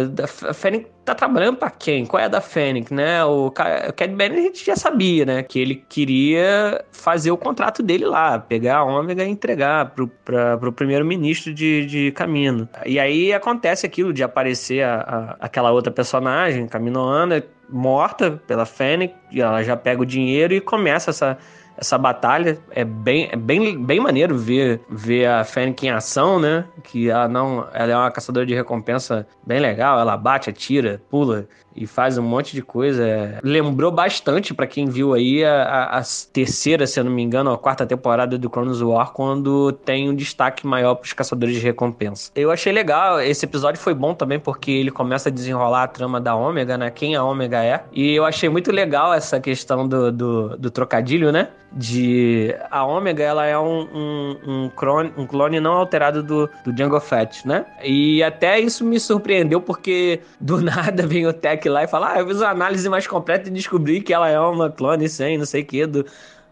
a 0.48 0.54
Fênix 0.54 0.86
tá 1.04 1.14
trabalhando 1.14 1.56
pra 1.56 1.70
quem? 1.70 2.04
Qual 2.04 2.20
é 2.20 2.24
a 2.24 2.28
da 2.28 2.40
Fênix, 2.40 2.90
né? 2.90 3.24
O, 3.24 3.46
o 3.46 3.50
Cad 3.50 4.12
Bane 4.14 4.36
a 4.36 4.40
gente 4.40 4.66
já 4.66 4.74
sabia, 4.74 5.24
né? 5.24 5.42
Que 5.42 5.60
ele 5.60 5.76
queria 5.88 6.84
fazer 6.90 7.30
o 7.30 7.36
contrato 7.36 7.82
dele 7.82 8.04
lá, 8.04 8.38
pegar 8.38 8.78
a 8.78 8.84
Ômega 8.84 9.24
e 9.24 9.28
entregar 9.28 9.90
pro, 9.90 10.08
pra, 10.08 10.56
pro 10.58 10.72
primeiro-ministro 10.72 11.54
de, 11.54 11.86
de 11.86 12.12
Camino. 12.12 12.68
E 12.84 12.98
aí 12.98 13.32
acontece 13.32 13.86
aquilo 13.86 14.12
de 14.12 14.22
aparecer 14.22 14.82
a, 14.82 14.96
a, 15.40 15.46
aquela 15.46 15.70
outra 15.70 15.92
personagem, 15.92 16.66
Caminoana, 16.66 17.42
morta 17.68 18.42
pela 18.46 18.66
Fennec, 18.66 19.14
e 19.30 19.40
ela 19.40 19.62
já 19.62 19.76
pega 19.76 20.02
o 20.02 20.06
dinheiro 20.06 20.54
e 20.54 20.60
começa 20.60 21.10
essa, 21.10 21.38
essa 21.76 21.98
batalha. 21.98 22.58
É 22.70 22.84
bem, 22.84 23.28
é 23.30 23.36
bem, 23.36 23.82
bem 23.82 24.00
maneiro 24.00 24.36
ver, 24.36 24.80
ver 24.88 25.26
a 25.26 25.44
Fennec 25.44 25.86
em 25.86 25.90
ação, 25.90 26.38
né? 26.38 26.64
Que 26.82 27.10
ela 27.10 27.28
não. 27.28 27.66
Ela 27.72 27.92
é 27.92 27.96
uma 27.96 28.10
caçadora 28.10 28.46
de 28.46 28.54
recompensa 28.54 29.26
bem 29.46 29.60
legal. 29.60 29.98
Ela 29.98 30.16
bate, 30.16 30.50
atira, 30.50 31.00
pula 31.10 31.46
e 31.76 31.86
faz 31.86 32.18
um 32.18 32.22
monte 32.22 32.54
de 32.54 32.62
coisa. 32.62 33.38
Lembrou 33.42 33.90
bastante 33.90 34.54
para 34.54 34.66
quem 34.66 34.86
viu 34.86 35.14
aí 35.14 35.44
a, 35.44 35.98
a, 35.98 36.02
terceira, 36.32 36.86
se 36.86 36.98
eu 36.98 37.04
não 37.04 37.10
me 37.10 37.22
engano, 37.22 37.52
a 37.52 37.58
quarta 37.58 37.86
temporada 37.86 38.38
do 38.38 38.48
Chronos 38.48 38.80
War, 38.80 39.12
quando 39.12 39.72
tem 39.72 40.08
um 40.08 40.14
destaque 40.14 40.66
maior 40.66 40.94
para 40.94 41.04
os 41.04 41.12
caçadores 41.12 41.54
de 41.54 41.60
recompensa. 41.60 42.30
Eu 42.34 42.50
achei 42.50 42.72
legal, 42.72 43.20
esse 43.20 43.44
episódio 43.44 43.80
foi 43.80 43.94
bom 43.94 44.14
também 44.14 44.38
porque 44.38 44.70
ele 44.70 44.90
começa 44.90 45.28
a 45.28 45.32
desenrolar 45.32 45.84
a 45.84 45.88
trama 45.88 46.20
da 46.20 46.34
Ômega, 46.34 46.78
né? 46.78 46.90
Quem 46.90 47.14
a 47.14 47.24
Ômega 47.24 47.62
é. 47.62 47.84
E 47.92 48.14
eu 48.14 48.24
achei 48.24 48.48
muito 48.48 48.72
legal 48.72 49.12
essa 49.12 49.38
questão 49.40 49.86
do, 49.86 50.10
do, 50.10 50.56
do 50.56 50.70
trocadilho, 50.70 51.30
né? 51.30 51.48
De 51.72 52.54
a 52.70 52.84
Ômega, 52.84 53.22
ela 53.22 53.44
é 53.44 53.58
um, 53.58 53.80
um, 53.92 54.36
um, 54.46 54.68
clone, 54.70 55.12
um 55.16 55.26
clone 55.26 55.60
não 55.60 55.72
alterado 55.72 56.22
do, 56.22 56.48
do 56.64 56.72
Django 56.72 56.98
Fett, 57.00 57.46
né? 57.46 57.66
E 57.82 58.22
até 58.22 58.58
isso 58.58 58.84
me 58.84 58.98
surpreendeu 58.98 59.60
porque 59.60 60.20
do 60.40 60.60
nada 60.62 61.06
vem 61.06 61.26
o 61.26 61.32
Tech 61.32 61.65
lá 61.68 61.84
e 61.84 61.88
fala: 61.88 62.12
Ah, 62.12 62.18
eu 62.20 62.26
fiz 62.26 62.38
uma 62.38 62.50
análise 62.50 62.88
mais 62.88 63.06
completa 63.06 63.48
e 63.48 63.52
descobri 63.52 64.00
que 64.00 64.12
ela 64.12 64.28
é 64.28 64.38
uma 64.38 64.70
clone 64.70 65.08
sem 65.08 65.38
não 65.38 65.46
sei 65.46 65.62
o 65.62 65.66
que 65.66 65.86
do, 65.86 66.04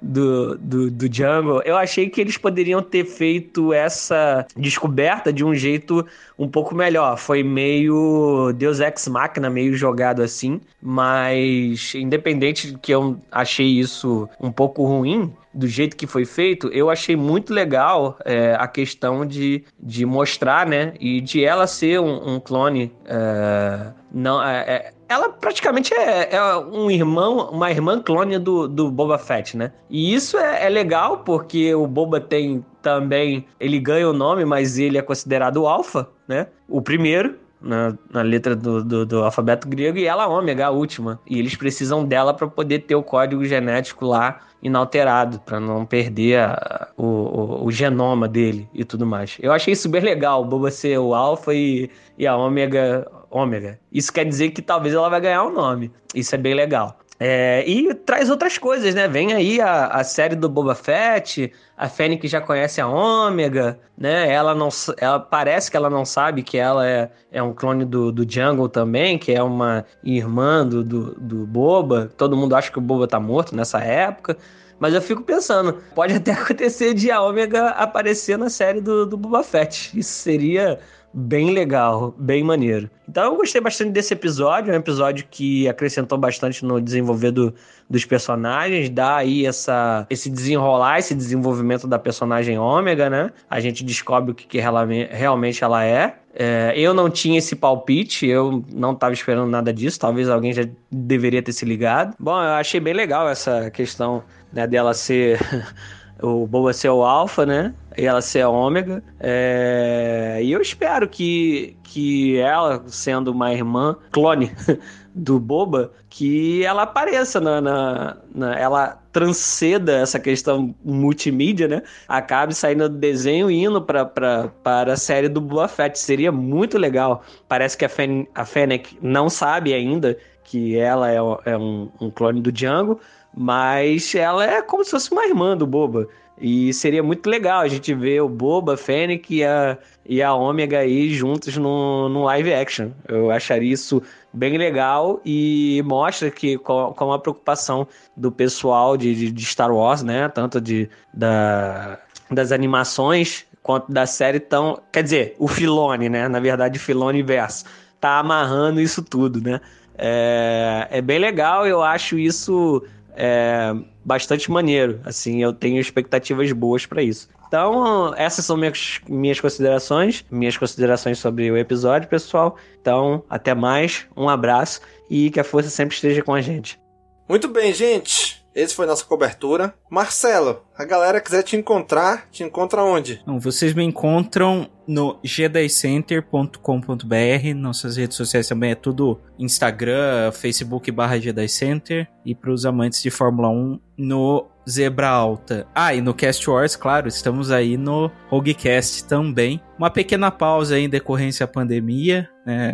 do, 0.04 0.58
do, 0.58 0.90
do 0.90 1.14
Jungle. 1.14 1.62
Eu 1.64 1.76
achei 1.76 2.08
que 2.08 2.20
eles 2.20 2.36
poderiam 2.36 2.82
ter 2.82 3.04
feito 3.04 3.72
essa 3.72 4.46
descoberta 4.56 5.32
de 5.32 5.44
um 5.44 5.54
jeito 5.54 6.06
um 6.38 6.48
pouco 6.48 6.74
melhor. 6.74 7.16
Foi 7.16 7.42
meio 7.42 8.52
Deus 8.52 8.80
Ex 8.80 9.08
Machina, 9.08 9.48
meio 9.48 9.74
jogado 9.74 10.22
assim. 10.22 10.60
Mas, 10.80 11.94
independente 11.94 12.72
de 12.72 12.78
que 12.78 12.92
eu 12.92 13.20
achei 13.32 13.66
isso 13.66 14.28
um 14.40 14.52
pouco 14.52 14.84
ruim, 14.84 15.32
do 15.54 15.68
jeito 15.68 15.96
que 15.96 16.06
foi 16.06 16.24
feito, 16.24 16.68
eu 16.68 16.90
achei 16.90 17.14
muito 17.14 17.54
legal 17.54 18.18
é, 18.24 18.56
a 18.58 18.66
questão 18.66 19.24
de, 19.24 19.64
de 19.80 20.04
mostrar, 20.04 20.66
né? 20.66 20.94
E 20.98 21.20
de 21.20 21.44
ela 21.44 21.66
ser 21.66 22.00
um, 22.00 22.34
um 22.34 22.40
clone. 22.40 22.92
É, 23.06 23.92
não, 24.12 24.42
é, 24.42 24.58
é 24.58 24.93
ela 25.09 25.28
praticamente 25.28 25.92
é, 25.94 26.34
é, 26.34 26.57
um 26.57 26.90
irmão, 26.90 27.50
uma 27.50 27.70
irmã 27.70 28.00
clone 28.00 28.38
do, 28.38 28.68
do 28.68 28.90
Boba 28.90 29.18
Fett, 29.18 29.57
né? 29.57 29.72
E 29.90 30.14
isso 30.14 30.38
é, 30.38 30.64
é, 30.64 30.68
legal 30.68 31.18
porque 31.18 31.74
o 31.74 31.86
Boba 31.86 32.20
tem 32.20 32.64
também, 32.82 33.46
ele 33.59 33.78
ganha 33.78 34.09
o 34.09 34.12
nome, 34.12 34.44
mas 34.44 34.78
ele 34.78 34.98
é 34.98 35.02
considerado 35.02 35.59
o 35.59 35.66
Alpha, 35.66 36.09
né? 36.26 36.48
O 36.68 36.80
primeiro, 36.80 37.36
na, 37.61 37.96
na 38.11 38.22
letra 38.22 38.55
do, 38.55 38.84
do, 38.84 39.07
do, 39.07 39.24
alfabeto 39.24 39.66
grego, 39.68 39.98
e 39.98 40.05
ela 40.05 40.26
ômega, 40.26 40.66
a 40.66 40.70
última. 40.70 41.18
E 41.26 41.38
eles 41.38 41.57
precisam 41.57 42.05
dela 42.05 42.34
para 42.34 42.46
poder 42.46 42.80
ter 42.80 42.94
o 42.94 43.02
código 43.02 43.44
genético 43.44 44.07
lá 44.07 44.40
inalterado, 44.62 45.40
para 45.40 45.61
não 45.61 45.84
perder 45.84 46.40
a, 46.40 46.88
o, 46.96 47.05
o, 47.05 47.64
o, 47.66 47.70
genoma 47.70 48.26
dele 48.26 48.68
e 48.72 48.84
tudo 48.84 49.07
mais. 49.07 49.36
Eu 49.40 49.52
achei 49.52 49.74
super 49.74 50.02
legal, 50.02 50.42
o 50.42 50.44
Boba 50.44 50.70
ser 50.70 50.98
o 50.98 51.14
alfa 51.14 51.55
e, 51.55 51.90
e 52.18 52.26
a 52.26 52.36
ômega 52.36 53.07
ômega. 53.35 53.80
Isso 53.93 54.12
quer 54.12 54.24
dizer 54.24 54.51
que 54.51 54.62
talvez 54.62 54.95
ela 54.95 55.09
vai 55.09 55.20
ganhar 55.20 55.43
o 55.43 55.49
um 55.49 55.53
nome. 55.53 55.91
Isso 56.14 56.35
é 56.35 56.39
bem 56.39 56.55
legal. 56.55 56.99
É, 57.18 57.64
e 57.66 57.95
traz 57.95 58.28
outras 58.28 58.59
coisas, 58.59 58.95
né? 58.95 59.07
Vem 59.09 59.32
aí 59.32 59.61
a, 59.61 59.87
a 59.87 60.05
série 60.05 60.35
do 60.35 60.49
Boba 60.49 60.74
Fett, 60.74 61.53
a 61.76 61.89
Fennec 61.89 62.26
já 62.26 62.41
conhece 62.41 62.80
a 62.80 62.89
Ômega, 62.89 63.78
né? 63.97 64.32
Ela 64.32 64.55
não 64.55 64.68
ela 64.99 65.20
parece 65.20 65.70
que 65.70 65.76
ela 65.76 65.89
não 65.89 66.05
sabe 66.05 66.43
que 66.43 66.59
ela 66.59 66.87
é, 66.87 67.11
é 67.30 67.43
um 67.43 67.53
clone 67.53 67.85
do, 67.85 68.11
do 68.11 68.30
Jungle 68.30 68.68
também, 68.68 69.16
que 69.16 69.32
é 69.32 69.43
uma 69.43 69.85
irmã 70.03 70.66
do, 70.66 70.82
do, 70.82 71.14
do 71.14 71.47
Boba. 71.47 72.11
Todo 72.16 72.37
mundo 72.37 72.55
acha 72.55 72.70
que 72.70 72.78
o 72.78 72.82
Boba 72.82 73.07
tá 73.07 73.20
morto 73.20 73.55
nessa 73.55 73.78
época. 73.80 74.37
Mas 74.78 74.93
eu 74.93 75.01
fico 75.01 75.22
pensando, 75.22 75.78
pode 75.95 76.14
até 76.18 76.32
acontecer 76.32 76.95
de 76.95 77.11
a 77.11 77.22
Ômega 77.22 77.68
aparecer 77.68 78.37
na 78.37 78.51
série 78.51 78.80
do, 78.80 79.07
do 79.07 79.16
Boba 79.16 79.43
Fett. 79.45 79.97
Isso 79.99 80.12
seria 80.12 80.80
bem 81.14 81.50
legal, 81.50 82.12
bem 82.18 82.42
maneiro. 82.42 82.90
Então 83.08 83.24
eu 83.24 83.36
gostei 83.36 83.60
bastante 83.60 83.92
desse 83.92 84.12
episódio, 84.12 84.72
é 84.72 84.76
um 84.76 84.80
episódio 84.80 85.24
que 85.30 85.68
acrescentou 85.68 86.18
bastante 86.18 86.64
no 86.64 86.80
desenvolver 86.80 87.30
do, 87.30 87.54
dos 87.88 88.04
personagens, 88.04 88.90
dá 88.90 89.16
aí 89.16 89.46
essa, 89.46 90.06
esse 90.10 90.28
desenrolar, 90.28 90.98
esse 90.98 91.14
desenvolvimento 91.14 91.86
da 91.86 91.98
personagem 91.98 92.58
Ômega, 92.58 93.08
né? 93.08 93.30
A 93.48 93.60
gente 93.60 93.84
descobre 93.84 94.32
o 94.32 94.34
que, 94.34 94.46
que 94.46 94.58
realmente 94.58 95.62
ela 95.62 95.84
é. 95.84 96.16
é. 96.34 96.72
Eu 96.76 96.92
não 96.92 97.08
tinha 97.08 97.38
esse 97.38 97.54
palpite, 97.54 98.26
eu 98.26 98.64
não 98.72 98.92
estava 98.92 99.14
esperando 99.14 99.48
nada 99.48 99.72
disso, 99.72 100.00
talvez 100.00 100.28
alguém 100.28 100.52
já 100.52 100.64
deveria 100.90 101.42
ter 101.42 101.52
se 101.52 101.64
ligado. 101.64 102.16
Bom, 102.18 102.42
eu 102.42 102.54
achei 102.54 102.80
bem 102.80 102.94
legal 102.94 103.28
essa 103.28 103.70
questão 103.70 104.24
né, 104.52 104.66
dela 104.66 104.94
ser 104.94 105.38
o 106.24 106.46
Boba 106.46 106.72
ser 106.72 106.88
o 106.88 107.02
Alpha, 107.02 107.44
né? 107.44 107.74
E 107.96 108.06
ela 108.06 108.20
ser 108.20 108.40
a 108.40 108.48
Ômega. 108.48 109.02
É... 109.20 110.40
E 110.42 110.50
eu 110.50 110.60
espero 110.60 111.08
que, 111.08 111.76
que 111.84 112.38
ela, 112.38 112.82
sendo 112.86 113.30
uma 113.30 113.52
irmã 113.52 113.96
clone 114.10 114.50
do 115.14 115.38
Boba, 115.38 115.92
que 116.08 116.64
ela 116.64 116.82
apareça 116.82 117.40
na, 117.40 117.60
na, 117.60 118.16
na, 118.34 118.58
ela 118.58 118.98
transceda 119.12 119.98
essa 119.98 120.18
questão 120.18 120.74
multimídia, 120.84 121.68
né? 121.68 121.82
Acabe 122.08 122.54
saindo 122.54 122.88
do 122.88 122.96
desenho 122.96 123.50
e 123.50 123.62
indo 123.62 123.80
pra, 123.80 124.04
pra, 124.04 124.48
para 124.62 124.94
a 124.94 124.96
série 124.96 125.28
do 125.28 125.40
Boba 125.40 125.68
Fett. 125.68 125.98
Seria 125.98 126.32
muito 126.32 126.78
legal. 126.78 127.22
Parece 127.46 127.76
que 127.76 127.84
a, 127.84 127.88
Fen 127.88 128.26
a 128.34 128.44
Fennec 128.44 128.98
não 129.00 129.28
sabe 129.28 129.72
ainda 129.72 130.16
que 130.45 130.76
ela 130.76 131.11
é, 131.11 131.16
é 131.47 131.57
um, 131.57 131.88
um, 132.01 132.11
clone 132.11 132.40
do 132.40 132.53
Django, 132.53 133.01
mas 133.34 134.14
ela 134.14 134.45
é 134.45 134.62
como 134.62 134.84
se 134.84 134.90
fosse 134.90 135.11
uma 135.11 135.26
irmã 135.26 135.57
do 135.57 135.66
Boba. 135.66 136.07
E 136.40 136.72
seria 136.74 137.03
muito 137.03 137.28
legal 137.30 137.61
a 137.61 137.68
gente 137.68 137.95
ver 137.95 138.20
o 138.20 138.28
Boba, 138.28 138.76
Fennec 138.76 139.34
e 139.34 139.45
a, 139.45 139.78
e 140.05 140.20
a 140.20 140.34
Ômega 140.34 140.80
aí 140.80 141.14
juntos 141.14 141.57
no, 141.57 142.24
live 142.24 142.53
action. 142.53 142.90
Eu 143.07 143.30
acharia 143.30 143.72
isso 143.72 144.03
bem 144.32 144.59
legal 144.59 145.20
e 145.24 145.80
mostra 145.84 146.30
que 146.30 146.59
com, 146.59 146.92
com 146.92 147.12
a 147.12 147.18
preocupação 147.18 147.86
do 148.16 148.32
pessoal 148.32 148.97
de, 148.97 149.30
de, 149.30 149.45
Star 149.45 149.72
Wars, 149.72 150.03
né? 150.03 150.28
Tanto 150.28 150.61
de, 150.61 150.90
da, 151.12 152.01
das 152.28 152.51
animações 152.51 153.47
quanto 153.62 153.92
da 153.92 154.05
série 154.05 154.40
tão. 154.40 154.80
Quer 154.90 155.05
dizer, 155.05 155.36
o 155.38 155.47
Filone, 155.47 156.09
né? 156.09 156.26
Na 156.28 156.40
verdade, 156.40 156.78
o 156.78 156.80
Filone 156.80 157.22
verso. 157.22 157.64
Tá 158.01 158.18
amarrando 158.18 158.80
isso 158.80 159.03
tudo, 159.03 159.40
né? 159.40 159.61
É, 159.97 160.88
é 160.90 161.01
bem 161.01 161.18
legal, 161.18 161.66
eu 161.66 161.82
acho 161.82 162.18
isso 162.18 162.82
é, 163.16 163.74
bastante 164.05 164.51
maneiro. 164.51 165.01
Assim, 165.05 165.42
eu 165.42 165.53
tenho 165.53 165.80
expectativas 165.80 166.51
boas 166.53 166.86
para 166.86 167.03
isso. 167.03 167.28
Então, 167.47 168.12
essas 168.16 168.45
são 168.45 168.57
minhas, 168.57 169.01
minhas 169.09 169.38
considerações, 169.38 170.24
minhas 170.30 170.57
considerações 170.57 171.18
sobre 171.18 171.51
o 171.51 171.57
episódio, 171.57 172.09
pessoal. 172.09 172.57
Então, 172.80 173.22
até 173.30 173.55
mais, 173.55 174.07
um 174.16 174.28
abraço 174.28 174.80
e 175.09 175.30
que 175.30 175.38
a 175.38 175.45
força 175.45 175.70
sempre 175.70 175.95
esteja 175.95 176.22
com 176.22 176.34
a 176.34 176.40
gente. 176.40 176.80
Muito 177.28 177.47
bem, 177.49 177.72
gente. 177.72 178.34
Esse 178.55 178.74
foi 178.74 178.86
nossa 178.86 179.05
cobertura. 179.05 179.74
Marcelo, 179.90 180.62
a 180.76 180.84
galera 180.84 181.20
quiser 181.20 181.42
te 181.42 181.57
encontrar, 181.57 182.28
te 182.30 182.44
encontra 182.44 182.84
onde? 182.84 183.20
Não, 183.26 183.40
vocês 183.40 183.74
me 183.74 183.82
encontram 183.82 184.70
no 184.86 185.18
gedicenter.com.br. 185.24 187.55
Nossas 187.57 187.96
redes 187.96 188.16
sociais 188.16 188.46
também 188.46 188.70
é 188.70 188.76
tudo 188.76 189.20
Instagram, 189.38 190.30
Facebook 190.30 190.90
barra 190.92 191.16
Center. 191.48 192.09
E 192.24 192.34
para 192.34 192.52
os 192.52 192.64
amantes 192.64 193.02
de 193.02 193.11
Fórmula 193.11 193.48
1 193.48 193.80
no 193.98 194.46
Zebra 194.68 195.09
Alta. 195.09 195.66
Ah, 195.74 195.94
e 195.94 196.00
no 196.00 196.14
Cast 196.14 196.48
Wars, 196.48 196.76
claro, 196.76 197.09
estamos 197.09 197.50
aí 197.50 197.76
no 197.76 198.11
Roguecast 198.28 199.05
também. 199.07 199.61
Uma 199.76 199.90
pequena 199.90 200.30
pausa 200.30 200.78
em 200.78 200.88
decorrência 200.88 201.46
da 201.46 201.52
pandemia, 201.52 202.28
né? 202.46 202.72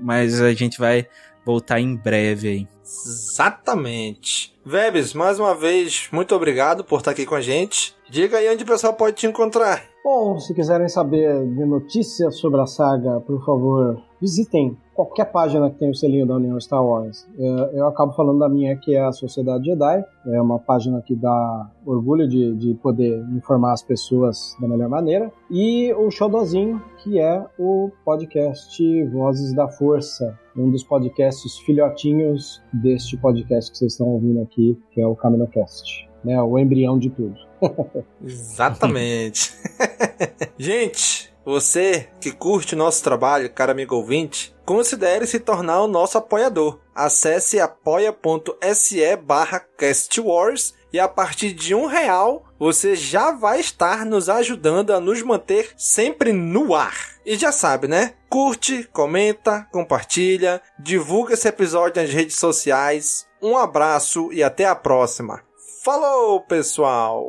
Mas 0.00 0.40
a 0.40 0.52
gente 0.52 0.78
vai 0.78 1.06
voltar 1.44 1.80
em 1.80 1.96
breve 1.96 2.48
aí. 2.48 2.68
Exatamente. 3.06 4.54
Vebs, 4.64 5.14
mais 5.14 5.38
uma 5.38 5.54
vez, 5.54 6.08
muito 6.12 6.34
obrigado 6.34 6.84
por 6.84 6.98
estar 6.98 7.12
aqui 7.12 7.24
com 7.24 7.34
a 7.34 7.40
gente. 7.40 7.94
Diga 8.08 8.38
aí 8.38 8.52
onde 8.52 8.64
o 8.64 8.66
pessoal 8.66 8.92
pode 8.94 9.16
te 9.16 9.26
encontrar. 9.26 9.84
Bom, 10.02 10.38
se 10.40 10.54
quiserem 10.54 10.88
saber 10.88 11.46
de 11.46 11.64
notícias 11.64 12.36
sobre 12.38 12.60
a 12.60 12.66
saga, 12.66 13.20
por 13.20 13.44
favor, 13.44 14.02
visitem 14.20 14.76
qualquer 15.04 15.26
página 15.26 15.70
que 15.70 15.78
tem 15.78 15.90
o 15.90 15.94
selinho 15.94 16.26
da 16.26 16.36
União 16.36 16.60
Star 16.60 16.84
Wars. 16.84 17.26
É, 17.38 17.70
eu 17.78 17.86
acabo 17.86 18.12
falando 18.12 18.38
da 18.38 18.48
minha, 18.48 18.76
que 18.76 18.94
é 18.94 19.00
a 19.00 19.12
Sociedade 19.12 19.64
Jedi. 19.64 20.04
É 20.26 20.40
uma 20.40 20.58
página 20.58 21.00
que 21.00 21.14
dá 21.14 21.70
orgulho 21.86 22.28
de, 22.28 22.54
de 22.56 22.74
poder 22.74 23.24
informar 23.30 23.72
as 23.72 23.82
pessoas 23.82 24.56
da 24.60 24.68
melhor 24.68 24.88
maneira. 24.88 25.32
E 25.50 25.92
o 25.94 26.10
Xodozinho, 26.10 26.82
que 26.98 27.18
é 27.18 27.44
o 27.58 27.90
podcast 28.04 29.04
Vozes 29.06 29.54
da 29.54 29.68
Força, 29.68 30.38
um 30.56 30.70
dos 30.70 30.84
podcasts 30.84 31.58
filhotinhos 31.60 32.62
deste 32.72 33.16
podcast 33.16 33.70
que 33.70 33.78
vocês 33.78 33.92
estão 33.92 34.08
ouvindo 34.08 34.42
aqui, 34.42 34.78
que 34.90 35.00
é 35.00 35.06
o 35.06 35.16
CaminoCast. 35.16 36.08
Né, 36.22 36.38
o 36.42 36.58
embrião 36.58 36.98
de 36.98 37.08
tudo. 37.08 37.34
Exatamente. 38.22 39.54
Gente, 40.58 41.32
você 41.44 42.08
que 42.20 42.32
curte 42.32 42.76
nosso 42.76 43.02
trabalho, 43.02 43.50
cara 43.50 43.72
amigo 43.72 43.96
ouvinte, 43.96 44.54
considere 44.64 45.26
se 45.26 45.40
tornar 45.40 45.82
o 45.82 45.88
nosso 45.88 46.18
apoiador. 46.18 46.78
Acesse 46.94 47.58
apoia.se 47.58 49.16
barra 49.16 49.60
castwars 49.60 50.74
e 50.92 50.98
a 50.98 51.08
partir 51.08 51.52
de 51.52 51.74
um 51.74 51.86
real 51.86 52.44
você 52.58 52.94
já 52.94 53.32
vai 53.32 53.60
estar 53.60 54.04
nos 54.04 54.28
ajudando 54.28 54.92
a 54.92 55.00
nos 55.00 55.22
manter 55.22 55.70
sempre 55.76 56.32
no 56.32 56.74
ar. 56.74 56.94
E 57.24 57.36
já 57.36 57.52
sabe, 57.52 57.88
né? 57.88 58.14
Curte, 58.28 58.84
comenta, 58.92 59.66
compartilha, 59.72 60.60
divulga 60.78 61.34
esse 61.34 61.48
episódio 61.48 62.02
nas 62.02 62.12
redes 62.12 62.36
sociais. 62.36 63.26
Um 63.42 63.56
abraço 63.56 64.32
e 64.32 64.42
até 64.42 64.66
a 64.66 64.74
próxima. 64.74 65.42
Falou, 65.82 66.40
pessoal! 66.42 67.28